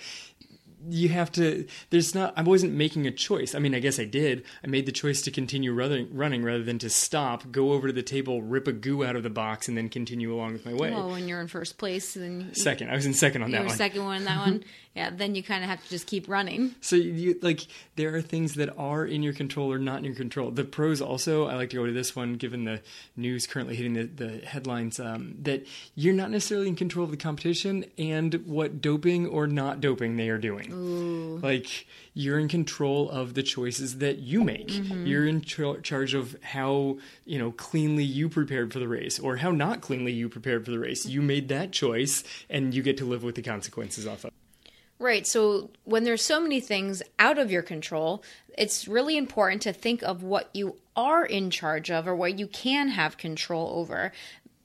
You 0.89 1.09
have 1.11 1.31
to. 1.33 1.67
There's 1.91 2.15
not. 2.15 2.35
I 2.37 2.43
wasn't 2.43 2.75
making 2.75 3.07
a 3.07 3.11
choice. 3.11 3.55
I 3.55 3.59
mean, 3.59 3.75
I 3.75 3.81
guess 3.81 3.99
I 3.99 4.05
did. 4.05 4.45
I 4.63 4.67
made 4.67 4.87
the 4.87 4.93
choice 4.93 5.23
to 5.23 5.31
continue 5.31 5.73
running, 5.73 6.09
running 6.15 6.43
rather 6.43 6.63
than 6.63 6.79
to 6.81 6.91
stop, 6.91 7.51
go 7.51 7.73
over 7.73 7.87
to 7.89 7.93
the 7.93 8.03
table, 8.03 8.43
rip 8.43 8.67
a 8.69 8.73
goo 8.73 9.05
out 9.05 9.17
of 9.17 9.23
the 9.23 9.31
box, 9.31 9.69
and 9.69 9.77
then 9.77 9.89
continue 9.89 10.35
along 10.35 10.53
with 10.53 10.67
my 10.67 10.75
way. 10.75 10.91
well, 10.91 11.11
when 11.11 11.29
you're 11.29 11.41
in 11.41 11.49
first 11.49 11.79
place, 11.79 12.15
then 12.15 12.41
you, 12.49 12.55
second, 12.55 12.91
I 12.91 12.95
was 12.95 13.07
in 13.07 13.15
second 13.15 13.43
on 13.43 13.51
you 13.51 13.57
that 13.57 13.63
were 13.63 13.69
one. 13.69 13.77
second 13.77 14.05
one 14.05 14.17
in 14.19 14.25
that 14.25 14.39
one. 14.39 14.65
Yeah, 14.95 15.11
then 15.11 15.35
you 15.35 15.43
kind 15.43 15.65
of 15.65 15.71
have 15.71 15.83
to 15.83 15.91
just 15.91 16.07
keep 16.07 16.29
running. 16.29 16.77
So 16.81 16.95
you 16.95 17.37
like 17.43 17.63
there 17.97 18.15
are 18.15 18.23
things 18.23 18.55
that 18.55 18.73
are 18.79 19.05
in 19.05 19.25
your 19.25 19.33
control 19.33 19.73
or 19.73 19.79
not 19.81 19.99
in 19.99 20.05
your 20.05 20.15
control. 20.15 20.53
The 20.53 20.63
pros 20.63 21.01
also, 21.01 21.49
I 21.49 21.57
like 21.57 21.71
to 21.71 21.77
go 21.77 21.85
to 21.85 21.91
this 21.91 22.15
one 22.15 22.35
given 22.35 22.63
the 22.63 22.81
news 23.17 23.49
currently 23.49 23.75
hitting 23.75 23.95
the, 23.95 24.05
the 24.05 24.47
headlines 24.47 25.01
um, 25.01 25.35
that 25.43 25.67
you're 25.97 26.15
not 26.15 26.31
necessarily 26.31 26.69
in 26.69 26.77
control 26.77 27.05
of 27.05 27.11
the 27.11 27.17
competition 27.17 27.87
and 27.99 28.35
what 28.47 28.81
doping 28.81 29.27
or 29.27 29.49
not 29.49 29.81
doping 29.81 30.15
they 30.17 30.29
are 30.29 30.39
doing. 30.39 30.71
Like 30.75 31.87
you're 32.15 32.39
in 32.39 32.49
control 32.49 33.11
of 33.11 33.35
the 33.35 33.43
choices 33.43 33.99
that 33.99 34.19
you 34.19 34.45
make. 34.45 34.69
Mm-hmm. 34.69 35.07
You're 35.07 35.27
in 35.27 35.41
char- 35.43 35.81
charge 35.81 36.15
of 36.15 36.37
how 36.43 36.99
you 37.25 37.39
know 37.39 37.53
cleanly 37.53 38.05
you 38.05 38.29
prepared 38.29 38.73
for 38.73 38.79
the 38.79 38.89
race 38.89 39.19
or 39.19 39.37
how 39.37 39.51
not 39.51 39.81
cleanly 39.81 40.13
you 40.13 40.29
prepared 40.29 40.65
for 40.65 40.71
the 40.71 40.79
race. 40.79 41.07
You 41.07 41.23
made 41.23 41.49
that 41.49 41.73
choice 41.73 42.25
and 42.49 42.75
you 42.75 42.83
get 42.83 42.99
to 42.99 43.05
live 43.05 43.23
with 43.23 43.35
the 43.35 43.43
consequences 43.43 44.07
off 44.07 44.25
of. 44.25 44.29
It 44.29 44.35
right. 44.99 45.27
So 45.27 45.71
when 45.85 46.05
there's 46.05 46.23
so 46.23 46.41
many 46.41 46.61
things 46.61 47.03
out 47.19 47.39
of 47.39 47.51
your 47.51 47.63
control, 47.63 48.25
it's 48.57 48.89
really 48.89 49.17
important 49.17 49.63
to 49.63 49.73
think 49.73 50.03
of 50.03 50.23
what 50.23 50.51
you 50.55 50.77
are 50.97 51.25
in 51.25 51.51
charge 51.51 51.91
of 51.91 52.07
or 52.07 52.15
what 52.15 52.39
you 52.39 52.47
can 52.47 52.89
have 52.89 53.17
control 53.17 53.79
over. 53.79 54.13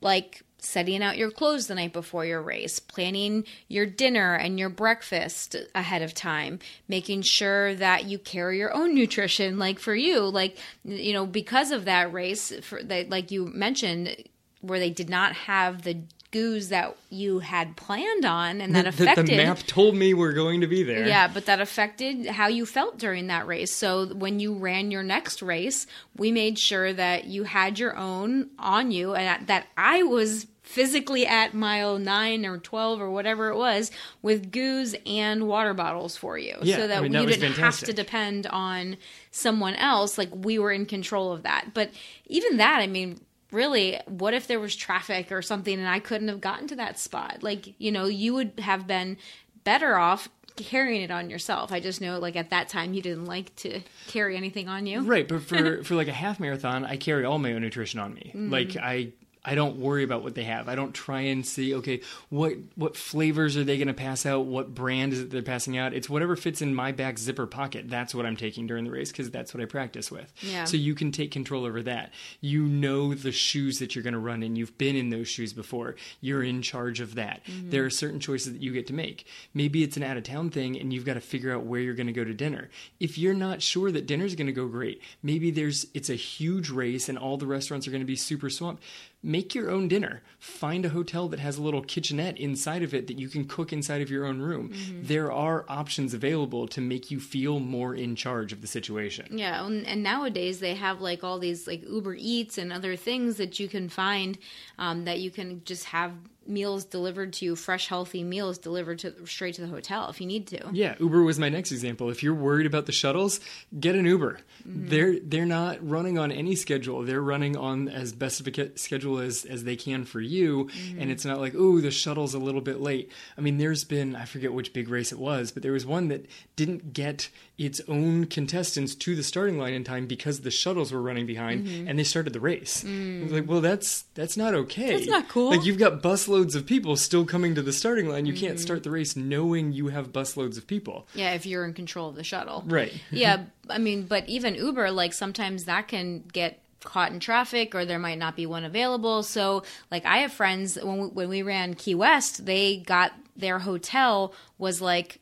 Like 0.02 0.44
setting 0.60 1.02
out 1.02 1.18
your 1.18 1.32
clothes 1.32 1.68
the 1.68 1.76
night 1.76 1.94
before 1.94 2.26
your 2.26 2.42
race, 2.42 2.80
planning 2.80 3.46
your 3.68 3.86
dinner 3.86 4.36
and 4.36 4.60
your 4.60 4.70
breakfast 4.70 5.56
ahead 5.74 6.02
of 6.02 6.14
time, 6.14 6.60
making 6.88 7.22
sure 7.22 7.76
that 7.76 8.06
you 8.06 8.20
carry 8.20 8.58
your 8.58 8.74
own 8.74 8.94
nutrition 8.94 9.58
like 9.58 9.80
for 9.80 9.96
you, 9.96 10.22
like 10.22 10.58
you 10.84 11.14
know, 11.14 11.26
because 11.26 11.72
of 11.72 11.86
that 11.86 12.12
race 12.14 12.54
for 12.62 12.82
that 12.84 13.10
like 13.10 13.32
you 13.32 13.46
mentioned 13.46 14.16
where 14.62 14.80
they 14.80 14.90
did 14.90 15.10
not 15.10 15.34
have 15.34 15.84
the 15.84 15.98
goos 16.32 16.70
that 16.70 16.96
you 17.10 17.40
had 17.40 17.76
planned 17.76 18.24
on 18.26 18.62
and 18.62 18.76
that 18.76 18.84
The- 18.84 18.90
affected 18.90 19.28
the 19.28 19.38
map 19.38 19.60
told 19.66 19.96
me 19.96 20.14
we're 20.14 20.34
going 20.34 20.62
to 20.62 20.68
be 20.68 20.84
there. 20.84 21.08
yeah, 21.08 21.28
but 21.28 21.46
that 21.48 21.60
affected 21.60 22.28
how 22.28 22.48
you 22.48 22.66
felt 22.66 22.98
during 23.00 23.28
that 23.28 23.48
race. 23.48 23.74
So 23.74 24.08
when 24.14 24.40
you 24.40 24.54
ran 24.54 24.92
your 24.92 25.04
next 25.04 25.42
race, 25.42 25.88
we 26.16 26.32
made 26.32 26.60
sure 26.60 26.94
that 26.94 27.26
you 27.26 27.44
had 27.44 27.80
your 27.80 27.98
own 27.98 28.50
on 28.60 28.92
you 28.92 29.16
and 29.16 29.48
that 29.48 29.68
I 29.78 30.04
was 30.04 30.46
physically 30.62 31.26
at 31.26 31.56
mile 31.56 31.98
9 31.98 32.46
or 32.46 32.60
12 32.60 33.02
or 33.02 33.10
whatever 33.10 33.50
it 33.50 33.58
was 33.58 33.90
with 34.22 34.52
goos 34.52 34.94
and 35.08 35.48
water 35.48 35.74
bottles 35.74 36.16
for 36.16 36.38
you 36.38 36.56
Yeah, 36.62 36.76
so 36.76 36.88
that 36.88 37.00
I 37.00 37.02
mean, 37.02 37.14
that 37.14 37.22
you 37.24 37.28
didn't 37.28 37.54
have 37.54 37.80
to 37.80 37.92
depend 37.92 38.46
on 38.46 38.98
someone 39.32 39.74
else 39.74 40.16
like 40.20 40.30
we 40.32 40.60
were 40.60 40.72
in 40.72 40.86
control 40.86 41.32
of 41.32 41.42
that. 41.42 41.74
But 41.74 41.90
even 42.28 42.58
that, 42.58 42.82
I 42.82 42.86
mean, 42.86 43.20
really, 43.52 44.00
what 44.06 44.34
if 44.34 44.48
there 44.48 44.60
was 44.60 44.76
traffic 44.76 45.32
or 45.32 45.42
something 45.42 45.78
and 45.78 45.88
I 45.88 46.00
couldn't 46.00 46.28
have 46.28 46.42
gotten 46.42 46.68
to 46.68 46.76
that 46.78 47.00
spot? 47.00 47.42
Like, 47.42 47.74
you 47.80 47.92
know, 47.92 48.06
you 48.06 48.34
would 48.34 48.60
have 48.60 48.88
been 48.88 49.18
better 49.64 49.98
off 49.98 50.30
carrying 50.56 51.02
it 51.02 51.12
on 51.12 51.30
yourself. 51.30 51.72
I 51.72 51.80
just 51.80 52.02
know 52.02 52.20
like 52.20 52.36
at 52.36 52.50
that 52.50 52.70
time 52.70 52.94
you 52.94 53.02
didn't 53.02 53.26
like 53.26 53.56
to 53.58 53.82
carry 54.08 54.36
anything 54.36 54.68
on 54.68 54.86
you. 54.86 55.02
Right, 55.02 55.28
but 55.28 55.42
for 55.42 55.84
for 55.84 55.96
like 55.96 56.08
a 56.08 56.14
half 56.14 56.40
marathon, 56.40 56.86
I 56.86 56.98
carry 56.98 57.26
all 57.26 57.40
my 57.40 57.54
own 57.54 57.62
nutrition 57.62 58.00
on 58.00 58.14
me. 58.14 58.32
Mm-hmm. 58.36 58.52
Like 58.52 58.78
I 58.78 59.14
I 59.44 59.56
don't 59.56 59.78
worry 59.78 60.04
about 60.04 60.22
what 60.22 60.36
they 60.36 60.44
have. 60.44 60.68
I 60.68 60.76
don't 60.76 60.94
try 60.94 61.22
and 61.22 61.46
see 61.46 61.74
okay, 61.76 62.02
what 62.30 62.56
what 62.76 62.98
flavors 62.98 63.56
are 63.56 63.64
they 63.64 63.78
going 63.78 63.88
to 63.88 63.94
pass 63.94 64.26
out? 64.26 64.46
What 64.46 64.76
brand 64.76 65.14
is 65.14 65.22
it 65.22 65.32
they're 65.32 65.42
passing 65.42 65.78
out? 65.78 65.94
It's 65.94 66.10
whatever 66.10 66.36
fits 66.36 66.62
in 66.62 66.76
my 66.76 66.92
back 66.92 67.18
zipper 67.18 67.48
pocket. 67.48 67.90
That's 67.90 68.14
what 68.14 68.26
I'm 68.26 68.36
taking 68.36 68.68
during 68.68 68.84
the 68.84 68.92
race 68.92 69.12
because 69.12 69.32
that's 69.32 69.54
what 69.54 69.64
I 69.64 69.66
practice 69.66 70.12
with. 70.12 70.32
Yeah. 70.42 70.66
So 70.66 70.76
you 70.76 70.94
can 70.94 71.12
take 71.12 71.32
control 71.32 71.66
over 71.66 71.82
that. 71.84 72.12
You 72.42 72.64
know 72.64 73.14
the 73.14 73.32
shoes 73.32 73.80
that 73.80 73.96
you're 73.96 74.04
going 74.04 74.14
to 74.14 74.20
run 74.20 74.44
in. 74.44 74.58
You've 74.58 74.78
been 74.78 74.98
in 74.98 75.10
those 75.10 75.30
shoes 75.30 75.54
before. 75.54 75.96
You're 76.20 76.44
in 76.44 76.62
charge 76.62 77.00
of 77.00 77.16
that. 77.16 77.42
Mm-hmm. 77.46 77.70
There 77.70 77.86
are 77.86 77.90
certain 77.90 78.20
choices 78.20 78.52
that 78.54 78.62
you 78.62 78.74
get 78.74 78.88
to 78.88 78.94
make. 78.94 79.26
Maybe 79.54 79.84
it's 79.84 79.96
an 79.96 80.04
out 80.04 80.18
of 80.18 80.24
town 80.24 80.50
thing 80.50 80.78
and 80.78 80.92
you've 80.92 81.06
got 81.06 81.14
to 81.14 81.22
figure 81.22 81.54
out 81.56 81.64
where 81.64 81.80
you're 81.80 81.94
going 81.94 82.08
to 82.08 82.14
go 82.14 82.26
to 82.26 82.34
dinner. 82.34 82.70
If 83.00 83.18
you're 83.18 83.34
not 83.34 83.62
sure 83.62 83.90
that 83.92 84.06
dinner's 84.06 84.36
going 84.36 84.48
to 84.48 84.54
go 84.54 84.68
great, 84.68 85.02
maybe 85.24 85.50
there's 85.50 85.88
it's 85.94 86.10
a 86.10 86.16
huge 86.16 86.70
race 86.70 87.08
and 87.08 87.18
all 87.18 87.38
the 87.38 87.48
restaurants 87.48 87.88
are 87.88 87.92
going 87.92 88.02
to 88.02 88.06
be 88.06 88.18
super 88.18 88.50
swamped. 88.50 88.84
Make 89.22 89.54
your 89.54 89.70
own 89.70 89.90
dinner. 89.90 90.22
Find 90.38 90.86
a 90.86 90.90
hotel 90.90 91.28
that 91.28 91.40
has 91.40 91.58
a 91.58 91.62
little 91.62 91.82
kitchenette 91.82 92.38
inside 92.38 92.84
of 92.84 92.94
it 92.94 93.08
that 93.08 93.20
you 93.20 93.28
can 93.28 93.46
cook 93.46 93.74
inside 93.74 94.02
of 94.02 94.10
your 94.10 94.26
own 94.26 94.40
room. 94.40 94.70
Mm-hmm. 94.70 95.04
There 95.04 95.30
are 95.30 95.66
options 95.68 96.14
available 96.14 96.70
to 96.70 96.80
make 96.80 97.12
you 97.12 97.20
feel 97.20 97.60
more 97.60 97.94
in 97.94 98.16
charge 98.16 98.54
of 98.54 98.62
the 98.62 98.68
situation. 98.68 99.38
Yeah, 99.38 99.66
and, 99.66 99.86
and 99.86 100.02
nowadays 100.02 100.62
they 100.62 100.76
have 100.76 101.02
like 101.02 101.22
all 101.22 101.38
these 101.38 101.68
like 101.68 101.84
Uber 101.84 102.16
Eats 102.18 102.58
and 102.58 102.72
other 102.72 102.96
things 102.96 103.36
that 103.36 103.60
you 103.60 103.68
can 103.68 103.90
find 103.90 104.38
um, 104.80 105.06
that 105.06 105.20
you 105.20 105.30
can 105.30 105.62
just 105.66 105.84
have 105.86 106.12
meals 106.48 106.84
delivered 106.84 107.32
to 107.34 107.46
you, 107.46 107.56
fresh, 107.56 107.88
healthy 107.88 108.24
meals 108.24 108.58
delivered 108.58 108.98
to 108.98 109.14
straight 109.28 109.54
to 109.54 109.62
the 109.62 109.68
hotel 109.68 110.10
if 110.10 110.20
you 110.20 110.26
need 110.26 110.48
to. 110.48 110.60
Yeah, 110.72 110.96
Uber 111.00 111.22
was 111.22 111.38
my 111.38 111.50
next 111.50 111.72
example. 111.72 112.10
If 112.10 112.24
you're 112.24 112.34
worried 112.34 112.66
about 112.66 112.88
the 112.88 112.92
shuttles, 112.92 113.40
get 113.80 113.94
an 113.94 114.06
Uber. 114.06 114.40
Mm-hmm. 114.68 114.88
They're 114.90 115.20
they're 115.20 115.46
not 115.46 115.78
running 115.88 116.18
on 116.18 116.32
any 116.32 116.56
schedule. 116.56 117.04
They're 117.04 117.22
running 117.22 117.56
on 117.56 117.88
as 117.88 118.14
best 118.14 118.40
of 118.40 118.48
a 118.48 118.78
schedule 118.80 119.20
as 119.20 119.46
as 119.46 119.64
they 119.64 119.76
can 119.76 120.06
for 120.06 120.22
you, 120.22 120.66
Mm-hmm. 120.70 121.00
and 121.02 121.12
it's 121.12 121.24
not 121.26 121.40
like 121.40 121.54
oh 121.56 121.82
the 121.82 121.92
shuttle's 121.92 122.34
a 122.34 122.40
little 122.40 122.62
bit 122.62 122.80
late. 122.82 123.12
I 123.38 123.42
mean, 123.42 123.60
there's 123.60 123.84
been 123.84 124.16
I 124.16 124.26
forget 124.26 124.52
which 124.52 124.74
big 124.74 124.90
race 124.90 125.12
it 125.12 125.20
was, 125.20 125.52
but 125.52 125.62
there 125.62 125.74
was 125.74 125.86
one 125.86 126.08
that 126.08 126.26
didn't 126.56 126.94
get 126.94 127.30
its 127.60 127.80
own 127.90 128.26
contestants 128.26 128.96
to 128.96 129.16
the 129.16 129.22
starting 129.24 129.60
line 129.60 129.74
in 129.74 129.84
time 129.84 130.08
because 130.08 130.42
the 130.42 130.50
shuttles 130.52 130.92
were 130.94 131.02
running 131.02 131.28
behind 131.28 131.68
Mm-hmm. 131.68 131.88
and 131.90 132.00
they 132.00 132.04
started 132.06 132.32
the 132.34 132.40
race. 132.40 132.84
It 132.86 133.24
was 133.24 133.34
like, 133.34 133.48
well, 133.48 133.62
that's 133.62 134.06
that's 134.16 134.36
not 134.38 134.56
okay. 134.56 134.69
Mm. 134.70 134.88
That's 134.90 135.08
not 135.08 135.28
cool. 135.30 135.50
Like 135.50 135.66
you've 135.66 135.78
got 135.78 136.02
busloads 136.02 136.56
of 136.56 136.66
people 136.66 136.96
still 136.96 137.26
coming 137.26 137.56
to 137.56 137.62
the 137.62 137.74
starting 137.74 138.08
line. 138.10 138.26
You 138.26 138.34
Mm-hmm. 138.34 138.46
can't 138.46 138.60
start 138.60 138.84
the 138.84 138.92
race 138.92 139.16
knowing 139.16 139.72
you 139.74 139.88
have 139.88 140.12
busloads 140.14 140.58
of 140.58 140.68
people. 140.68 141.08
Yeah, 141.14 141.34
if 141.34 141.46
you're 141.46 141.66
in 141.66 141.74
control 141.74 142.10
of 142.10 142.16
the 142.16 142.24
shuttle. 142.24 142.64
Right. 142.68 142.94
yeah, 143.12 143.44
I 143.70 143.78
mean, 143.78 144.04
but 144.04 144.28
even 144.30 144.56
Uber, 144.56 144.92
like 144.92 145.14
sometimes 145.14 145.66
that 145.66 145.88
can 145.88 146.24
get 146.32 146.60
caught 146.84 147.12
in 147.12 147.20
traffic 147.20 147.76
or 147.76 147.84
there 147.86 148.00
might 148.00 148.18
not 148.18 148.36
be 148.38 148.46
one 148.46 148.64
available. 148.64 149.22
So, 149.24 149.64
like, 149.92 150.06
I 150.06 150.20
have 150.20 150.32
friends 150.32 150.78
when 150.82 151.00
we, 151.02 151.08
when 151.08 151.30
we 151.30 151.42
ran 151.42 151.74
Key 151.74 151.96
West, 151.96 152.46
they 152.46 152.78
got 152.78 153.12
their 153.36 153.60
hotel 153.60 154.34
was 154.58 154.82
like 154.82 155.20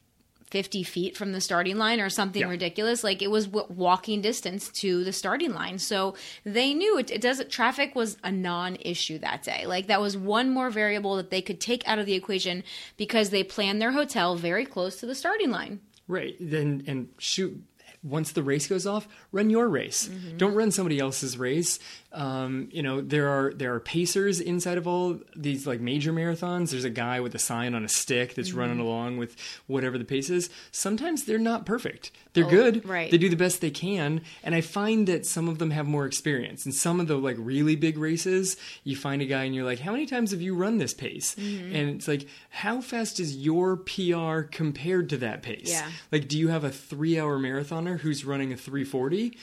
50 0.51 0.83
feet 0.83 1.17
from 1.17 1.33
the 1.33 1.41
starting 1.41 1.77
line 1.77 1.99
or 1.99 2.09
something 2.09 2.41
Yeah. 2.43 2.47
ridiculous. 2.49 3.03
Like 3.03 3.21
it 3.21 3.29
was 3.29 3.47
w- 3.47 3.65
walking 3.69 4.21
distance 4.21 4.69
to 4.69 5.03
the 5.03 5.11
starting 5.11 5.53
line. 5.53 5.77
So 5.79 6.15
they 6.45 6.73
knew 6.73 6.97
it, 6.97 7.11
it 7.11 7.21
doesn't, 7.21 7.49
traffic 7.49 7.95
was 7.95 8.17
a 8.23 8.31
non 8.31 8.77
issue 8.79 9.17
that 9.19 9.43
day. 9.43 9.65
Like 9.65 9.87
that 9.87 9.99
was 9.99 10.15
one 10.15 10.49
more 10.49 10.69
variable 10.69 11.17
that 11.17 11.31
they 11.31 11.41
could 11.41 11.59
take 11.59 11.85
out 11.87 11.99
of 11.99 12.05
the 12.05 12.13
equation 12.13 12.63
because 12.95 13.29
they 13.29 13.43
planned 13.43 13.81
their 13.81 13.91
hotel 13.91 14.35
very 14.35 14.65
close 14.65 14.97
to 15.01 15.05
the 15.05 15.15
starting 15.15 15.51
line. 15.51 15.81
Right. 16.07 16.35
Then 16.39 16.83
and 16.87 17.09
shoot. 17.17 17.61
Once 18.03 18.31
the 18.31 18.43
race 18.43 18.67
goes 18.67 18.85
off, 18.85 19.07
run 19.31 19.49
your 19.49 19.67
race. 19.67 20.07
Mm-hmm. 20.07 20.37
Don't 20.37 20.53
run 20.53 20.71
somebody 20.71 20.99
else's 20.99 21.37
race. 21.37 21.79
Um, 22.13 22.69
you 22.71 22.81
know 22.81 23.01
there 23.01 23.27
are 23.29 23.53
there 23.53 23.73
are 23.73 23.79
pacers 23.79 24.39
inside 24.39 24.77
of 24.77 24.87
all 24.87 25.19
these 25.35 25.67
like 25.67 25.81
major 25.81 26.13
marathons. 26.13 26.71
There's 26.71 26.83
a 26.85 26.89
guy 26.89 27.19
with 27.19 27.35
a 27.35 27.39
sign 27.39 27.73
on 27.75 27.83
a 27.83 27.89
stick 27.89 28.35
that's 28.35 28.49
Mm-hmm. 28.49 28.59
running 28.59 28.79
along 28.79 29.17
with 29.17 29.35
whatever 29.67 29.97
the 29.97 30.05
pace 30.05 30.29
is. 30.29 30.49
Sometimes 30.71 31.25
they're 31.25 31.37
not 31.37 31.65
perfect. 31.65 32.11
They're 32.37 32.45
Oh, 32.45 32.71
good. 32.71 32.87
right. 32.87 33.11
They 33.11 33.17
do 33.17 33.29
the 33.29 33.35
best 33.35 33.59
they 33.61 33.69
can, 33.71 34.21
and 34.43 34.55
I 34.55 34.61
find 34.61 35.07
that 35.07 35.25
some 35.25 35.49
of 35.49 35.57
them 35.59 35.71
have 35.71 35.87
more 35.87 36.05
experience. 36.05 36.65
And 36.65 36.73
some 36.73 36.99
of 36.99 37.07
the 37.07 37.17
like 37.17 37.35
really 37.39 37.75
big 37.75 37.97
races, 37.97 38.55
you 38.83 38.95
find 38.95 39.21
a 39.21 39.25
guy 39.25 39.43
and 39.43 39.53
you're 39.55 39.65
like, 39.65 39.79
"How 39.79 39.91
many 39.91 40.05
times 40.05 40.31
have 40.31 40.41
you 40.41 40.55
run 40.55 40.77
this 40.77 40.93
pace?" 40.93 41.35
Mm-hmm. 41.35 41.75
And 41.75 41.89
it's 41.95 42.07
like, 42.07 42.27
"How 42.49 42.81
fast 42.81 43.19
is 43.19 43.35
your 43.35 43.75
PR 43.77 44.41
compared 44.41 45.09
to 45.09 45.17
that 45.17 45.41
pace?" 45.41 45.69
Yeah. 45.71 45.89
Like, 46.11 46.27
do 46.27 46.37
you 46.37 46.47
have 46.49 46.63
a 46.63 46.69
three 46.71 47.19
hour 47.19 47.37
marathoner 47.39 47.99
who's 47.99 48.23
running 48.23 48.53
a 48.53 48.57
340? 48.57 49.37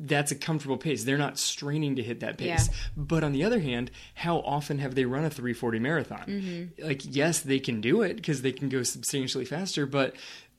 That's 0.00 0.30
a 0.30 0.36
comfortable 0.36 0.76
pace. 0.76 1.02
They're 1.02 1.18
not 1.18 1.38
straining 1.40 1.96
to 1.96 2.02
hit 2.04 2.20
that 2.20 2.38
pace. 2.38 2.68
Yeah. 2.68 2.74
But 2.96 3.24
on 3.24 3.32
the 3.32 3.42
other 3.42 3.58
hand, 3.58 3.90
how 4.14 4.38
often 4.40 4.78
have 4.78 4.94
they 4.94 5.04
run 5.06 5.24
a 5.24 5.30
340 5.30 5.80
marathon? 5.80 6.24
Mm-hmm. 6.26 6.86
Like, 6.86 7.02
yes, 7.04 7.40
they 7.40 7.58
can 7.58 7.80
do 7.80 8.02
it 8.02 8.14
because 8.16 8.42
they 8.42 8.52
can 8.52 8.68
go 8.68 8.84
substantially 8.84 9.44
faster, 9.44 9.86
but 9.86 10.14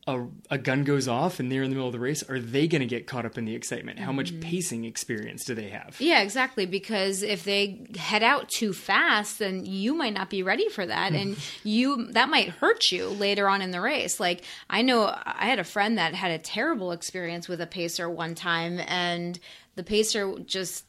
a, 0.09 0.27
a 0.51 0.57
gun 0.57 0.83
goes 0.83 1.07
off 1.07 1.39
and 1.39 1.51
they're 1.51 1.63
in 1.63 1.69
the 1.69 1.75
middle 1.75 1.87
of 1.87 1.93
the 1.93 1.99
race. 1.99 2.23
Are 2.29 2.39
they 2.39 2.67
going 2.67 2.81
to 2.81 2.87
get 2.87 3.07
caught 3.07 3.25
up 3.25 3.37
in 3.37 3.45
the 3.45 3.55
excitement? 3.55 3.99
How 3.99 4.07
Mm-hmm. 4.07 4.15
much 4.15 4.39
pacing 4.41 4.85
experience 4.85 5.45
do 5.45 5.53
they 5.55 5.69
have? 5.69 5.95
Yeah, 5.99 6.21
exactly. 6.21 6.65
Because 6.65 7.21
if 7.23 7.43
they 7.43 7.85
head 7.97 8.23
out 8.23 8.49
too 8.49 8.73
fast, 8.73 9.39
then 9.39 9.65
you 9.65 9.93
might 9.93 10.13
not 10.13 10.29
be 10.29 10.43
ready 10.43 10.67
for 10.69 10.85
that, 10.85 11.13
and 11.13 11.37
you 11.63 12.11
that 12.13 12.29
might 12.29 12.49
hurt 12.49 12.91
you 12.91 13.07
later 13.09 13.47
on 13.47 13.61
in 13.61 13.71
the 13.71 13.81
race. 13.81 14.19
Like 14.19 14.43
I 14.69 14.81
know 14.81 15.05
I 15.25 15.45
had 15.45 15.59
a 15.59 15.63
friend 15.63 15.97
that 15.97 16.13
had 16.15 16.31
a 16.31 16.39
terrible 16.39 16.91
experience 16.91 17.47
with 17.47 17.61
a 17.61 17.67
pacer 17.67 18.09
one 18.09 18.35
time, 18.35 18.79
and 18.87 19.39
the 19.75 19.83
pacer 19.83 20.33
just 20.45 20.85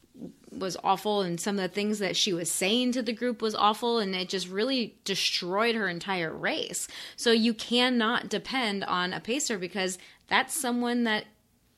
was 0.53 0.77
awful 0.83 1.23
and 1.23 1.41
some 1.41 1.57
of 1.57 1.63
the 1.63 1.69
things 1.69 1.99
that 1.99 2.17
she 2.17 2.33
was 2.33 2.51
saying 2.51 2.93
to 2.93 3.03
the 3.03 3.13
group 3.13 3.41
was 3.41 3.55
awful 3.55 3.99
and 3.99 4.15
it 4.15 4.29
just 4.29 4.49
really 4.49 4.97
destroyed 5.05 5.75
her 5.75 5.89
entire 5.89 6.33
race. 6.33 6.89
So 7.17 7.31
you 7.31 7.55
cannot 7.55 8.29
depend 8.29 8.85
on 8.85 9.13
a 9.13 9.21
pacer 9.21 9.59
because 9.59 9.99
that's 10.29 10.55
someone 10.55 11.05
that 11.05 11.25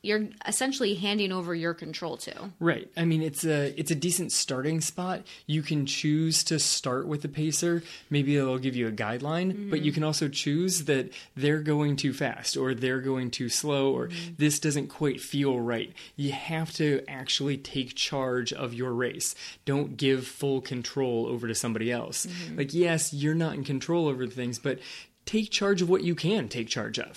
you're 0.03 0.27
essentially 0.47 0.95
handing 0.95 1.31
over 1.31 1.55
your 1.55 1.75
control 1.75 2.17
to. 2.17 2.51
Right. 2.59 2.91
I 2.97 3.05
mean, 3.05 3.23
it's 3.23 3.45
a 3.45 3.79
it's 3.79 3.93
a 3.93 3.95
decent 3.95 4.33
starting 4.33 4.81
spot. 4.81 5.23
You 5.47 5.62
can 5.62 5.87
choose 5.87 6.43
to 6.45 6.59
start 6.59 7.07
with 7.07 7.23
the 7.23 7.29
pacer. 7.29 7.85
Maybe 8.11 8.35
they'll 8.35 8.59
give 8.59 8.75
you 8.75 8.88
a 8.88 8.93
guideline, 8.93 9.71
but 9.71 9.81
you 9.81 9.93
mm-hmm. 9.93 9.95
can 9.95 10.05
also 10.05 10.29
choose 10.29 10.85
that 10.85 11.12
they're 11.37 11.61
going 11.61 11.95
too 11.95 12.12
fast 12.12 12.57
or 12.57 12.75
they're 12.75 13.01
going 13.01 13.31
too 13.31 13.49
slow 13.49 13.93
or 13.93 14.09
mm-hmm. 14.09 14.35
this 14.38 14.59
doesn't 14.59 14.88
quite 14.88 15.21
feel 15.21 15.61
right. 15.61 15.93
You 16.17 16.33
have 16.33 16.73
to 16.75 17.03
actually 17.07 17.57
take 17.57 17.95
charge 17.95 18.53
of 18.53 18.75
your 18.75 18.93
race. 18.93 19.37
Don't 19.65 19.97
give 19.97 20.27
full 20.27 20.61
control 20.61 21.27
over 21.27 21.47
to 21.47 21.55
somebody 21.55 21.93
else. 21.93 22.27
Mm-hmm. 22.27 22.59
Like, 22.59 22.75
yes, 22.75 23.15
you're 23.15 23.35
not 23.35 23.55
in 23.55 23.62
control 23.62 24.09
over 24.09 24.27
things, 24.27 24.59
but 24.59 24.81
take 25.25 25.51
charge 25.51 25.83
of 25.83 25.89
what 25.89 26.03
you 26.03 26.15
can 26.15 26.49
take 26.49 26.69
charge 26.69 26.99
of. 26.99 27.17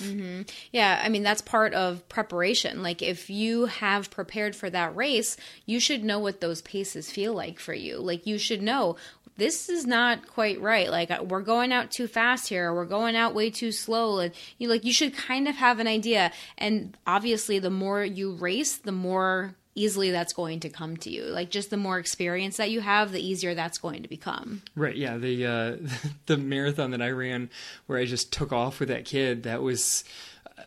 Yeah, 0.71 1.01
I 1.03 1.09
mean 1.09 1.23
that's 1.23 1.41
part 1.41 1.73
of 1.73 2.07
preparation. 2.09 2.83
Like 2.83 3.01
if 3.01 3.29
you 3.29 3.65
have 3.65 4.11
prepared 4.11 4.55
for 4.55 4.69
that 4.69 4.95
race, 4.95 5.37
you 5.65 5.79
should 5.79 6.03
know 6.03 6.19
what 6.19 6.41
those 6.41 6.61
paces 6.61 7.11
feel 7.11 7.33
like 7.33 7.59
for 7.59 7.73
you. 7.73 7.97
Like 7.97 8.25
you 8.27 8.37
should 8.37 8.61
know 8.61 8.97
this 9.37 9.69
is 9.69 9.85
not 9.85 10.27
quite 10.27 10.61
right. 10.61 10.89
Like 10.89 11.11
uh, 11.11 11.23
we're 11.27 11.41
going 11.41 11.73
out 11.73 11.91
too 11.91 12.07
fast 12.07 12.47
here, 12.47 12.69
or 12.69 12.75
we're 12.75 12.85
going 12.85 13.15
out 13.15 13.35
way 13.35 13.49
too 13.49 13.71
slow. 13.71 14.19
And 14.19 14.33
you 14.57 14.69
like 14.69 14.85
you 14.85 14.93
should 14.93 15.15
kind 15.15 15.47
of 15.47 15.55
have 15.55 15.79
an 15.79 15.87
idea. 15.87 16.31
And 16.57 16.97
obviously, 17.05 17.59
the 17.59 17.69
more 17.69 18.03
you 18.03 18.33
race, 18.33 18.77
the 18.77 18.91
more 18.91 19.55
easily 19.75 20.09
that's 20.09 20.33
going 20.33 20.61
to 20.61 20.69
come 20.69 20.97
to 20.97 21.09
you. 21.09 21.25
Like 21.25 21.49
just 21.49 21.69
the 21.69 21.77
more 21.77 21.99
experience 21.99 22.57
that 22.57 22.71
you 22.71 22.81
have, 22.81 23.11
the 23.11 23.25
easier 23.25 23.53
that's 23.53 23.77
going 23.77 24.01
to 24.03 24.09
become. 24.09 24.61
Right. 24.75 24.95
Yeah. 24.95 25.17
The 25.17 25.45
uh, 25.45 25.75
the 26.25 26.37
marathon 26.37 26.91
that 26.91 27.01
I 27.01 27.11
ran, 27.11 27.49
where 27.85 27.99
I 27.99 28.05
just 28.05 28.33
took 28.33 28.51
off 28.51 28.79
with 28.79 28.89
that 28.89 29.05
kid, 29.05 29.43
that 29.43 29.61
was. 29.61 30.03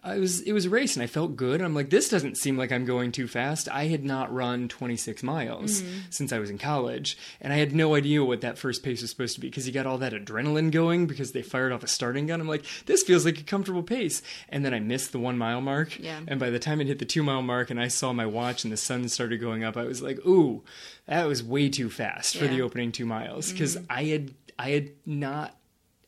I 0.04 0.18
was 0.18 0.40
it 0.42 0.52
was 0.52 0.66
a 0.66 0.70
race 0.70 0.96
and 0.96 1.02
I 1.02 1.06
felt 1.06 1.34
good. 1.34 1.62
I'm 1.62 1.74
like, 1.74 1.88
this 1.90 2.08
doesn't 2.10 2.36
seem 2.36 2.58
like 2.58 2.70
I'm 2.70 2.84
going 2.84 3.10
too 3.10 3.26
fast. 3.26 3.68
I 3.70 3.86
had 3.86 4.04
not 4.04 4.32
run 4.32 4.68
26 4.68 5.22
miles 5.22 5.80
Mm-hmm. 5.82 5.98
since 6.10 6.32
I 6.32 6.38
was 6.38 6.50
in 6.50 6.58
college, 6.58 7.16
and 7.40 7.52
I 7.52 7.56
had 7.56 7.74
no 7.74 7.94
idea 7.94 8.22
what 8.22 8.42
that 8.42 8.58
first 8.58 8.82
pace 8.82 9.00
was 9.00 9.10
supposed 9.10 9.34
to 9.36 9.40
be 9.40 9.48
because 9.48 9.66
you 9.66 9.72
got 9.72 9.86
all 9.86 9.98
that 9.98 10.12
adrenaline 10.12 10.70
going 10.70 11.06
because 11.06 11.32
they 11.32 11.40
fired 11.42 11.72
off 11.72 11.82
a 11.82 11.86
starting 11.86 12.26
gun. 12.26 12.40
I'm 12.40 12.48
like, 12.48 12.64
this 12.86 13.02
feels 13.02 13.24
like 13.24 13.40
a 13.40 13.44
comfortable 13.44 13.82
pace, 13.82 14.20
and 14.50 14.62
then 14.64 14.74
I 14.74 14.78
missed 14.80 15.12
the 15.12 15.18
one 15.18 15.38
mile 15.38 15.60
mark. 15.62 15.98
Yeah. 15.98 16.20
And 16.28 16.38
by 16.38 16.50
the 16.50 16.58
time 16.58 16.80
it 16.82 16.86
hit 16.86 16.98
the 16.98 17.04
two 17.06 17.22
mile 17.22 17.42
mark 17.42 17.70
and 17.70 17.80
I 17.80 17.88
saw 17.88 18.12
my 18.12 18.26
watch 18.26 18.64
and 18.64 18.72
the 18.72 18.76
sun 18.76 19.08
started 19.08 19.40
going 19.40 19.64
up, 19.64 19.76
I 19.76 19.84
was 19.84 20.02
like, 20.02 20.18
ooh, 20.26 20.62
that 21.06 21.26
was 21.26 21.42
way 21.42 21.70
too 21.70 21.88
fast 21.88 22.36
for 22.36 22.44
the 22.46 22.56
Mm-hmm. 22.56 22.62
opening 22.62 22.92
two 22.92 23.06
miles 23.06 23.52
because 23.52 23.78
I 23.88 24.04
had 24.04 24.34
I 24.58 24.70
had 24.70 24.90
not 25.06 25.56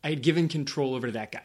I 0.05 0.11
had 0.11 0.23
given 0.23 0.49
control 0.49 0.95
over 0.95 1.07
to 1.07 1.13
that 1.15 1.33
guy. 1.33 1.43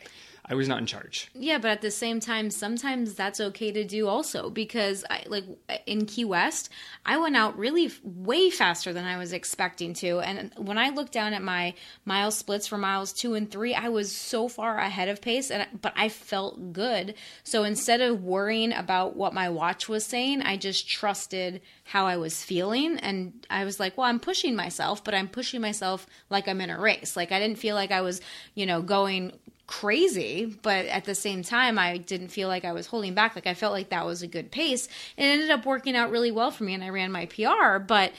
I 0.48 0.54
was 0.54 0.68
not 0.68 0.78
in 0.78 0.86
charge. 0.86 1.30
Yeah, 1.34 1.58
but 1.58 1.72
at 1.72 1.82
the 1.82 1.90
same 1.90 2.20
time, 2.20 2.52
sometimes 2.52 3.16
that's 3.16 3.40
okay 3.40 3.72
to 3.72 3.84
do 3.84 4.08
also 4.08 4.50
because 4.50 5.04
I 5.10 5.24
like 5.28 5.46
in 5.88 6.06
Key 6.06 6.26
West, 6.26 6.70
I 7.06 7.18
went 7.18 7.36
out 7.36 7.58
really 7.58 7.92
way 8.04 8.52
faster 8.52 8.94
than 8.94 9.06
I 9.06 9.18
was 9.18 9.34
expecting 9.34 9.94
to, 9.96 10.20
and 10.20 10.52
when 10.58 10.78
I 10.78 10.90
looked 10.90 11.14
down 11.14 11.34
at 11.34 11.42
my 11.42 11.74
mile 12.06 12.30
splits 12.32 12.68
for 12.68 12.78
miles 12.78 13.12
two 13.12 13.34
and 13.34 13.50
three, 13.50 13.74
I 13.74 13.90
was 13.90 14.12
so 14.12 14.48
far 14.48 14.78
ahead 14.78 15.10
of 15.10 15.22
pace, 15.22 15.50
and 15.50 15.68
but 15.82 15.94
I 15.96 16.10
felt 16.10 16.74
good. 16.74 17.16
So 17.44 17.64
instead 17.64 18.02
of 18.02 18.24
worrying 18.24 18.72
about 18.72 19.16
what 19.16 19.34
my 19.34 19.50
watch 19.50 19.90
was 19.90 20.06
saying, 20.06 20.44
I 20.44 20.58
just 20.58 20.88
trusted 20.88 21.62
how 21.86 22.06
I 22.06 22.18
was 22.18 22.44
feeling, 22.44 23.00
and 23.00 23.46
I 23.50 23.66
was 23.66 23.80
like, 23.80 23.98
well, 23.98 24.08
I'm 24.08 24.20
pushing 24.20 24.56
myself, 24.56 25.04
but 25.04 25.16
I'm 25.16 25.28
pushing 25.28 25.62
myself 25.62 26.06
like 26.30 26.48
I'm 26.48 26.62
in 26.62 26.70
a 26.70 26.80
race. 26.80 27.16
Like 27.16 27.32
I 27.32 27.40
didn't 27.40 27.58
feel 27.58 27.76
like 27.76 27.92
I 27.92 28.02
was, 28.02 28.22
you 28.54 28.68
know, 28.68 28.84
going 28.84 29.32
crazy, 29.68 30.46
but 30.62 30.86
at 30.86 31.06
the 31.06 31.16
same 31.16 31.44
time, 31.44 31.78
I 31.80 31.98
didn't 31.98 32.30
feel 32.30 32.48
like 32.48 32.66
I 32.66 32.72
was 32.74 32.88
holding 32.88 33.14
back. 33.14 33.36
Like 33.36 33.48
I 33.48 33.54
felt 33.54 33.74
like 33.74 33.90
that 33.90 34.06
was 34.06 34.22
a 34.22 34.28
good 34.28 34.52
pace. 34.52 34.88
And 35.18 35.28
it 35.28 35.34
ended 35.34 35.52
up 35.52 35.66
working 35.66 35.96
out 35.96 36.12
really 36.12 36.32
well 36.32 36.52
for 36.52 36.64
me, 36.64 36.74
and 36.74 36.84
I 36.84 36.90
ran 36.90 37.12
my 37.12 37.26
PR. 37.28 37.80
But 37.80 38.14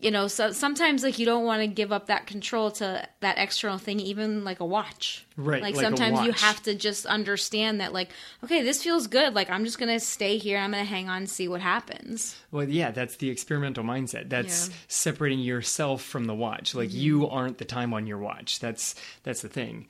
you 0.00 0.12
know, 0.12 0.28
so 0.28 0.52
sometimes 0.52 1.02
like 1.02 1.18
you 1.18 1.26
don't 1.26 1.44
want 1.44 1.60
to 1.60 1.66
give 1.66 1.90
up 1.90 2.06
that 2.06 2.26
control 2.28 2.70
to 2.70 3.04
that 3.18 3.36
external 3.36 3.78
thing, 3.78 3.98
even 3.98 4.44
like 4.44 4.60
a 4.60 4.64
watch. 4.64 5.26
Right, 5.36 5.60
Like, 5.60 5.74
like 5.74 5.84
sometimes 5.84 6.20
you 6.24 6.30
have 6.32 6.62
to 6.64 6.74
just 6.76 7.04
understand 7.04 7.80
that, 7.80 7.92
like, 7.92 8.10
okay, 8.44 8.62
this 8.62 8.80
feels 8.82 9.08
good. 9.08 9.34
Like 9.34 9.50
I'm 9.50 9.64
just 9.64 9.78
gonna 9.78 9.98
stay 9.98 10.38
here. 10.38 10.58
I'm 10.58 10.70
gonna 10.70 10.84
hang 10.84 11.08
on, 11.08 11.18
and 11.18 11.30
see 11.30 11.48
what 11.48 11.60
happens. 11.60 12.36
Well, 12.52 12.68
yeah, 12.68 12.92
that's 12.92 13.16
the 13.16 13.28
experimental 13.30 13.82
mindset. 13.82 14.28
That's 14.28 14.68
Yeah. 14.68 14.74
Mm-hmm. 14.74 14.82
separating 14.88 15.38
yourself 15.40 16.02
from 16.02 16.26
the 16.26 16.34
watch. 16.34 16.74
Like 16.76 16.92
you 16.92 17.28
aren't 17.28 17.58
the 17.58 17.64
time 17.64 17.92
on 17.92 18.06
your 18.06 18.18
watch. 18.18 18.60
That's 18.60 18.94
that's 19.24 19.42
the 19.42 19.48
thing. 19.48 19.88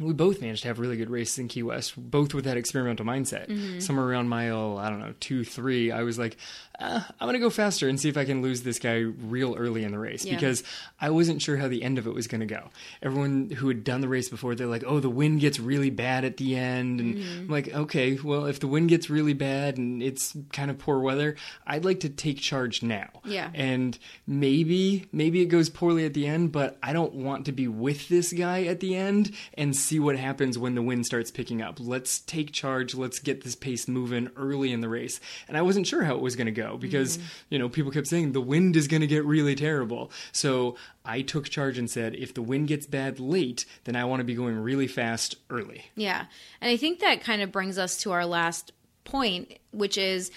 We 0.00 0.12
both 0.14 0.40
managed 0.40 0.62
to 0.62 0.68
have 0.68 0.78
really 0.78 0.96
good 0.96 1.10
races 1.10 1.38
in 1.38 1.48
Key 1.48 1.62
West, 1.62 1.92
both 1.96 2.32
with 2.34 2.44
that 2.46 2.56
experimental 2.56 3.04
mindset. 3.06 3.48
Mm-hmm. 3.48 3.80
Somewhere 3.80 4.06
around 4.06 4.28
mile, 4.28 4.78
I 4.78 4.88
don't 4.90 4.98
know, 5.00 5.14
two, 5.20 5.44
three, 5.44 5.92
I 5.92 6.02
was 6.02 6.18
like, 6.18 6.36
uh, 6.80 7.02
I'm 7.20 7.26
going 7.26 7.34
to 7.34 7.38
go 7.38 7.50
faster 7.50 7.86
and 7.90 8.00
see 8.00 8.08
if 8.08 8.16
I 8.16 8.24
can 8.24 8.40
lose 8.40 8.62
this 8.62 8.78
guy 8.78 8.96
real 9.00 9.54
early 9.56 9.84
in 9.84 9.92
the 9.92 9.98
race 9.98 10.24
Yeah. 10.24 10.34
because 10.36 10.64
I 10.98 11.10
wasn't 11.10 11.42
sure 11.42 11.58
how 11.58 11.68
the 11.68 11.82
end 11.82 11.98
of 11.98 12.06
it 12.06 12.14
was 12.14 12.26
going 12.26 12.40
to 12.40 12.46
go. 12.46 12.70
Everyone 13.02 13.50
who 13.50 13.68
had 13.68 13.84
done 13.84 14.00
the 14.00 14.08
race 14.08 14.30
before, 14.30 14.54
they're 14.54 14.66
like, 14.66 14.84
oh, 14.86 14.98
the 15.00 15.10
wind 15.10 15.40
gets 15.40 15.60
really 15.60 15.90
bad 15.90 16.24
at 16.24 16.38
the 16.38 16.56
end. 16.56 17.00
And 17.00 17.10
Mm-hmm. 17.16 17.40
I'm 17.40 17.48
like, 17.48 17.74
okay, 17.74 18.14
well, 18.24 18.46
if 18.46 18.60
the 18.60 18.66
wind 18.68 18.88
gets 18.88 19.10
really 19.10 19.34
bad 19.34 19.76
and 19.76 20.02
it's 20.02 20.34
kind 20.52 20.70
of 20.70 20.78
poor 20.78 21.00
weather, 21.00 21.36
I'd 21.66 21.84
like 21.84 22.00
to 22.00 22.08
take 22.08 22.38
charge 22.40 22.82
now. 22.82 23.08
Yeah. 23.26 23.50
And 23.52 23.98
maybe, 24.26 25.06
maybe 25.12 25.42
it 25.42 25.46
goes 25.46 25.68
poorly 25.68 26.06
at 26.06 26.14
the 26.14 26.26
end, 26.26 26.52
but 26.52 26.78
I 26.82 26.94
don't 26.94 27.12
want 27.14 27.44
to 27.46 27.52
be 27.52 27.68
with 27.68 28.08
this 28.08 28.32
guy 28.32 28.64
at 28.64 28.80
the 28.80 28.96
end 28.96 29.32
and 29.54 29.76
see 29.90 29.98
what 29.98 30.16
happens 30.16 30.56
when 30.56 30.76
the 30.76 30.82
wind 30.82 31.04
starts 31.04 31.32
picking 31.32 31.60
up. 31.60 31.78
Let's 31.80 32.20
take 32.20 32.52
charge. 32.52 32.94
Let's 32.94 33.18
get 33.18 33.42
this 33.42 33.56
pace 33.56 33.88
moving 33.88 34.30
early 34.36 34.72
in 34.72 34.80
the 34.80 34.88
race. 34.88 35.18
And 35.48 35.56
I 35.56 35.62
wasn't 35.62 35.88
sure 35.88 36.04
how 36.04 36.14
it 36.14 36.20
was 36.20 36.36
going 36.36 36.46
to 36.46 36.52
go 36.52 36.76
because, 36.76 37.18
mm-hmm. 37.18 37.26
you 37.50 37.58
know, 37.58 37.68
people 37.68 37.90
kept 37.90 38.06
saying 38.06 38.30
the 38.30 38.40
wind 38.40 38.76
is 38.76 38.86
going 38.86 39.00
to 39.00 39.08
get 39.08 39.24
really 39.24 39.56
terrible. 39.56 40.12
So 40.30 40.76
I 41.04 41.22
took 41.22 41.48
charge 41.48 41.76
and 41.76 41.90
said, 41.90 42.14
if 42.14 42.32
the 42.32 42.42
wind 42.42 42.68
gets 42.68 42.86
bad 42.86 43.18
late, 43.18 43.66
then 43.82 43.96
I 43.96 44.04
want 44.04 44.20
to 44.20 44.24
be 44.24 44.36
going 44.36 44.56
really 44.60 44.86
fast 44.86 45.34
early. 45.50 45.86
Yeah. 45.96 46.26
And 46.60 46.70
I 46.70 46.76
think 46.76 47.00
that 47.00 47.20
kind 47.20 47.42
of 47.42 47.50
brings 47.50 47.76
us 47.76 47.96
to 48.02 48.12
our 48.12 48.24
last 48.24 48.70
point, 49.02 49.58
which 49.72 49.98
is 49.98 50.30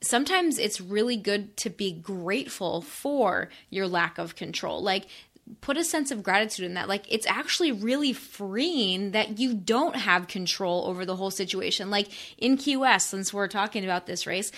sometimes 0.00 0.58
it's 0.58 0.80
really 0.80 1.16
good 1.16 1.56
to 1.58 1.68
be 1.68 1.90
grateful 1.90 2.80
for 2.80 3.48
your 3.70 3.88
lack 3.88 4.18
of 4.18 4.36
control. 4.36 4.82
Like, 4.82 5.06
put 5.60 5.76
a 5.76 5.84
sense 5.84 6.10
of 6.10 6.22
gratitude 6.22 6.66
in 6.66 6.74
that. 6.74 6.88
Like, 6.88 7.04
it's 7.12 7.26
actually 7.26 7.72
really 7.72 8.12
freeing 8.12 9.12
that 9.12 9.38
you 9.38 9.54
don't 9.54 9.96
have 9.96 10.28
control 10.28 10.86
over 10.86 11.04
the 11.04 11.16
whole 11.16 11.30
situation. 11.30 11.90
Like, 11.90 12.08
in 12.38 12.58
West, 12.78 13.10
since 13.10 13.32
we're 13.32 13.48
talking 13.48 13.84
about 13.84 14.06
this 14.06 14.26
race, 14.26 14.52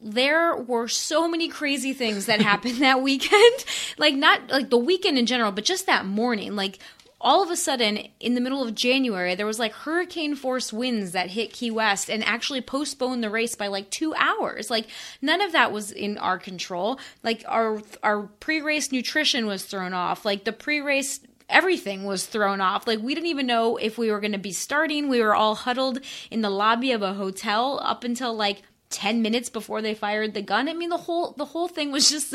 there 0.00 0.56
were 0.56 0.88
so 0.88 1.26
many 1.28 1.48
crazy 1.48 1.92
things 1.92 2.26
that 2.26 2.40
happened 2.52 2.82
that 2.82 3.02
weekend. 3.02 3.64
Like 3.98 4.14
not 4.14 4.50
like 4.50 4.70
the 4.70 4.78
weekend 4.78 5.18
in 5.18 5.26
general, 5.26 5.52
but 5.52 5.64
just 5.64 5.86
that 5.86 6.04
morning. 6.04 6.54
Like 6.54 6.78
all 7.20 7.42
of 7.42 7.50
a 7.50 7.56
sudden 7.56 7.98
in 8.20 8.34
the 8.34 8.40
middle 8.40 8.62
of 8.62 8.74
January, 8.74 9.34
there 9.34 9.46
was 9.46 9.58
like 9.58 9.72
hurricane 9.72 10.34
force 10.34 10.72
winds 10.72 11.12
that 11.12 11.30
hit 11.30 11.52
Key 11.52 11.70
West 11.70 12.10
and 12.10 12.22
actually 12.24 12.60
postponed 12.60 13.22
the 13.22 13.30
race 13.30 13.54
by 13.54 13.68
like 13.68 13.90
2 13.90 14.14
hours. 14.14 14.70
Like 14.70 14.88
none 15.22 15.40
of 15.40 15.52
that 15.52 15.72
was 15.72 15.90
in 15.90 16.18
our 16.18 16.38
control. 16.38 17.00
Like 17.22 17.44
our 17.48 17.80
our 18.02 18.24
pre-race 18.40 18.92
nutrition 18.92 19.46
was 19.46 19.64
thrown 19.64 19.94
off. 19.94 20.24
Like 20.24 20.44
the 20.44 20.52
pre-race 20.52 21.20
everything 21.48 22.04
was 22.04 22.26
thrown 22.26 22.60
off. 22.60 22.86
Like 22.86 23.00
we 23.00 23.14
didn't 23.14 23.30
even 23.30 23.46
know 23.46 23.76
if 23.76 23.96
we 23.96 24.10
were 24.10 24.20
going 24.20 24.32
to 24.32 24.38
be 24.38 24.52
starting. 24.52 25.08
We 25.08 25.22
were 25.22 25.34
all 25.34 25.54
huddled 25.54 26.00
in 26.30 26.42
the 26.42 26.50
lobby 26.50 26.92
of 26.92 27.02
a 27.02 27.14
hotel 27.14 27.80
up 27.82 28.04
until 28.04 28.34
like 28.34 28.62
10 28.90 29.22
minutes 29.22 29.48
before 29.48 29.82
they 29.82 29.94
fired 29.94 30.34
the 30.34 30.42
gun. 30.42 30.68
I 30.68 30.74
mean 30.74 30.90
the 30.90 30.96
whole 30.96 31.32
the 31.32 31.44
whole 31.44 31.68
thing 31.68 31.92
was 31.92 32.10
just 32.10 32.34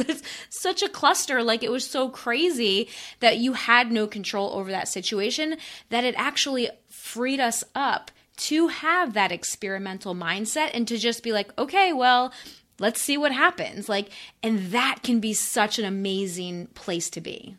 such 0.50 0.82
a 0.82 0.90
cluster. 0.90 1.44
Like 1.44 1.64
it 1.64 1.72
was 1.72 1.90
so 1.90 2.10
crazy 2.10 2.90
that 3.20 3.38
you 3.38 3.54
had 3.54 3.92
no 3.92 4.08
control 4.08 4.52
over 4.54 4.72
that 4.72 4.88
situation 4.88 5.58
that 5.90 6.04
it 6.04 6.16
actually 6.18 6.70
freed 6.90 7.40
us 7.40 7.64
up 7.76 8.12
to 8.38 8.68
have 8.68 9.14
that 9.14 9.32
experimental 9.32 10.16
mindset 10.16 10.72
and 10.74 10.88
to 10.88 10.98
just 10.98 11.22
be 11.24 11.32
like 11.32 11.58
okay 11.60 11.94
well 11.94 12.34
let's 12.80 13.02
see 13.02 13.18
what 13.18 13.32
happens. 13.32 13.88
Like 13.88 14.10
and 14.44 14.72
that 14.72 15.00
can 15.04 15.20
be 15.20 15.34
such 15.34 15.80
an 15.80 15.86
amazing 15.86 16.68
place 16.74 17.10
to 17.12 17.22
be 17.22 17.56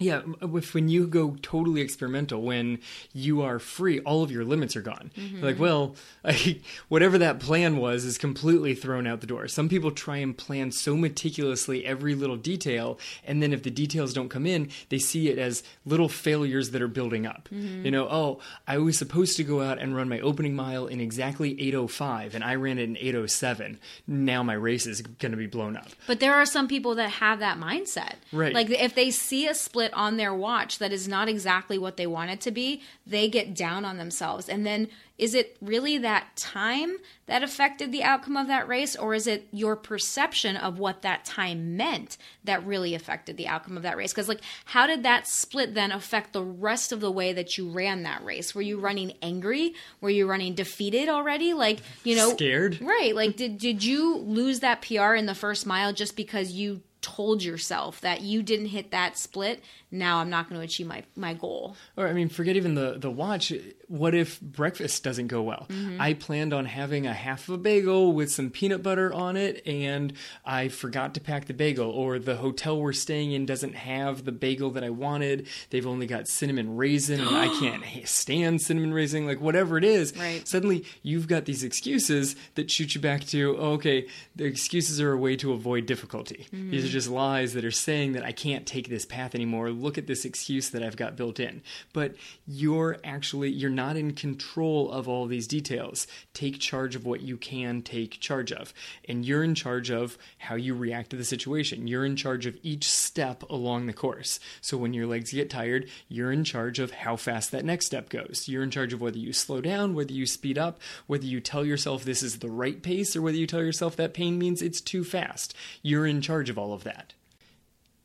Yeah, 0.00 0.22
uh, 0.42 0.56
if 0.56 0.72
when 0.74 0.88
you 0.88 1.06
go 1.06 1.36
totally 1.42 1.82
experimental, 1.82 2.40
when 2.40 2.78
you 3.12 3.42
are 3.42 3.58
free, 3.58 4.00
all 4.00 4.22
of 4.22 4.30
your 4.30 4.44
limits 4.44 4.74
are 4.74 4.80
gone. 4.80 5.10
You're 5.14 5.42
like, 5.42 5.58
well, 5.58 5.94
I, 6.24 6.60
whatever 6.88 7.18
that 7.18 7.38
plan 7.38 7.76
was 7.76 8.04
is 8.04 8.16
completely 8.16 8.74
thrown 8.74 9.06
out 9.06 9.20
the 9.20 9.26
door. 9.26 9.46
Some 9.46 9.68
people 9.68 9.90
try 9.90 10.16
and 10.16 10.36
plan 10.36 10.72
so 10.72 10.96
meticulously 10.96 11.84
every 11.84 12.14
little 12.14 12.38
detail, 12.38 12.98
and 13.26 13.42
then 13.42 13.52
if 13.52 13.62
the 13.62 13.70
details 13.70 14.14
don't 14.14 14.30
come 14.30 14.46
in, 14.46 14.70
they 14.88 14.98
see 14.98 15.28
it 15.28 15.38
as 15.38 15.62
little 15.84 16.08
failures 16.08 16.70
that 16.70 16.80
are 16.80 16.88
building 16.88 17.26
up. 17.26 17.50
Mm-hmm. 17.52 17.84
You 17.84 17.90
know, 17.90 18.08
oh, 18.10 18.40
I 18.66 18.78
was 18.78 18.96
supposed 18.96 19.36
to 19.36 19.44
go 19.44 19.60
out 19.60 19.78
and 19.78 19.94
run 19.94 20.08
my 20.08 20.20
opening 20.20 20.56
mile 20.56 20.86
in 20.86 21.00
exactly 21.00 21.54
8:05, 21.56 22.32
and 22.34 22.42
I 22.42 22.54
ran 22.54 22.78
it 22.78 22.84
in 22.84 22.96
8:07. 22.96 23.76
Now 24.06 24.42
my 24.42 24.54
race 24.54 24.86
is 24.86 25.02
going 25.02 25.32
to 25.32 25.38
be 25.38 25.46
blown 25.46 25.76
up. 25.76 25.88
But 26.06 26.20
there 26.20 26.34
are 26.34 26.46
some 26.46 26.68
people 26.68 26.94
that 26.94 27.10
have 27.10 27.40
that 27.40 27.58
mindset. 27.58 28.14
Right. 28.32 28.54
Like 28.54 28.70
if 28.70 28.94
they 28.94 29.10
see 29.10 29.46
a 29.46 29.54
split 29.54 29.89
on 29.92 30.16
their 30.16 30.34
watch 30.34 30.78
that 30.78 30.92
is 30.92 31.08
not 31.08 31.28
exactly 31.28 31.78
what 31.78 31.96
they 31.96 32.06
want 32.06 32.30
it 32.30 32.40
to 32.42 32.50
be, 32.50 32.82
they 33.06 33.28
get 33.28 33.54
down 33.54 33.84
on 33.84 33.98
themselves. 33.98 34.48
And 34.48 34.66
then 34.66 34.88
is 35.20 35.34
it 35.34 35.58
really 35.60 35.98
that 35.98 36.34
time 36.34 36.96
that 37.26 37.42
affected 37.42 37.92
the 37.92 38.02
outcome 38.02 38.38
of 38.38 38.46
that 38.46 38.66
race 38.66 38.96
or 38.96 39.12
is 39.12 39.26
it 39.26 39.46
your 39.52 39.76
perception 39.76 40.56
of 40.56 40.78
what 40.78 41.02
that 41.02 41.26
time 41.26 41.76
meant 41.76 42.16
that 42.44 42.64
really 42.64 42.94
affected 42.94 43.36
the 43.36 43.46
outcome 43.46 43.76
of 43.76 43.82
that 43.82 43.98
race? 43.98 44.14
Cuz 44.14 44.28
like 44.28 44.40
how 44.64 44.86
did 44.86 45.02
that 45.02 45.28
split 45.28 45.74
then 45.74 45.92
affect 45.92 46.32
the 46.32 46.42
rest 46.42 46.90
of 46.90 47.00
the 47.00 47.10
way 47.10 47.34
that 47.34 47.58
you 47.58 47.68
ran 47.68 48.02
that 48.04 48.24
race? 48.24 48.54
Were 48.54 48.62
you 48.62 48.78
running 48.78 49.12
angry? 49.20 49.74
Were 50.00 50.08
you 50.08 50.26
running 50.26 50.54
defeated 50.54 51.10
already? 51.10 51.52
Like, 51.52 51.80
you 52.02 52.16
know, 52.16 52.30
Scared? 52.30 52.80
Right. 52.80 53.14
Like 53.14 53.36
did 53.36 53.58
did 53.58 53.84
you 53.84 54.16
lose 54.16 54.60
that 54.60 54.80
PR 54.80 55.14
in 55.14 55.26
the 55.26 55.34
first 55.34 55.66
mile 55.66 55.92
just 55.92 56.16
because 56.16 56.52
you 56.52 56.80
told 57.00 57.42
yourself 57.42 58.00
that 58.00 58.20
you 58.22 58.42
didn't 58.42 58.66
hit 58.66 58.90
that 58.90 59.16
split? 59.16 59.62
Now 59.90 60.18
I'm 60.18 60.30
not 60.30 60.48
going 60.48 60.60
to 60.60 60.64
achieve 60.64 60.86
my 60.86 61.04
my 61.16 61.34
goal. 61.34 61.76
Or 61.96 62.08
I 62.08 62.12
mean, 62.12 62.28
forget 62.28 62.56
even 62.56 62.74
the 62.74 62.96
the 62.98 63.10
watch. 63.10 63.52
What 63.90 64.14
if 64.14 64.40
breakfast 64.40 65.02
doesn't 65.02 65.26
go 65.26 65.42
well? 65.42 65.66
Mm-hmm. 65.68 66.00
I 66.00 66.14
planned 66.14 66.54
on 66.54 66.66
having 66.66 67.06
a 67.08 67.12
half 67.12 67.48
of 67.48 67.54
a 67.56 67.58
bagel 67.58 68.12
with 68.12 68.30
some 68.30 68.48
peanut 68.50 68.84
butter 68.84 69.12
on 69.12 69.36
it, 69.36 69.66
and 69.66 70.12
I 70.44 70.68
forgot 70.68 71.14
to 71.14 71.20
pack 71.20 71.46
the 71.46 71.54
bagel. 71.54 71.90
Or 71.90 72.20
the 72.20 72.36
hotel 72.36 72.80
we're 72.80 72.92
staying 72.92 73.32
in 73.32 73.46
doesn't 73.46 73.74
have 73.74 74.24
the 74.24 74.30
bagel 74.30 74.70
that 74.70 74.84
I 74.84 74.90
wanted. 74.90 75.48
They've 75.70 75.86
only 75.86 76.06
got 76.06 76.28
cinnamon 76.28 76.76
raisin, 76.76 77.20
and 77.20 77.36
I 77.36 77.48
can't 77.60 77.82
stand 78.06 78.62
cinnamon 78.62 78.94
raisin. 78.94 79.26
Like 79.26 79.40
whatever 79.40 79.76
it 79.76 79.84
is, 79.84 80.16
Right. 80.16 80.46
suddenly 80.46 80.84
you've 81.02 81.26
got 81.26 81.46
these 81.46 81.64
excuses 81.64 82.36
that 82.54 82.70
shoot 82.70 82.94
you 82.94 83.00
back 83.00 83.24
to 83.24 83.56
oh, 83.58 83.72
okay. 83.72 84.06
The 84.36 84.44
excuses 84.44 85.00
are 85.00 85.12
a 85.12 85.18
way 85.18 85.34
to 85.36 85.52
avoid 85.52 85.86
difficulty. 85.86 86.46
Mm-hmm. 86.52 86.70
These 86.70 86.84
are 86.84 86.86
are 86.86 86.92
just 86.92 87.08
lies 87.10 87.54
that 87.54 87.64
are 87.64 87.70
saying 87.70 88.12
that 88.12 88.24
I 88.24 88.32
can't 88.32 88.66
take 88.66 88.88
this 88.88 89.04
path 89.04 89.34
anymore. 89.34 89.70
Look 89.70 89.98
at 89.98 90.06
this 90.06 90.24
excuse 90.24 90.70
that 90.70 90.82
I've 90.82 90.96
got 90.96 91.16
built 91.16 91.40
in. 91.40 91.62
But 91.92 92.14
you're 92.46 92.98
actually 93.02 93.50
you're 93.50 93.70
not 93.70 93.79
in 93.96 94.12
control 94.12 94.90
of 94.90 95.08
all 95.08 95.26
these 95.26 95.46
details. 95.46 96.06
Take 96.34 96.58
charge 96.58 96.94
of 96.94 97.04
what 97.04 97.20
you 97.20 97.36
can 97.36 97.82
take 97.82 98.20
charge 98.20 98.52
of. 98.52 98.72
And 99.08 99.24
you're 99.24 99.42
in 99.42 99.54
charge 99.54 99.90
of 99.90 100.18
how 100.38 100.54
you 100.54 100.74
react 100.74 101.10
to 101.10 101.16
the 101.16 101.24
situation. 101.24 101.86
You're 101.86 102.04
in 102.04 102.16
charge 102.16 102.46
of 102.46 102.58
each 102.62 102.88
step 102.88 103.42
along 103.50 103.86
the 103.86 103.92
course. 103.92 104.40
So 104.60 104.76
when 104.76 104.94
your 104.94 105.06
legs 105.06 105.32
get 105.32 105.50
tired, 105.50 105.88
you're 106.08 106.32
in 106.32 106.44
charge 106.44 106.78
of 106.78 106.90
how 106.90 107.16
fast 107.16 107.50
that 107.52 107.64
next 107.64 107.86
step 107.86 108.08
goes. 108.08 108.48
You're 108.48 108.62
in 108.62 108.70
charge 108.70 108.92
of 108.92 109.00
whether 109.00 109.18
you 109.18 109.32
slow 109.32 109.60
down, 109.60 109.94
whether 109.94 110.12
you 110.12 110.26
speed 110.26 110.58
up, 110.58 110.80
whether 111.06 111.26
you 111.26 111.40
tell 111.40 111.64
yourself 111.64 112.04
this 112.04 112.22
is 112.22 112.38
the 112.38 112.50
right 112.50 112.82
pace 112.82 113.16
or 113.16 113.22
whether 113.22 113.38
you 113.38 113.46
tell 113.46 113.62
yourself 113.62 113.96
that 113.96 114.14
pain 114.14 114.38
means 114.38 114.62
it's 114.62 114.80
too 114.80 115.04
fast. 115.04 115.54
You're 115.82 116.06
in 116.06 116.20
charge 116.20 116.50
of 116.50 116.58
all 116.58 116.72
of 116.72 116.84
that 116.84 117.14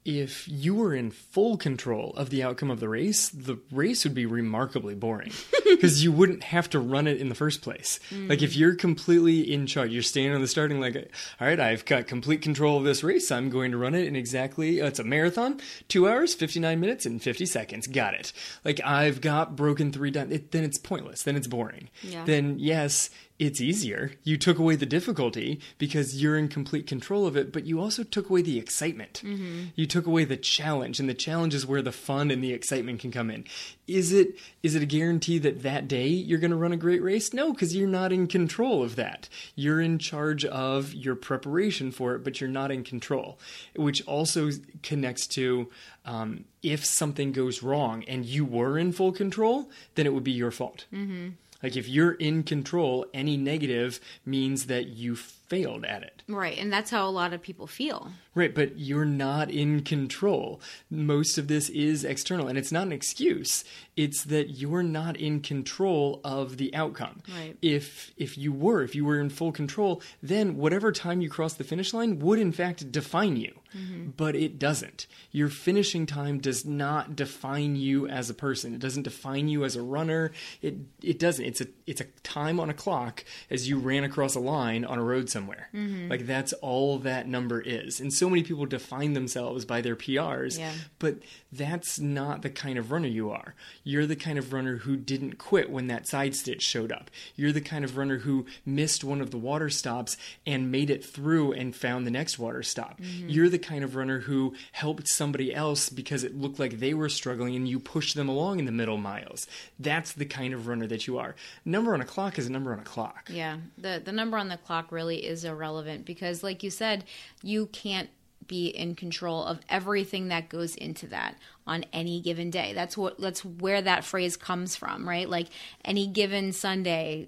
if 0.06 0.48
you 0.48 0.76
were 0.76 0.94
in 0.94 1.10
full 1.10 1.58
control 1.58 2.14
of 2.16 2.30
the 2.30 2.44
outcome 2.44 2.70
of 2.70 2.80
the 2.80 2.88
race, 2.88 3.30
the 3.30 3.58
race 3.72 4.04
would 4.04 4.14
be 4.14 4.28
remarkably 4.28 4.94
boring 4.94 5.32
because 5.66 6.04
you 6.04 6.12
wouldn't 6.12 6.44
have 6.44 6.70
to 6.70 6.80
run 6.80 7.08
it 7.08 7.20
in 7.20 7.28
the 7.28 7.36
first 7.36 7.64
place. 7.64 8.00
Mm. 8.12 8.30
Like 8.30 8.44
if 8.44 8.56
you're 8.56 8.76
completely 8.76 9.52
in 9.52 9.66
charge, 9.66 9.92
you're 9.92 10.04
standing 10.04 10.36
on 10.36 10.42
the 10.42 10.48
starting 10.48 10.80
like, 10.80 10.96
all 11.42 11.48
right, 11.48 11.60
I've 11.60 11.86
got 11.86 12.06
complete 12.06 12.44
control 12.44 12.78
of 12.78 12.84
this 12.84 13.04
race. 13.04 13.32
I'm 13.32 13.50
going 13.50 13.72
to 13.72 13.78
run 13.78 13.96
it 13.96 14.08
in 14.08 14.16
exactly 14.16 14.80
uh, 14.80 14.86
it's 14.86 15.00
a 15.00 15.04
marathon, 15.04 15.60
two 15.88 16.08
hours, 16.08 16.36
fifty 16.36 16.60
nine 16.60 16.80
minutes, 16.80 17.08
and 17.08 17.22
fifty 17.22 17.48
seconds. 17.48 17.88
Got 17.88 18.14
it. 18.14 18.32
Like 18.64 18.80
I've 18.86 19.22
got 19.22 19.56
broken 19.56 19.92
three 19.92 20.12
times. 20.12 20.32
It, 20.32 20.52
then 20.52 20.64
it's 20.64 20.78
pointless. 20.78 21.24
Then 21.24 21.36
it's 21.36 21.48
boring. 21.48 21.90
Yeah. 22.04 22.26
Then 22.26 22.60
yes, 22.60 23.10
it's 23.38 23.60
easier. 23.60 24.12
You 24.24 24.38
took 24.38 24.58
away 24.60 24.78
the 24.78 24.86
difficulty 24.86 25.60
because 25.78 26.22
you're 26.22 26.38
in 26.38 26.48
complete 26.48 26.88
control 26.88 27.28
of 27.28 27.36
it, 27.36 27.52
but 27.52 27.66
you 27.66 27.82
also 27.82 28.04
took 28.04 28.30
away 28.30 28.42
the 28.42 28.58
excitement. 28.58 29.22
Mm-hmm. 29.26 29.66
You 29.76 29.86
took 29.86 30.08
away 30.08 30.24
the 30.24 30.38
challenge, 30.38 31.02
and 31.02 31.10
the 31.10 31.14
challenge 31.14 31.54
is 31.54 31.66
where 31.66 31.82
the 31.82 31.92
fun 31.92 32.32
and 32.32 32.42
the 32.42 32.54
excitement 32.54 33.02
can 33.02 33.12
come 33.12 33.30
in. 33.30 33.44
Is 33.88 34.14
it 34.14 34.40
is 34.64 34.74
it 34.74 34.84
a 34.84 34.86
guarantee 34.86 35.38
that 35.40 35.64
that 35.64 35.88
day 35.88 36.08
you're 36.08 36.40
going 36.40 36.52
to 36.52 36.58
run 36.58 36.72
a 36.72 36.78
great 36.78 37.04
race? 37.04 37.34
No, 37.34 37.52
because 37.52 37.76
you're 37.76 37.90
not 37.90 38.14
in 38.14 38.28
control 38.28 38.82
of 38.82 38.96
that. 38.96 39.28
You're 39.56 39.82
in 39.82 40.00
charge 40.00 40.46
of 40.46 40.94
your 40.94 41.16
preparation 41.16 41.92
for 41.92 42.16
it, 42.16 42.24
but 42.24 42.40
you're 42.40 42.50
not 42.50 42.72
in 42.72 42.86
control, 42.86 43.38
which 43.76 44.06
also 44.08 44.50
connects 44.82 45.28
to 45.28 45.70
um, 46.06 46.46
if 46.64 46.86
something 46.86 47.32
goes 47.32 47.62
wrong 47.62 48.04
and 48.08 48.26
you 48.26 48.46
were 48.46 48.78
in 48.78 48.92
full 48.92 49.12
control, 49.12 49.70
then 49.96 50.06
it 50.06 50.14
would 50.14 50.24
be 50.24 50.32
your 50.32 50.52
fault. 50.52 50.86
Mm-hmm. 50.94 51.30
Like 51.66 51.76
if 51.76 51.90
you're 51.90 52.12
in 52.12 52.44
control, 52.44 53.08
any 53.12 53.38
negative 53.38 54.00
means 54.24 54.68
that 54.68 54.90
you 54.90 55.16
failed 55.48 55.86
at 55.86 56.04
it. 56.04 56.24
Right, 56.28 56.58
and 56.58 56.72
that's 56.72 56.92
how 56.92 57.08
a 57.08 57.12
lot 57.12 57.34
of 57.34 57.42
people 57.42 57.68
feel. 57.68 58.12
Right, 58.34 58.54
but 58.54 58.78
you're 58.78 59.06
not 59.06 59.50
in 59.50 59.82
control. 59.82 60.60
Most 60.90 61.38
of 61.38 61.48
this 61.48 61.70
is 61.70 62.04
external, 62.04 62.48
and 62.48 62.58
it's 62.58 62.72
not 62.72 62.88
an 62.88 62.92
excuse. 62.92 63.64
It's 63.96 64.24
that 64.26 64.52
you're 64.52 64.84
not 64.84 65.16
in 65.18 65.42
control 65.42 66.20
of 66.24 66.58
the 66.58 66.74
outcome. 66.76 67.22
Right. 67.34 67.58
If 67.62 68.12
if 68.18 68.38
you 68.38 68.52
were, 68.52 68.82
if 68.82 68.96
you 68.96 69.06
were 69.06 69.20
in 69.20 69.30
full 69.30 69.52
control, 69.52 70.02
then 70.22 70.58
whatever 70.58 70.92
time 70.92 71.22
you 71.22 71.30
cross 71.30 71.54
the 71.54 71.64
finish 71.64 71.94
line 71.94 72.20
would 72.20 72.40
in 72.40 72.52
fact 72.52 72.92
define 72.92 73.38
you. 73.38 73.54
Mm-hmm. 73.76 74.12
But 74.18 74.36
it 74.36 74.58
doesn't. 74.58 75.06
Your 75.32 75.50
finishing 75.50 76.06
time 76.06 76.40
does 76.40 76.66
not 76.66 77.16
define 77.16 77.76
you 77.76 78.08
as 78.08 78.30
a 78.30 78.34
person. 78.34 78.74
It 78.74 78.80
doesn't 78.80 79.04
define 79.04 79.48
you 79.48 79.66
as 79.66 79.76
a 79.76 79.82
runner. 79.82 80.32
It 80.62 80.76
it 81.02 81.20
doesn't. 81.20 81.46
It's 81.46 81.62
a 81.62 81.68
it's 81.86 82.02
a 82.02 82.06
time 82.24 82.60
on 82.60 82.70
a 82.70 82.74
clock 82.74 83.24
as 83.50 83.70
you 83.70 83.78
ran 83.78 84.04
across 84.04 84.36
a 84.36 84.40
line 84.40 84.86
on 84.86 84.98
a 84.98 85.04
road 85.04 85.30
somewhere. 85.36 85.68
Mm-hmm. 85.74 86.10
Like 86.10 86.26
that's 86.26 86.54
all 86.54 87.00
that 87.00 87.28
number 87.28 87.60
is. 87.60 88.00
And 88.00 88.14
so 88.14 88.30
many 88.30 88.42
people 88.42 88.66
define 88.66 89.12
themselves 89.12 89.66
by 89.66 89.82
their 89.82 89.98
PRs, 89.98 90.58
yeah. 90.58 90.72
but 90.98 91.18
that's 91.58 92.00
not 92.00 92.42
the 92.42 92.50
kind 92.50 92.78
of 92.78 92.92
runner 92.92 93.08
you 93.08 93.32
are. 93.32 93.56
You're 93.84 94.06
the 94.06 94.16
kind 94.16 94.38
of 94.38 94.54
runner 94.54 94.78
who 94.78 94.96
didn't 94.96 95.38
quit 95.38 95.70
when 95.70 95.88
that 95.88 96.08
side 96.08 96.36
stitch 96.36 96.62
showed 96.62 96.92
up. 96.92 97.10
You're 97.36 97.52
the 97.52 97.62
kind 97.62 97.86
of 97.86 97.98
runner 97.98 98.20
who 98.20 98.46
missed 98.66 99.04
one 99.04 99.22
of 99.22 99.32
the 99.32 99.38
water 99.38 99.70
stops 99.70 100.18
and 100.46 100.72
made 100.72 100.90
it 100.90 101.04
through 101.04 101.54
and 101.54 101.76
found 101.76 102.06
the 102.06 102.12
next 102.12 102.40
water 102.40 102.64
stop. 102.64 103.00
Mm-hmm. 103.00 103.30
You're 103.30 103.50
the 103.50 103.60
kind 103.60 103.84
of 103.84 103.96
runner 103.96 104.22
who 104.22 104.54
helped 104.72 105.08
somebody 105.08 105.54
else 105.54 105.90
because 105.90 106.24
it 106.24 106.38
looked 106.38 106.60
like 106.60 106.80
they 106.80 106.94
were 106.94 107.10
struggling 107.10 107.56
and 107.56 107.68
you 107.68 107.80
pushed 107.80 108.16
them 108.16 108.30
along 108.30 108.60
in 108.60 108.66
the 108.66 108.72
middle 108.72 108.98
miles. 108.98 109.48
That's 109.80 110.14
the 110.14 110.26
kind 110.26 110.54
of 110.54 110.68
runner 110.68 110.88
that 110.88 111.08
you 111.08 111.18
are. 111.18 111.36
Number 111.64 111.94
on 111.94 112.02
a 112.02 112.06
clock 112.06 112.38
is 112.38 112.48
a 112.48 112.52
number 112.52 112.74
on 112.74 112.80
a 112.80 112.84
clock. 112.84 113.30
Yeah. 113.32 113.58
The 113.78 114.02
the 114.04 114.12
number 114.12 114.38
on 114.38 114.50
the 114.50 114.58
clock 114.58 114.92
really 114.92 115.26
is 115.26 115.44
irrelevant 115.44 116.06
because, 116.06 116.44
like 116.44 116.64
you 116.64 116.70
said, 116.70 117.06
you 117.42 117.68
can't 117.68 118.10
be 118.48 118.68
in 118.68 118.96
control 118.96 119.44
of 119.44 119.60
everything 119.70 120.30
that 120.30 120.50
goes 120.50 120.76
into 120.76 121.08
that 121.08 121.36
on 121.68 121.86
any 121.94 122.22
given 122.22 122.50
day. 122.50 122.74
That's 122.74 122.98
what 122.98 123.20
that's 123.20 123.44
where 123.44 123.82
that 123.82 124.04
phrase 124.04 124.38
comes 124.38 124.76
from, 124.76 125.08
right? 125.08 125.30
Like 125.30 125.48
any 125.84 126.08
given 126.08 126.52
Sunday, 126.54 127.28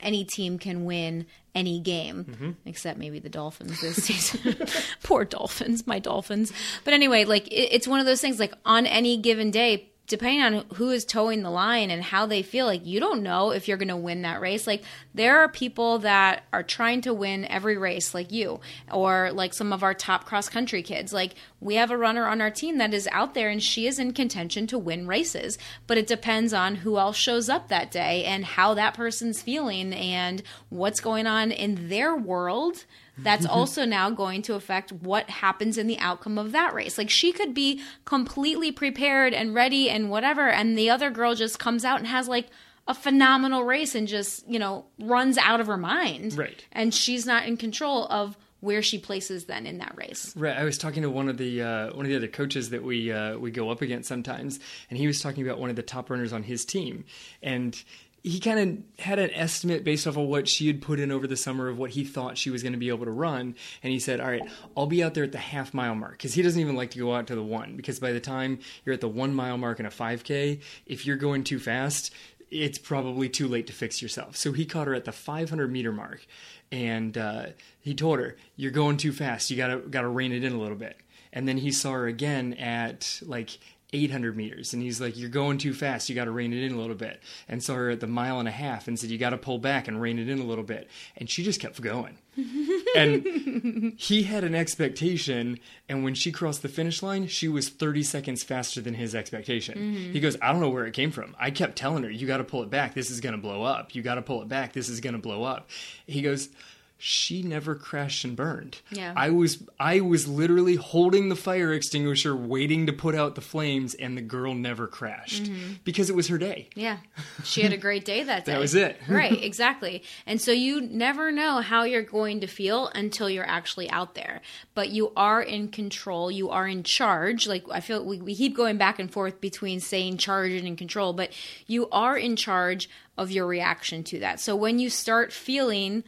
any 0.00 0.24
team 0.24 0.58
can 0.58 0.84
win 0.84 1.26
any 1.54 1.80
game, 1.80 2.24
mm-hmm. 2.24 2.50
except 2.66 2.98
maybe 2.98 3.18
the 3.18 3.28
Dolphins 3.28 3.80
this 3.80 3.96
season. 4.04 4.56
Poor 5.02 5.24
Dolphins, 5.24 5.86
my 5.86 5.98
Dolphins. 5.98 6.52
But 6.84 6.94
anyway, 6.94 7.24
like 7.24 7.46
it, 7.48 7.72
it's 7.72 7.88
one 7.88 8.00
of 8.00 8.06
those 8.06 8.20
things. 8.20 8.38
Like 8.38 8.54
on 8.64 8.86
any 8.86 9.16
given 9.16 9.50
day, 9.50 9.90
depending 10.06 10.42
on 10.42 10.64
who 10.74 10.90
is 10.90 11.04
toeing 11.04 11.42
the 11.42 11.50
line 11.50 11.90
and 11.90 12.02
how 12.02 12.26
they 12.26 12.42
feel 12.42 12.66
like 12.66 12.84
you 12.86 13.00
don't 13.00 13.22
know 13.22 13.50
if 13.50 13.66
you're 13.66 13.76
going 13.76 13.88
to 13.88 13.96
win 13.96 14.22
that 14.22 14.40
race. 14.40 14.66
Like 14.66 14.82
there 15.14 15.38
are 15.38 15.48
people 15.48 15.98
that 16.00 16.44
are 16.52 16.62
trying 16.62 17.00
to 17.02 17.14
win 17.14 17.46
every 17.46 17.76
race 17.76 18.14
like 18.14 18.30
you 18.30 18.60
or 18.92 19.30
like 19.32 19.54
some 19.54 19.72
of 19.72 19.82
our 19.82 19.94
top 19.94 20.24
cross 20.26 20.48
country 20.48 20.82
kids. 20.82 21.12
Like 21.12 21.34
we 21.60 21.76
have 21.76 21.90
a 21.90 21.96
runner 21.96 22.26
on 22.26 22.40
our 22.40 22.50
team 22.50 22.78
that 22.78 22.92
is 22.92 23.08
out 23.12 23.34
there 23.34 23.48
and 23.48 23.62
she 23.62 23.86
is 23.86 23.98
in 23.98 24.12
contention 24.12 24.66
to 24.66 24.78
win 24.78 25.06
races 25.06 25.58
but 25.86 25.98
it 25.98 26.06
depends 26.06 26.52
on 26.52 26.76
who 26.76 26.98
else 26.98 27.16
shows 27.16 27.48
up 27.48 27.68
that 27.68 27.90
day 27.90 28.24
and 28.24 28.44
how 28.44 28.74
that 28.74 28.94
person's 28.94 29.42
feeling 29.42 29.92
and 29.92 30.42
what's 30.68 31.00
going 31.00 31.26
on 31.26 31.50
in 31.50 31.88
their 31.88 32.14
world 32.14 32.84
that's 33.18 33.46
also 33.46 33.84
now 33.84 34.10
going 34.10 34.42
to 34.42 34.54
affect 34.54 34.92
what 34.92 35.30
happens 35.30 35.78
in 35.78 35.86
the 35.86 35.98
outcome 35.98 36.38
of 36.38 36.52
that 36.52 36.74
race. 36.74 36.98
Like 36.98 37.10
she 37.10 37.32
could 37.32 37.54
be 37.54 37.80
completely 38.04 38.72
prepared 38.72 39.32
and 39.32 39.54
ready 39.54 39.88
and 39.88 40.10
whatever, 40.10 40.48
and 40.48 40.76
the 40.76 40.90
other 40.90 41.10
girl 41.10 41.34
just 41.34 41.58
comes 41.58 41.84
out 41.84 41.98
and 41.98 42.08
has 42.08 42.28
like 42.28 42.48
a 42.86 42.94
phenomenal 42.94 43.64
race 43.64 43.94
and 43.94 44.06
just, 44.06 44.46
you 44.48 44.58
know, 44.58 44.84
runs 44.98 45.38
out 45.38 45.60
of 45.60 45.66
her 45.68 45.76
mind. 45.76 46.36
Right. 46.36 46.64
And 46.72 46.92
she's 46.92 47.24
not 47.24 47.46
in 47.46 47.56
control 47.56 48.06
of 48.06 48.36
where 48.64 48.82
she 48.82 48.98
places 48.98 49.44
then 49.44 49.66
in 49.66 49.78
that 49.78 49.94
race. 49.94 50.34
Right. 50.36 50.56
I 50.56 50.64
was 50.64 50.78
talking 50.78 51.02
to 51.02 51.10
one 51.10 51.28
of 51.28 51.36
the 51.36 51.62
uh, 51.62 51.92
one 51.94 52.06
of 52.06 52.10
the 52.10 52.16
other 52.16 52.28
coaches 52.28 52.70
that 52.70 52.82
we 52.82 53.12
uh, 53.12 53.36
we 53.36 53.50
go 53.50 53.70
up 53.70 53.82
against 53.82 54.08
sometimes, 54.08 54.58
and 54.88 54.98
he 54.98 55.06
was 55.06 55.20
talking 55.20 55.46
about 55.46 55.58
one 55.58 55.70
of 55.70 55.76
the 55.76 55.82
top 55.82 56.10
runners 56.10 56.32
on 56.32 56.42
his 56.42 56.64
team, 56.64 57.04
and 57.42 57.80
he 58.24 58.40
kind 58.40 58.58
of 58.58 59.04
had 59.04 59.18
an 59.18 59.30
estimate 59.34 59.84
based 59.84 60.06
off 60.06 60.16
of 60.16 60.24
what 60.24 60.48
she 60.48 60.66
had 60.66 60.80
put 60.80 60.98
in 60.98 61.12
over 61.12 61.26
the 61.26 61.36
summer 61.36 61.68
of 61.68 61.78
what 61.78 61.90
he 61.90 62.04
thought 62.04 62.38
she 62.38 62.48
was 62.48 62.62
going 62.62 62.72
to 62.72 62.78
be 62.78 62.88
able 62.88 63.04
to 63.04 63.10
run. 63.10 63.54
And 63.82 63.92
he 63.92 63.98
said, 63.98 64.18
All 64.18 64.28
right, 64.28 64.42
I'll 64.74 64.86
be 64.86 65.04
out 65.04 65.12
there 65.12 65.24
at 65.24 65.32
the 65.32 65.38
half 65.38 65.74
mile 65.74 65.94
mark 65.94 66.12
because 66.12 66.32
he 66.32 66.40
doesn't 66.40 66.58
even 66.58 66.74
like 66.74 66.90
to 66.92 66.98
go 66.98 67.14
out 67.14 67.26
to 67.26 67.34
the 67.34 67.42
one 67.42 67.76
because 67.76 68.00
by 68.00 68.12
the 68.12 68.20
time 68.20 68.60
you're 68.84 68.94
at 68.94 69.02
the 69.02 69.08
one 69.08 69.34
mile 69.34 69.58
mark 69.58 69.78
in 69.78 69.84
a 69.84 69.90
5K, 69.90 70.62
if 70.86 71.04
you're 71.04 71.18
going 71.18 71.44
too 71.44 71.58
fast, 71.58 72.14
it's 72.50 72.78
probably 72.78 73.28
too 73.28 73.46
late 73.46 73.66
to 73.66 73.74
fix 73.74 74.00
yourself. 74.00 74.36
So 74.38 74.52
he 74.52 74.64
caught 74.64 74.86
her 74.86 74.94
at 74.94 75.04
the 75.04 75.12
500 75.12 75.70
meter 75.70 75.92
mark 75.92 76.26
and 76.72 77.18
uh, 77.18 77.46
he 77.80 77.94
told 77.94 78.20
her, 78.20 78.38
You're 78.56 78.70
going 78.72 78.96
too 78.96 79.12
fast. 79.12 79.50
You 79.50 79.58
gotta, 79.58 79.76
gotta 79.76 80.08
rein 80.08 80.32
it 80.32 80.44
in 80.44 80.54
a 80.54 80.58
little 80.58 80.78
bit. 80.78 80.96
And 81.30 81.46
then 81.46 81.58
he 81.58 81.72
saw 81.72 81.92
her 81.92 82.06
again 82.06 82.54
at 82.54 83.20
like 83.26 83.58
800 83.94 84.36
meters. 84.36 84.74
And 84.74 84.82
he's 84.82 85.00
like 85.00 85.16
you're 85.16 85.30
going 85.30 85.58
too 85.58 85.72
fast. 85.72 86.08
You 86.08 86.14
got 86.14 86.24
to 86.24 86.30
rein 86.30 86.52
it 86.52 86.62
in 86.62 86.72
a 86.72 86.78
little 86.78 86.96
bit. 86.96 87.22
And 87.48 87.62
saw 87.62 87.74
her 87.74 87.90
at 87.90 88.00
the 88.00 88.06
mile 88.06 88.38
and 88.38 88.48
a 88.48 88.52
half 88.52 88.88
and 88.88 88.98
said 88.98 89.10
you 89.10 89.18
got 89.18 89.30
to 89.30 89.38
pull 89.38 89.58
back 89.58 89.88
and 89.88 90.00
rein 90.00 90.18
it 90.18 90.28
in 90.28 90.38
a 90.40 90.44
little 90.44 90.64
bit. 90.64 90.90
And 91.16 91.30
she 91.30 91.42
just 91.42 91.60
kept 91.60 91.80
going. 91.80 92.18
And 92.96 93.94
he 93.96 94.22
had 94.22 94.44
an 94.44 94.54
expectation 94.54 95.58
and 95.88 96.04
when 96.04 96.14
she 96.14 96.30
crossed 96.30 96.62
the 96.62 96.68
finish 96.68 97.02
line 97.02 97.26
she 97.26 97.48
was 97.48 97.68
30 97.68 98.04
seconds 98.04 98.44
faster 98.44 98.80
than 98.80 98.94
his 98.94 99.16
expectation. 99.16 99.76
Mm-hmm. 99.76 100.12
he 100.12 100.20
goes 100.20 100.36
i 100.40 100.52
don't 100.52 100.60
know 100.60 100.68
where 100.68 100.86
it 100.86 100.94
came 100.94 101.10
from. 101.10 101.34
I 101.36 101.50
kept 101.50 101.74
telling 101.74 102.04
her 102.04 102.10
you 102.10 102.28
got 102.28 102.36
to 102.36 102.44
pull 102.44 102.62
it 102.62 102.70
back. 102.70 102.94
This 102.94 103.10
is 103.10 103.20
going 103.20 103.34
to 103.34 103.40
blow 103.40 103.64
up. 103.64 103.96
You 103.96 104.02
got 104.02 104.14
to 104.14 104.22
pull 104.22 104.42
it 104.42 104.48
back. 104.48 104.74
This 104.74 104.88
is 104.88 105.00
going 105.00 105.14
to 105.14 105.18
blow 105.20 105.42
up 105.42 105.68
he 106.06 106.22
goes 106.22 106.48
she 106.96 107.42
never 107.42 107.74
crashed 107.74 108.24
and 108.24 108.36
burned. 108.36 108.80
Yeah. 108.90 109.12
I 109.16 109.30
was 109.30 109.62
I 109.78 110.00
was 110.00 110.26
literally 110.28 110.76
holding 110.76 111.28
the 111.28 111.36
fire 111.36 111.72
extinguisher 111.72 112.34
waiting 112.34 112.86
to 112.86 112.92
put 112.92 113.14
out 113.14 113.34
the 113.34 113.40
flames 113.40 113.94
and 113.94 114.16
the 114.16 114.22
girl 114.22 114.54
never 114.54 114.86
crashed 114.86 115.44
mm-hmm. 115.44 115.74
because 115.84 116.08
it 116.08 116.16
was 116.16 116.28
her 116.28 116.38
day. 116.38 116.70
Yeah. 116.74 116.98
She 117.42 117.62
had 117.62 117.72
a 117.72 117.76
great 117.76 118.04
day 118.04 118.22
that 118.22 118.44
day. 118.46 118.52
that 118.52 118.60
was 118.60 118.74
it. 118.74 118.98
right, 119.08 119.42
exactly. 119.42 120.02
And 120.26 120.40
so 120.40 120.52
you 120.52 120.80
never 120.80 121.30
know 121.32 121.60
how 121.60 121.82
you're 121.82 122.02
going 122.02 122.40
to 122.40 122.46
feel 122.46 122.88
until 122.94 123.28
you're 123.28 123.48
actually 123.48 123.90
out 123.90 124.14
there. 124.14 124.40
But 124.74 124.90
you 124.90 125.12
are 125.16 125.42
in 125.42 125.68
control, 125.68 126.30
you 126.30 126.50
are 126.50 126.66
in 126.66 126.84
charge. 126.84 127.46
Like 127.46 127.64
I 127.70 127.80
feel 127.80 128.04
we, 128.04 128.20
we 128.20 128.34
keep 128.34 128.56
going 128.56 128.78
back 128.78 128.98
and 128.98 129.12
forth 129.12 129.40
between 129.40 129.80
saying 129.80 130.18
charge 130.18 130.52
and 130.52 130.66
in 130.66 130.76
control, 130.76 131.12
but 131.12 131.32
you 131.66 131.88
are 131.90 132.16
in 132.16 132.36
charge 132.36 132.88
of 133.18 133.30
your 133.30 133.46
reaction 133.46 134.04
to 134.04 134.20
that. 134.20 134.40
So 134.40 134.56
when 134.56 134.78
you 134.78 134.90
start 134.90 135.32
feeling 135.32 136.04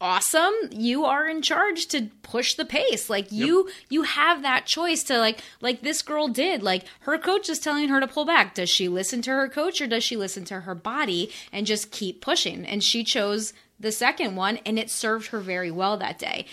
awesome 0.00 0.54
you 0.70 1.04
are 1.04 1.26
in 1.26 1.42
charge 1.42 1.86
to 1.88 2.08
push 2.22 2.54
the 2.54 2.64
pace. 2.64 3.10
Like 3.10 3.32
you 3.32 3.68
you 3.88 4.02
have 4.02 4.42
that 4.42 4.66
choice 4.66 5.02
to 5.04 5.18
like 5.18 5.40
like 5.60 5.82
this 5.82 6.02
girl 6.02 6.28
did. 6.28 6.62
Like 6.62 6.84
her 7.00 7.18
coach 7.18 7.48
is 7.48 7.58
telling 7.58 7.88
her 7.88 8.00
to 8.00 8.06
pull 8.06 8.24
back. 8.24 8.54
Does 8.54 8.70
she 8.70 8.88
listen 8.88 9.22
to 9.22 9.30
her 9.30 9.48
coach 9.48 9.80
or 9.80 9.86
does 9.86 10.04
she 10.04 10.16
listen 10.16 10.44
to 10.46 10.60
her 10.60 10.74
body 10.74 11.30
and 11.52 11.66
just 11.66 11.90
keep 11.90 12.20
pushing? 12.20 12.64
And 12.64 12.82
she 12.82 13.04
chose 13.04 13.52
the 13.80 13.92
second 13.92 14.36
one 14.36 14.58
and 14.66 14.78
it 14.78 14.90
served 14.90 15.28
her 15.28 15.40
very 15.40 15.70
well 15.70 15.96
that 15.96 16.18
day 16.18 16.46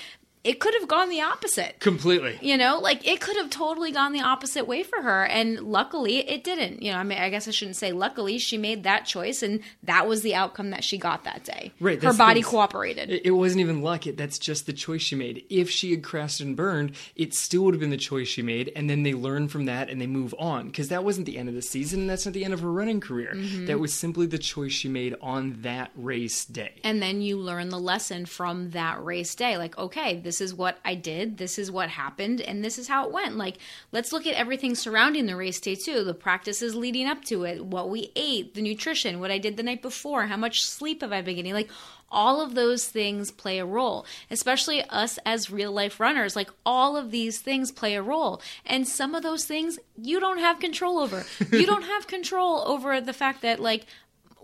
it 0.45 0.59
could 0.59 0.73
have 0.79 0.87
gone 0.87 1.09
the 1.09 1.21
opposite 1.21 1.79
Completely. 1.79 2.37
you 2.41 2.57
know 2.57 2.79
like 2.79 3.05
it 3.07 3.19
could 3.19 3.35
have 3.37 3.49
totally 3.49 3.91
gone 3.91 4.13
the 4.13 4.21
opposite 4.21 4.65
way 4.67 4.83
for 4.83 5.01
her 5.01 5.25
and 5.25 5.59
luckily 5.61 6.17
it 6.29 6.43
didn't 6.43 6.81
you 6.81 6.91
know 6.91 6.97
i 6.97 7.03
mean 7.03 7.17
i 7.17 7.29
guess 7.29 7.47
i 7.47 7.51
shouldn't 7.51 7.75
say 7.75 7.91
luckily 7.91 8.37
she 8.37 8.57
made 8.57 8.83
that 8.83 9.05
choice 9.05 9.41
and 9.43 9.59
that 9.83 10.07
was 10.07 10.21
the 10.21 10.33
outcome 10.35 10.69
that 10.69 10.83
she 10.83 10.97
got 10.97 11.23
that 11.23 11.43
day 11.43 11.71
Right, 11.79 12.01
her 12.01 12.13
body 12.13 12.41
cooperated 12.41 13.09
It, 13.09 13.31
wasn't 13.31 13.61
even 13.61 13.81
luck. 13.81 14.07
It, 14.07 14.17
that's 14.17 14.39
just 14.39 14.65
the 14.65 14.73
choice 14.73 15.01
she 15.01 15.15
made. 15.15 15.45
If 15.49 15.69
she 15.69 15.91
had 15.91 16.03
crashed 16.03 16.39
and 16.41 16.55
burned, 16.55 16.93
it 17.15 17.33
still 17.33 17.63
would 17.63 17.73
have 17.73 17.81
been 17.81 17.89
the 17.89 17.97
choice 17.97 18.27
she 18.27 18.41
made. 18.41 18.71
And 18.75 18.89
then 18.89 19.03
they 19.03 19.13
learn 19.13 19.47
from 19.47 19.65
that 19.65 19.89
and 19.89 19.99
they 19.99 20.07
move 20.07 20.33
on. 20.39 20.67
Because 20.67 20.89
that 20.89 21.03
wasn't 21.03 21.25
the 21.25 21.37
end 21.37 21.49
of 21.49 21.55
the 21.55 21.61
season. 21.61 22.01
And 22.01 22.09
that's 22.09 22.25
not 22.25 22.33
the 22.33 22.45
end 22.45 22.53
of 22.53 22.61
her 22.61 22.71
running 22.71 22.99
career. 23.01 23.33
Mm-hmm. 23.35 23.65
That 23.65 23.79
was 23.79 23.93
simply 23.93 24.25
the 24.27 24.37
choice 24.37 24.71
she 24.71 24.87
made 24.89 25.15
on 25.21 25.57
that 25.61 25.91
race 25.95 26.45
day. 26.45 26.73
and 26.83 27.01
then 27.01 27.21
you 27.21 27.37
learn 27.37 27.69
the 27.69 27.79
lesson 27.79 28.25
from 28.25 28.69
that 28.71 29.03
race 29.03 29.33
day 29.35 29.57
like 29.57 29.77
okay 29.77 30.19
this 30.19 30.34
is 30.41 30.53
what 30.53 30.79
i 30.85 30.95
did 30.95 31.37
this 31.37 31.57
is 31.57 31.71
what 31.71 31.89
happened 31.89 32.41
and 32.41 32.63
this 32.63 32.77
is 32.77 32.87
how 32.87 33.05
it 33.05 33.11
went. 33.11 33.37
Like 33.37 33.57
let's 33.91 34.11
look 34.11 34.27
at 34.27 34.35
everything 34.35 34.75
surrounding 34.75 35.25
the 35.25 35.35
race 35.35 35.59
day 35.59 35.75
too 35.75 36.03
the 36.03 36.13
practices 36.13 36.75
leading 36.75 37.07
up 37.07 37.23
to 37.25 37.43
it 37.43 37.65
what 37.65 37.89
we 37.89 38.11
ate 38.15 38.53
the 38.53 38.61
nutrition 38.61 39.19
what 39.19 39.31
i 39.31 39.37
did 39.37 39.57
the 39.57 39.63
night 39.63 39.81
before 39.81 40.25
how 40.27 40.37
much 40.37 40.63
sleep 40.63 41.01
have 41.01 41.11
i 41.11 41.21
been 41.21 41.35
getting? 41.35 41.53
Like 41.53 41.69
all 42.11 42.39
of 42.39 42.55
those 42.55 42.87
things 42.87 43.31
play 43.31 43.59
a 43.59 43.65
role 43.65 44.05
especially 44.29 44.83
us 44.83 45.17
as 45.25 45.51
real 45.51 45.71
life 45.71 45.99
runners. 45.99 46.35
Like 46.35 46.49
all 46.65 46.95
of 46.95 47.11
these 47.11 47.39
things 47.39 47.71
play 47.71 47.95
a 47.95 48.01
role 48.01 48.41
and 48.65 48.87
some 48.87 49.15
of 49.15 49.23
those 49.23 49.45
things 49.45 49.79
you 50.01 50.19
don't 50.19 50.39
have 50.39 50.59
control 50.59 50.99
over. 50.99 51.25
You 51.51 51.65
don't 51.65 51.83
have 51.93 52.07
control 52.07 52.63
over 52.67 52.99
the 53.01 53.13
fact 53.13 53.41
that 53.41 53.59
like 53.59 53.85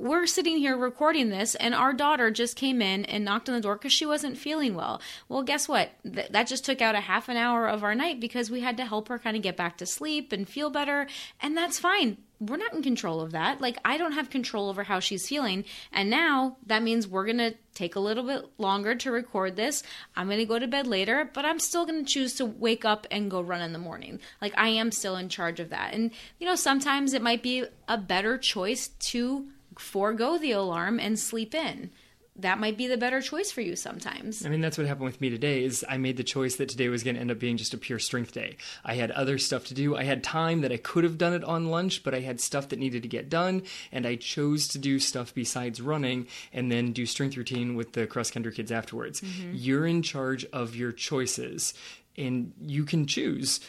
we're 0.02 0.26
sitting 0.26 0.58
here 0.58 0.76
recording 0.76 1.30
this 1.30 1.54
and 1.54 1.76
our 1.76 1.94
daughter 1.94 2.32
just 2.32 2.56
came 2.56 2.82
in 2.82 3.06
and 3.06 3.24
knocked 3.24 3.48
on 3.48 3.54
the 3.54 3.62
door 3.62 3.76
because 3.76 3.94
she 3.94 4.06
wasn't 4.06 4.36
feeling 4.36 4.74
well. 4.74 5.00
Well 5.30 5.44
guess 5.44 5.68
what? 5.68 5.92
Th- 6.04 6.28
that 6.30 6.48
just 6.48 6.66
took 6.66 6.82
out 6.82 6.96
a 6.96 7.02
half 7.02 7.30
an 7.30 7.38
hour 7.38 7.68
of 7.68 7.84
our 7.84 7.94
night 7.94 8.20
because 8.20 8.50
we 8.50 8.62
had 8.62 8.78
to 8.78 8.86
help 8.86 9.10
her 9.10 9.20
kind 9.20 9.38
of 9.38 9.44
get 9.44 9.56
back 9.56 9.78
to 9.78 9.86
sleep 9.86 10.32
and 10.32 10.50
feel 10.50 10.72
better 10.72 11.06
and 11.40 11.56
that's 11.56 11.78
fine. 11.78 12.18
We're 12.40 12.58
not 12.58 12.74
in 12.74 12.82
control 12.82 13.22
of 13.22 13.34
that. 13.34 13.62
Like 13.62 13.78
i 13.86 13.96
don't 13.98 14.14
have 14.14 14.32
control 14.32 14.70
over 14.70 14.84
how 14.84 15.00
she's 15.00 15.28
feeling 15.28 15.66
and 15.92 16.10
now 16.10 16.58
that 16.66 16.82
means 16.82 17.08
we're 17.08 17.28
gonna 17.28 17.54
take 17.76 17.96
a 17.96 18.00
little 18.00 18.24
bit 18.24 18.44
longer 18.58 18.96
to 18.96 19.12
record 19.12 19.56
this. 19.56 19.84
I'm 20.16 20.28
gonna 20.28 20.46
go 20.46 20.58
to 20.58 20.68
bed 20.68 20.88
later 20.88 21.30
but 21.32 21.46
i'm 21.46 21.60
still 21.60 21.86
gonna 21.86 22.06
choose 22.06 22.34
to 22.36 22.46
wake 22.48 22.86
up 22.86 23.06
and 23.12 23.30
go 23.30 23.40
run 23.40 23.62
in 23.62 23.72
the 23.72 23.78
morning. 23.78 24.20
Like 24.42 24.54
i 24.58 24.70
am 24.70 24.92
still 24.92 25.16
in 25.16 25.30
charge 25.30 25.60
of 25.60 25.70
that. 25.70 25.94
And 25.94 26.10
you 26.40 26.48
know 26.48 26.56
sometimes 26.56 27.14
it 27.14 27.22
might 27.22 27.44
be 27.44 27.66
a 27.88 28.00
better 28.00 28.40
choice 28.40 28.88
to 28.88 29.46
forego 29.78 30.38
the 30.38 30.52
alarm 30.52 31.00
and 31.00 31.18
sleep 31.18 31.56
in. 31.56 31.92
That 32.38 32.60
might 32.60 32.78
be 32.78 32.88
the 32.88 32.98
better 32.98 33.22
choice 33.22 33.52
for 33.52 33.60
you 33.60 33.76
sometimes. 33.76 34.46
I 34.46 34.50
mean, 34.50 34.62
that's 34.62 34.78
what 34.78 34.88
happened 34.88 35.06
with 35.06 35.20
me 35.20 35.30
today. 35.30 35.64
Is 35.66 35.84
I 35.88 35.98
made 35.98 36.16
the 36.16 36.24
choice 36.24 36.56
that 36.56 36.70
today 36.70 36.88
was 36.88 37.04
going 37.04 37.16
to 37.16 37.22
end 37.22 37.30
up 37.30 37.40
being 37.40 37.58
just 37.58 37.74
a 37.74 37.78
pure 37.78 38.00
strength 38.00 38.32
day. 38.32 38.56
I 38.86 38.96
had 38.96 39.12
other 39.12 39.38
stuff 39.38 39.66
to 39.66 39.74
do. 39.74 39.98
I 39.98 40.04
had 40.04 40.24
time 40.24 40.62
that 40.62 40.72
I 40.72 40.78
could 40.78 41.04
have 41.04 41.18
done 41.18 41.34
it 41.34 41.44
on 41.44 41.70
lunch, 41.70 42.04
but 42.04 42.16
I 42.16 42.22
had 42.22 42.40
stuff 42.40 42.70
that 42.70 42.80
needed 42.80 43.04
to 43.04 43.10
get 43.10 43.30
done, 43.30 43.64
and 43.92 44.08
I 44.08 44.16
chose 44.16 44.70
to 44.70 44.80
do 44.80 44.98
stuff 44.98 45.34
besides 45.36 45.82
running, 45.82 46.26
and 46.54 46.72
then 46.72 46.94
do 46.94 47.06
strength 47.06 47.36
routine 47.36 47.76
with 47.76 47.94
the 47.94 48.08
cross 48.08 48.32
country 48.32 48.54
kids 48.54 48.72
afterwards. 48.72 49.20
Mm-hmm. 49.20 49.52
You're 49.54 49.86
in 49.86 50.02
charge 50.02 50.46
of 50.46 50.74
your 50.74 50.94
choices, 50.94 51.74
and 52.18 52.54
you 52.62 52.86
can 52.86 53.08
choose. 53.08 53.60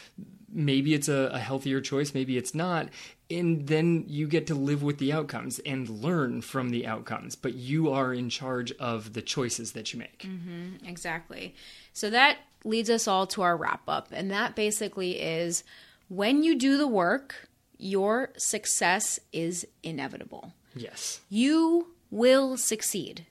Maybe 0.53 0.93
it's 0.93 1.07
a, 1.07 1.31
a 1.33 1.39
healthier 1.39 1.81
choice, 1.81 2.13
maybe 2.13 2.37
it's 2.37 2.53
not. 2.53 2.89
And 3.29 3.67
then 3.67 4.05
you 4.07 4.27
get 4.27 4.47
to 4.47 4.55
live 4.55 4.83
with 4.83 4.99
the 4.99 5.11
outcomes 5.11 5.59
and 5.59 5.89
learn 5.89 6.41
from 6.41 6.69
the 6.69 6.85
outcomes, 6.85 7.35
but 7.35 7.55
you 7.55 7.91
are 7.91 8.13
in 8.13 8.29
charge 8.29 8.71
of 8.73 9.13
the 9.13 9.21
choices 9.21 9.71
that 9.71 9.91
you 9.91 9.99
make. 9.99 10.19
Mm-hmm, 10.19 10.85
exactly. 10.85 11.55
So 11.93 12.09
that 12.11 12.37
leads 12.63 12.89
us 12.89 13.07
all 13.07 13.25
to 13.27 13.41
our 13.41 13.57
wrap 13.57 13.81
up. 13.87 14.09
And 14.11 14.29
that 14.31 14.55
basically 14.55 15.19
is 15.19 15.63
when 16.09 16.43
you 16.43 16.55
do 16.55 16.77
the 16.77 16.87
work, 16.87 17.49
your 17.77 18.29
success 18.37 19.19
is 19.31 19.67
inevitable. 19.81 20.53
Yes. 20.75 21.21
You 21.29 21.87
will 22.11 22.57
succeed. 22.57 23.25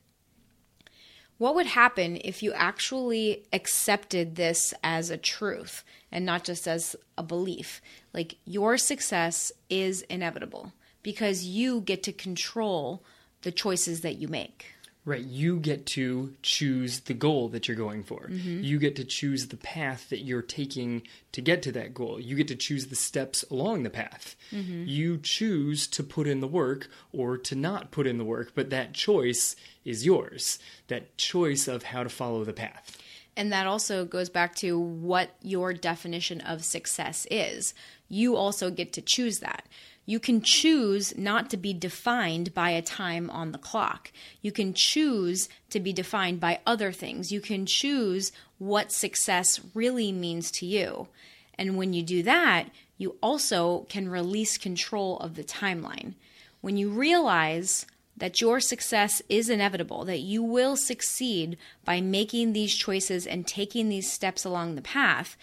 What 1.42 1.56
would 1.56 1.66
happen 1.66 2.20
if 2.22 2.40
you 2.40 2.52
actually 2.52 3.42
accepted 3.52 4.36
this 4.36 4.72
as 4.84 5.10
a 5.10 5.16
truth 5.16 5.82
and 6.12 6.24
not 6.24 6.44
just 6.44 6.68
as 6.68 6.94
a 7.18 7.24
belief? 7.24 7.82
Like 8.14 8.36
your 8.44 8.78
success 8.78 9.50
is 9.68 10.02
inevitable 10.02 10.72
because 11.02 11.44
you 11.44 11.80
get 11.80 12.04
to 12.04 12.12
control 12.12 13.02
the 13.40 13.50
choices 13.50 14.02
that 14.02 14.18
you 14.18 14.28
make. 14.28 14.66
Right. 15.04 15.24
You 15.24 15.58
get 15.58 15.84
to 15.86 16.34
choose 16.42 17.00
the 17.00 17.14
goal 17.14 17.48
that 17.48 17.66
you're 17.66 17.76
going 17.76 18.04
for. 18.04 18.28
Mm-hmm. 18.28 18.62
You 18.62 18.78
get 18.78 18.94
to 18.96 19.04
choose 19.04 19.48
the 19.48 19.56
path 19.56 20.08
that 20.10 20.20
you're 20.20 20.42
taking 20.42 21.02
to 21.32 21.40
get 21.40 21.60
to 21.62 21.72
that 21.72 21.92
goal. 21.92 22.20
You 22.20 22.36
get 22.36 22.46
to 22.48 22.54
choose 22.54 22.86
the 22.86 22.94
steps 22.94 23.44
along 23.50 23.82
the 23.82 23.90
path. 23.90 24.36
Mm-hmm. 24.52 24.84
You 24.86 25.18
choose 25.18 25.88
to 25.88 26.04
put 26.04 26.28
in 26.28 26.40
the 26.40 26.46
work 26.46 26.88
or 27.12 27.36
to 27.36 27.56
not 27.56 27.90
put 27.90 28.06
in 28.06 28.18
the 28.18 28.24
work, 28.24 28.52
but 28.54 28.70
that 28.70 28.94
choice 28.94 29.56
is 29.84 30.06
yours. 30.06 30.60
That 30.86 31.16
choice 31.16 31.66
of 31.66 31.82
how 31.82 32.04
to 32.04 32.08
follow 32.08 32.44
the 32.44 32.52
path. 32.52 32.96
And 33.36 33.50
that 33.52 33.66
also 33.66 34.04
goes 34.04 34.28
back 34.28 34.54
to 34.56 34.78
what 34.78 35.34
your 35.42 35.72
definition 35.72 36.40
of 36.42 36.64
success 36.64 37.26
is. 37.30 37.74
You 38.08 38.36
also 38.36 38.70
get 38.70 38.92
to 38.92 39.02
choose 39.02 39.40
that. 39.40 39.66
You 40.04 40.18
can 40.18 40.42
choose 40.42 41.16
not 41.16 41.48
to 41.50 41.56
be 41.56 41.72
defined 41.72 42.52
by 42.54 42.70
a 42.70 42.82
time 42.82 43.30
on 43.30 43.52
the 43.52 43.58
clock. 43.58 44.10
You 44.40 44.50
can 44.50 44.74
choose 44.74 45.48
to 45.70 45.78
be 45.78 45.92
defined 45.92 46.40
by 46.40 46.60
other 46.66 46.90
things. 46.90 47.30
You 47.30 47.40
can 47.40 47.66
choose 47.66 48.32
what 48.58 48.92
success 48.92 49.60
really 49.74 50.10
means 50.10 50.50
to 50.52 50.66
you. 50.66 51.08
And 51.54 51.76
when 51.76 51.92
you 51.92 52.02
do 52.02 52.22
that, 52.24 52.68
you 52.98 53.16
also 53.22 53.86
can 53.88 54.08
release 54.08 54.58
control 54.58 55.18
of 55.18 55.34
the 55.34 55.44
timeline. 55.44 56.14
When 56.60 56.76
you 56.76 56.90
realize 56.90 57.86
that 58.16 58.40
your 58.40 58.60
success 58.60 59.22
is 59.28 59.48
inevitable, 59.48 60.04
that 60.04 60.20
you 60.20 60.42
will 60.42 60.76
succeed 60.76 61.56
by 61.84 62.00
making 62.00 62.52
these 62.52 62.74
choices 62.74 63.26
and 63.26 63.46
taking 63.46 63.88
these 63.88 64.12
steps 64.12 64.44
along 64.44 64.74
the 64.74 64.82
path, 64.82 65.36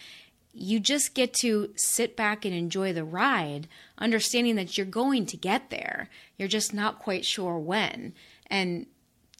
you 0.59 0.79
just 0.79 1.13
get 1.13 1.33
to 1.35 1.71
sit 1.75 2.15
back 2.15 2.45
and 2.45 2.53
enjoy 2.53 2.93
the 2.93 3.03
ride, 3.03 3.67
understanding 3.97 4.55
that 4.55 4.77
you're 4.77 4.85
going 4.85 5.25
to 5.27 5.37
get 5.37 5.69
there. 5.69 6.09
You're 6.37 6.47
just 6.47 6.73
not 6.73 6.99
quite 6.99 7.25
sure 7.25 7.57
when. 7.57 8.13
And 8.47 8.85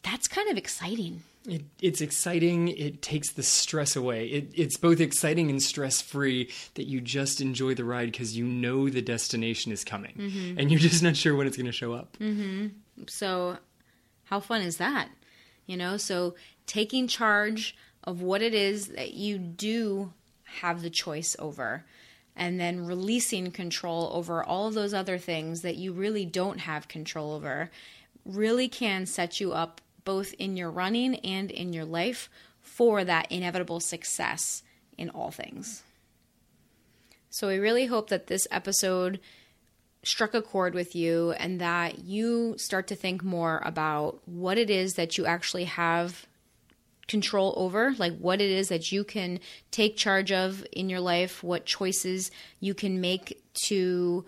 that's 0.02 0.28
kind 0.28 0.50
of 0.50 0.56
exciting. 0.56 1.22
It, 1.46 1.64
it's 1.80 2.00
exciting. 2.00 2.68
It 2.68 3.02
takes 3.02 3.32
the 3.32 3.42
stress 3.42 3.96
away. 3.96 4.26
It, 4.26 4.52
it's 4.54 4.76
both 4.76 5.00
exciting 5.00 5.50
and 5.50 5.62
stress 5.62 6.00
free 6.00 6.50
that 6.74 6.84
you 6.84 7.00
just 7.00 7.40
enjoy 7.40 7.74
the 7.74 7.84
ride 7.84 8.12
because 8.12 8.36
you 8.36 8.44
know 8.44 8.88
the 8.88 9.02
destination 9.02 9.72
is 9.72 9.84
coming 9.84 10.14
mm-hmm. 10.16 10.58
and 10.58 10.70
you're 10.70 10.80
just 10.80 11.02
not 11.02 11.16
sure 11.16 11.34
when 11.34 11.46
it's 11.46 11.56
going 11.56 11.66
to 11.66 11.72
show 11.72 11.92
up. 11.92 12.16
Mm-hmm. 12.18 12.68
So, 13.08 13.56
how 14.24 14.40
fun 14.40 14.60
is 14.60 14.76
that? 14.76 15.08
You 15.66 15.76
know, 15.76 15.96
so 15.96 16.34
taking 16.66 17.08
charge 17.08 17.76
of 18.04 18.22
what 18.22 18.42
it 18.42 18.54
is 18.54 18.88
that 18.88 19.14
you 19.14 19.38
do 19.38 20.12
have 20.60 20.82
the 20.82 20.90
choice 20.90 21.36
over, 21.38 21.84
and 22.36 22.58
then 22.58 22.86
releasing 22.86 23.50
control 23.50 24.10
over 24.12 24.42
all 24.42 24.68
of 24.68 24.74
those 24.74 24.94
other 24.94 25.18
things 25.18 25.62
that 25.62 25.76
you 25.76 25.92
really 25.92 26.24
don't 26.24 26.58
have 26.58 26.88
control 26.88 27.32
over 27.32 27.70
really 28.24 28.68
can 28.68 29.06
set 29.06 29.40
you 29.40 29.52
up 29.52 29.80
both 30.04 30.32
in 30.34 30.56
your 30.56 30.70
running 30.70 31.16
and 31.16 31.50
in 31.50 31.72
your 31.72 31.84
life 31.84 32.28
for 32.60 33.04
that 33.04 33.30
inevitable 33.30 33.80
success 33.80 34.62
in 34.96 35.10
all 35.10 35.30
things. 35.30 35.82
So, 37.30 37.48
we 37.48 37.58
really 37.58 37.86
hope 37.86 38.08
that 38.08 38.26
this 38.26 38.46
episode 38.50 39.20
struck 40.02 40.34
a 40.34 40.42
chord 40.42 40.74
with 40.74 40.96
you 40.96 41.32
and 41.32 41.60
that 41.60 42.00
you 42.00 42.56
start 42.58 42.86
to 42.88 42.96
think 42.96 43.22
more 43.22 43.60
about 43.64 44.20
what 44.26 44.58
it 44.58 44.70
is 44.70 44.94
that 44.94 45.18
you 45.18 45.26
actually 45.26 45.64
have 45.64 46.26
control 47.10 47.52
over, 47.56 47.92
like 47.98 48.16
what 48.18 48.40
it 48.40 48.50
is 48.50 48.68
that 48.68 48.92
you 48.92 49.02
can 49.02 49.40
take 49.72 49.96
charge 49.96 50.30
of 50.30 50.64
in 50.70 50.88
your 50.88 51.00
life, 51.00 51.42
what 51.42 51.66
choices 51.66 52.30
you 52.60 52.72
can 52.72 53.00
make 53.00 53.42
to 53.66 54.24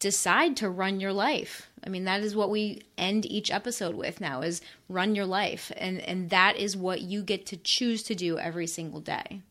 decide 0.00 0.56
to 0.56 0.68
run 0.68 0.98
your 0.98 1.12
life. 1.12 1.70
I 1.86 1.88
mean, 1.88 2.04
that 2.04 2.22
is 2.22 2.34
what 2.34 2.50
we 2.50 2.82
end 2.98 3.24
each 3.24 3.52
episode 3.52 3.94
with 3.94 4.20
now 4.20 4.42
is 4.42 4.60
run 4.88 5.14
your 5.14 5.26
life. 5.26 5.70
And 5.76 6.00
and 6.00 6.30
that 6.30 6.56
is 6.56 6.76
what 6.76 7.02
you 7.02 7.22
get 7.22 7.46
to 7.46 7.56
choose 7.56 8.02
to 8.04 8.16
do 8.16 8.36
every 8.36 8.66
single 8.66 9.00
day. 9.00 9.42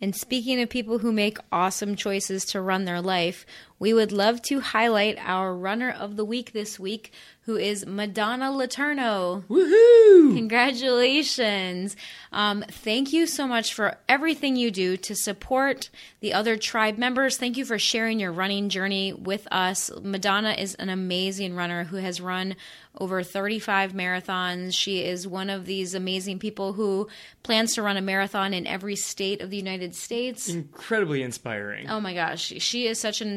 And 0.00 0.16
speaking 0.16 0.60
of 0.62 0.70
people 0.70 0.98
who 0.98 1.12
make 1.12 1.36
awesome 1.52 1.94
choices 1.94 2.46
to 2.46 2.62
run 2.62 2.86
their 2.86 3.02
life, 3.02 3.44
we 3.80 3.94
would 3.94 4.12
love 4.12 4.42
to 4.42 4.60
highlight 4.60 5.18
our 5.18 5.54
runner 5.54 5.90
of 5.90 6.16
the 6.16 6.24
week 6.24 6.52
this 6.52 6.78
week, 6.78 7.12
who 7.44 7.56
is 7.56 7.86
Madonna 7.86 8.52
Laterno. 8.52 9.42
Woohoo! 9.48 10.36
Congratulations. 10.36 11.96
Um, 12.30 12.62
thank 12.70 13.12
you 13.12 13.26
so 13.26 13.48
much 13.48 13.72
for 13.72 13.96
everything 14.06 14.54
you 14.54 14.70
do 14.70 14.98
to 14.98 15.14
support 15.16 15.88
the 16.20 16.34
other 16.34 16.58
tribe 16.58 16.98
members. 16.98 17.38
Thank 17.38 17.56
you 17.56 17.64
for 17.64 17.78
sharing 17.78 18.20
your 18.20 18.32
running 18.32 18.68
journey 18.68 19.14
with 19.14 19.48
us. 19.50 19.90
Madonna 20.02 20.52
is 20.52 20.74
an 20.74 20.90
amazing 20.90 21.56
runner 21.56 21.84
who 21.84 21.96
has 21.96 22.20
run 22.20 22.56
over 22.98 23.22
35 23.22 23.92
marathons. 23.92 24.74
She 24.74 25.04
is 25.04 25.26
one 25.26 25.48
of 25.48 25.64
these 25.64 25.94
amazing 25.94 26.38
people 26.38 26.74
who 26.74 27.08
plans 27.42 27.74
to 27.74 27.82
run 27.82 27.96
a 27.96 28.02
marathon 28.02 28.52
in 28.52 28.66
every 28.66 28.96
state 28.96 29.40
of 29.40 29.50
the 29.50 29.56
United 29.56 29.94
States. 29.94 30.48
Incredibly 30.48 31.22
inspiring. 31.22 31.88
Oh 31.88 32.00
my 32.00 32.14
gosh, 32.14 32.52
she 32.58 32.86
is 32.86 33.00
such 33.00 33.20
an 33.20 33.28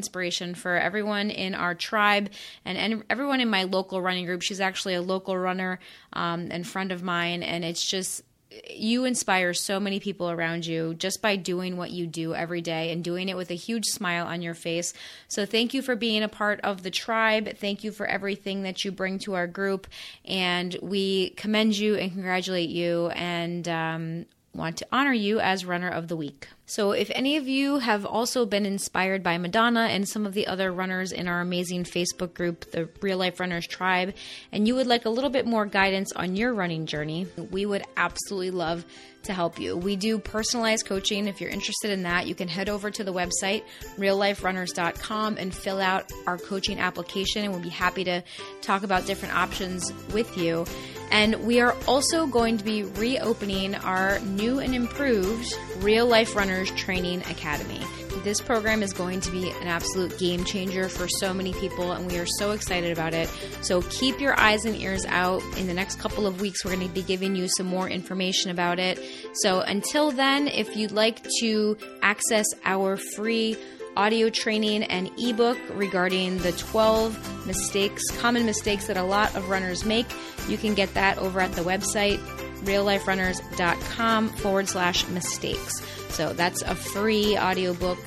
inspiration 0.42 0.56
for 0.56 0.78
everyone 0.78 1.30
in 1.30 1.56
our 1.56 1.76
tribe 1.76 2.30
and, 2.66 2.78
and 2.78 3.04
everyone 3.10 3.42
in 3.42 3.50
my 3.50 3.64
local 3.64 4.02
running 4.02 4.26
group. 4.26 4.42
She's 4.42 4.62
actually 4.62 4.96
a 4.96 5.02
local 5.02 5.38
runner 5.38 5.80
um, 6.14 6.50
and 6.52 6.66
friend 6.66 6.92
of 6.92 7.04
mine, 7.04 7.44
and 7.44 7.64
it's 7.64 7.86
just 7.86 8.24
you 8.70 9.06
inspire 9.06 9.52
so 9.52 9.80
many 9.80 10.00
people 10.00 10.30
around 10.30 10.64
you 10.64 10.94
just 10.94 11.24
by 11.24 11.36
doing 11.36 11.76
what 11.76 11.90
you 11.90 12.06
do 12.06 12.36
every 12.36 12.62
day 12.62 12.92
and 12.92 13.04
doing 13.04 13.28
it 13.28 13.36
with 13.36 13.50
a 13.50 13.56
huge 13.56 13.86
smile 13.86 14.28
on 14.28 14.44
your 14.44 14.54
face. 14.54 14.94
So, 15.28 15.46
thank 15.46 15.74
you 15.74 15.82
for 15.82 15.96
being 15.96 16.24
a 16.24 16.30
part 16.30 16.60
of 16.62 16.84
the 16.84 16.92
tribe. 16.92 17.58
Thank 17.58 17.84
you 17.84 17.92
for 17.92 18.06
everything 18.06 18.64
that 18.64 18.86
you 18.86 18.92
bring 18.92 19.18
to 19.20 19.34
our 19.34 19.48
group. 19.48 19.88
And 20.24 20.78
we 20.82 21.32
commend 21.32 21.76
you 21.78 21.96
and 21.96 22.12
congratulate 22.12 22.70
you 22.70 23.10
and 23.16 23.68
um, 23.68 24.26
want 24.56 24.78
to 24.78 24.88
honor 24.92 25.14
you 25.14 25.40
as 25.40 25.66
runner 25.66 25.90
of 25.90 26.08
the 26.08 26.16
week. 26.16 26.48
So, 26.66 26.92
if 26.92 27.12
any 27.14 27.38
of 27.38 27.48
you 27.48 27.80
have 27.80 28.06
also 28.06 28.46
been 28.46 28.66
inspired 28.66 29.24
by 29.24 29.38
Madonna 29.38 29.88
and 29.92 30.08
some 30.08 30.26
of 30.26 30.34
the 30.34 30.48
other 30.48 30.72
runners 30.72 31.12
in 31.12 31.28
our 31.28 31.42
amazing 31.42 31.84
Facebook 31.84 32.34
group, 32.34 32.72
the 32.72 32.88
Real 33.02 33.18
Life 33.18 33.40
Runners 33.40 33.68
Tribe, 33.68 34.14
and 34.52 34.68
you 34.68 34.76
would 34.76 34.88
like 34.88 35.06
a 35.06 35.10
little 35.10 35.30
bit 35.30 35.46
more 35.46 35.66
guidance 35.66 36.12
on 36.14 36.36
your 36.36 36.54
running 36.54 36.86
journey, 36.86 37.28
we 37.52 37.66
would 37.66 37.84
absolutely 37.98 38.52
love 38.52 38.86
to 39.24 39.34
help 39.34 39.60
you. 39.60 39.76
We 39.76 39.96
do 39.96 40.18
personalized 40.20 40.86
coaching. 40.86 41.28
If 41.28 41.42
you're 41.42 41.50
interested 41.50 41.92
in 41.92 42.04
that, 42.04 42.28
you 42.28 42.36
can 42.36 42.48
head 42.48 42.70
over 42.70 42.92
to 42.92 43.04
the 43.04 43.14
website, 43.14 43.64
realliferunners.com, 43.98 45.38
and 45.38 45.54
fill 45.54 45.80
out 45.80 46.12
our 46.28 46.38
coaching 46.38 46.80
application, 46.80 47.44
and 47.44 47.54
we'll 47.54 47.62
be 47.62 47.70
happy 47.70 48.04
to 48.04 48.24
talk 48.62 48.84
about 48.84 49.06
different 49.06 49.36
options 49.36 49.92
with 50.14 50.38
you. 50.38 50.66
And 51.12 51.36
we 51.46 51.60
are 51.60 51.76
also 51.88 52.26
going 52.26 52.58
to 52.58 52.64
be 52.64 52.84
reopening 52.84 53.76
our 53.76 54.20
new 54.20 54.60
and 54.60 54.74
improved 54.74 55.56
Real 55.78 56.08
Life 56.08 56.36
Runners 56.36 56.72
Training 56.72 57.22
Academy. 57.30 57.82
This 58.24 58.40
program 58.40 58.84
is 58.84 58.94
going 58.94 59.20
to 59.22 59.32
be 59.32 59.50
an 59.50 59.68
absolute 59.68 60.18
game 60.18 60.46
changer 60.46 60.88
for 60.88 61.08
so 61.20 61.34
many 61.34 61.54
people, 61.54 61.92
and 61.92 62.10
we 62.10 62.18
are 62.20 62.26
so 62.38 62.52
excited 62.52 62.92
about 62.92 63.14
it. 63.14 63.30
So 63.62 63.82
keep 63.84 64.20
your 64.22 64.40
eyes 64.40 64.66
and 64.66 64.76
ears 64.76 65.06
out. 65.08 65.42
In 65.58 65.68
the 65.68 65.74
next 65.74 66.00
couple 66.00 66.26
of 66.26 66.40
weeks, 66.40 66.64
we're 66.64 66.76
going 66.76 66.88
to 66.88 66.94
be 66.94 67.02
giving 67.02 67.36
you 67.36 67.48
some 67.58 67.68
more 67.68 67.90
information 67.90 68.52
about 68.52 68.80
it. 68.80 69.00
So 69.36 69.62
until 69.62 70.12
then, 70.12 70.48
if 70.48 70.76
you'd 70.76 70.92
like 70.92 71.24
to 71.40 71.78
access 72.02 72.46
our 72.64 72.98
free 72.98 73.58
audio 73.96 74.30
training 74.30 74.84
and 74.84 75.12
ebook 75.18 75.58
regarding 75.74 76.38
the 76.40 76.52
12 76.54 77.46
mistakes, 77.48 78.04
common 78.20 78.46
mistakes 78.46 78.88
that 78.88 78.98
a 78.98 79.04
lot 79.04 79.36
of 79.36 79.50
runners 79.50 79.86
make, 79.86 80.08
you 80.48 80.58
can 80.58 80.74
get 80.74 80.94
that 80.94 81.18
over 81.18 81.40
at 81.40 81.52
the 81.54 81.62
website 81.62 82.20
realliferunners.com 82.66 84.30
forward 84.30 84.68
slash 84.68 85.08
mistakes. 85.08 85.82
So 86.10 86.32
that's 86.34 86.62
a 86.62 86.76
free 86.76 87.38
audiobook, 87.38 87.98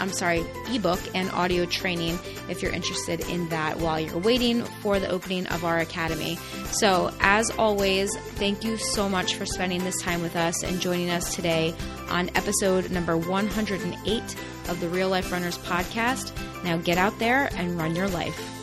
I'm 0.00 0.12
sorry, 0.12 0.44
ebook 0.72 1.00
and 1.14 1.30
audio 1.30 1.66
training 1.66 2.18
if 2.48 2.62
you're 2.62 2.72
interested 2.72 3.20
in 3.28 3.48
that 3.50 3.78
while 3.78 4.00
you're 4.00 4.18
waiting 4.18 4.64
for 4.82 4.98
the 4.98 5.08
opening 5.08 5.46
of 5.46 5.64
our 5.64 5.78
academy. 5.78 6.36
So, 6.72 7.12
as 7.20 7.50
always, 7.52 8.16
thank 8.16 8.64
you 8.64 8.76
so 8.76 9.08
much 9.08 9.36
for 9.36 9.46
spending 9.46 9.84
this 9.84 10.00
time 10.02 10.20
with 10.20 10.34
us 10.34 10.64
and 10.64 10.80
joining 10.80 11.10
us 11.10 11.34
today 11.34 11.74
on 12.08 12.28
episode 12.34 12.90
number 12.90 13.16
108 13.16 14.22
of 14.68 14.80
the 14.80 14.88
Real 14.88 15.08
Life 15.08 15.30
Runners 15.30 15.58
podcast. 15.58 16.32
Now 16.64 16.76
get 16.76 16.98
out 16.98 17.16
there 17.20 17.50
and 17.54 17.78
run 17.78 17.94
your 17.94 18.08
life. 18.08 18.53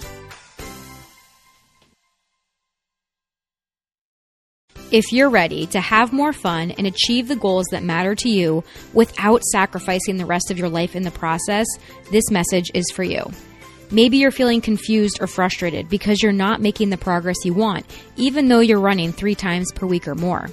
If 4.91 5.13
you're 5.13 5.29
ready 5.29 5.67
to 5.67 5.79
have 5.79 6.11
more 6.11 6.33
fun 6.33 6.71
and 6.71 6.85
achieve 6.85 7.29
the 7.29 7.37
goals 7.37 7.65
that 7.71 7.81
matter 7.81 8.13
to 8.13 8.29
you 8.29 8.61
without 8.91 9.41
sacrificing 9.41 10.17
the 10.17 10.25
rest 10.25 10.51
of 10.51 10.57
your 10.57 10.67
life 10.67 10.97
in 10.97 11.03
the 11.03 11.11
process, 11.11 11.65
this 12.11 12.29
message 12.29 12.69
is 12.73 12.91
for 12.93 13.03
you. 13.03 13.31
Maybe 13.89 14.17
you're 14.17 14.31
feeling 14.31 14.59
confused 14.59 15.19
or 15.21 15.27
frustrated 15.27 15.87
because 15.87 16.21
you're 16.21 16.33
not 16.33 16.59
making 16.59 16.89
the 16.89 16.97
progress 16.97 17.45
you 17.45 17.53
want, 17.53 17.85
even 18.17 18.49
though 18.49 18.59
you're 18.59 18.81
running 18.81 19.13
three 19.13 19.33
times 19.33 19.71
per 19.71 19.87
week 19.87 20.09
or 20.09 20.15
more. 20.15 20.49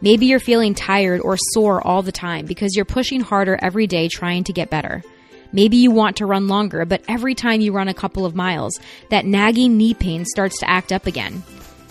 Maybe 0.00 0.24
you're 0.24 0.40
feeling 0.40 0.74
tired 0.74 1.20
or 1.20 1.36
sore 1.36 1.86
all 1.86 2.00
the 2.00 2.12
time 2.12 2.46
because 2.46 2.74
you're 2.76 2.86
pushing 2.86 3.20
harder 3.20 3.58
every 3.60 3.86
day 3.86 4.08
trying 4.08 4.44
to 4.44 4.54
get 4.54 4.70
better. 4.70 5.02
Maybe 5.52 5.76
you 5.76 5.90
want 5.90 6.16
to 6.16 6.26
run 6.26 6.48
longer, 6.48 6.86
but 6.86 7.04
every 7.08 7.34
time 7.34 7.60
you 7.60 7.72
run 7.72 7.88
a 7.88 7.94
couple 7.94 8.24
of 8.24 8.34
miles, 8.34 8.80
that 9.10 9.26
nagging 9.26 9.76
knee 9.76 9.92
pain 9.92 10.24
starts 10.24 10.60
to 10.60 10.70
act 10.70 10.92
up 10.92 11.06
again. 11.06 11.42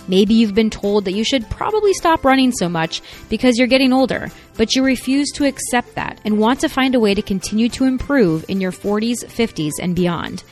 Maybe 0.08 0.34
you've 0.36 0.54
been 0.54 0.70
told 0.70 1.06
that 1.06 1.14
you 1.14 1.24
should 1.24 1.50
probably 1.50 1.94
stop 1.94 2.24
running 2.24 2.52
so 2.52 2.70
much 2.70 3.02
because 3.30 3.58
you're 3.58 3.68
getting 3.68 3.94
older, 3.94 4.30
but 4.56 4.76
you 4.76 4.84
refuse 4.84 5.32
to 5.32 5.46
accept 5.46 5.96
that 5.96 6.20
and 6.26 6.38
want 6.38 6.60
to 6.62 6.70
find 6.70 6.96
a 6.96 7.00
way 7.00 7.14
to 7.14 7.22
continue 7.22 7.70
to 7.70 7.86
improve 7.86 8.46
in 8.48 8.62
your 8.62 8.72
40s, 8.72 9.26
50s, 9.26 9.72
and 9.82 9.96
beyond. 9.96 10.44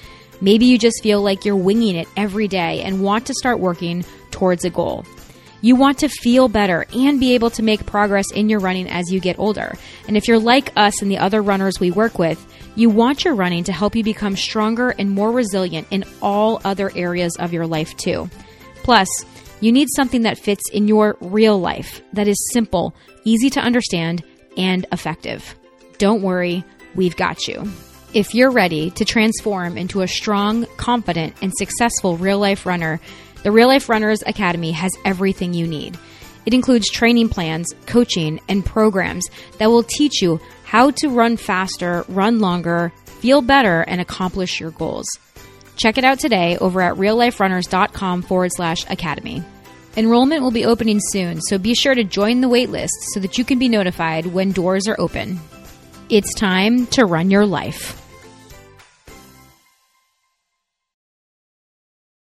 Maybe 0.42 0.66
you 0.66 0.78
just 0.78 1.04
feel 1.04 1.22
like 1.22 1.46
you're 1.46 1.56
winging 1.56 1.96
it 1.96 2.08
every 2.18 2.48
day 2.48 2.82
and 2.82 3.04
want 3.04 3.28
to 3.28 3.34
start 3.34 3.60
working 3.60 4.04
towards 4.32 4.66
a 4.66 4.70
goal. 4.70 5.06
You 5.62 5.78
want 5.78 6.00
to 6.00 6.10
feel 6.10 6.50
better 6.50 6.86
and 6.94 7.22
be 7.22 7.36
able 7.36 7.50
to 7.52 7.64
make 7.64 7.86
progress 7.86 8.30
in 8.34 8.50
your 8.50 8.60
running 8.60 8.90
as 8.90 9.10
you 9.10 9.22
get 9.22 9.40
older. 9.40 9.76
And 10.08 10.18
if 10.18 10.28
you're 10.28 10.38
like 10.38 10.74
us 10.76 11.02
and 11.02 11.10
the 11.10 11.20
other 11.20 11.42
runners 11.42 11.80
we 11.80 11.90
work 11.90 12.20
with, 12.20 12.46
you 12.76 12.90
want 12.90 13.24
your 13.24 13.36
running 13.36 13.64
to 13.66 13.72
help 13.72 13.96
you 13.96 14.04
become 14.04 14.36
stronger 14.36 14.90
and 14.90 15.10
more 15.10 15.32
resilient 15.32 15.88
in 15.92 16.04
all 16.22 16.60
other 16.66 16.92
areas 16.98 17.38
of 17.38 17.54
your 17.54 17.66
life 17.66 17.96
too. 17.96 18.30
Plus, 18.84 19.08
you 19.64 19.72
need 19.72 19.88
something 19.96 20.24
that 20.24 20.38
fits 20.38 20.70
in 20.72 20.90
your 20.90 21.16
real 21.22 21.58
life, 21.58 22.02
that 22.12 22.28
is 22.28 22.50
simple, 22.52 22.94
easy 23.24 23.50
to 23.52 23.62
understand, 23.62 24.22
and 24.58 24.86
effective. 24.92 25.56
Don't 25.98 26.22
worry, 26.22 26.66
we've 26.96 27.16
got 27.16 27.48
you. 27.48 27.72
If 28.14 28.36
you're 28.36 28.52
ready 28.52 28.92
to 28.92 29.06
transform 29.06 29.78
into 29.78 30.02
a 30.02 30.08
strong, 30.08 30.66
confident, 30.76 31.36
and 31.42 31.54
successful 31.58 32.18
real 32.18 32.40
life 32.40 32.66
runner, 32.66 33.00
the 33.44 33.54
Real 33.54 33.70
Life 33.70 33.88
Runners 33.88 34.22
Academy 34.26 34.74
has 34.74 34.92
everything 35.06 35.54
you 35.54 35.66
need. 35.66 35.98
It 36.46 36.54
includes 36.54 36.92
training 36.92 37.30
plans, 37.30 37.70
coaching, 37.86 38.42
and 38.50 38.66
programs 38.66 39.26
that 39.60 39.70
will 39.70 39.84
teach 39.84 40.22
you 40.22 40.42
how 40.66 40.92
to 40.92 41.08
run 41.08 41.38
faster, 41.38 42.04
run 42.10 42.40
longer, 42.40 42.92
feel 43.06 43.42
better, 43.42 43.82
and 43.82 44.02
accomplish 44.02 44.60
your 44.60 44.72
goals. 44.72 45.06
Check 45.78 45.98
it 45.98 46.04
out 46.04 46.20
today 46.20 46.58
over 46.58 46.82
at 46.82 46.96
realliferunners.com 46.96 48.24
forward 48.24 48.52
slash 48.54 48.84
academy. 48.90 49.42
Enrollment 49.96 50.42
will 50.42 50.52
be 50.52 50.66
opening 50.66 51.00
soon, 51.00 51.40
so 51.40 51.60
be 51.60 51.76
sure 51.76 51.94
to 51.94 52.04
join 52.04 52.42
the 52.42 52.50
waitlist 52.50 52.90
so 53.14 53.20
that 53.20 53.38
you 53.38 53.46
can 53.46 53.60
be 53.60 53.70
notified 53.70 54.26
when 54.26 54.52
doors 54.52 54.88
are 54.88 55.00
open. 55.00 55.40
It's 56.10 56.34
time 56.34 56.88
to 56.88 57.06
run 57.06 57.30
your 57.30 57.46
life. 57.46 58.03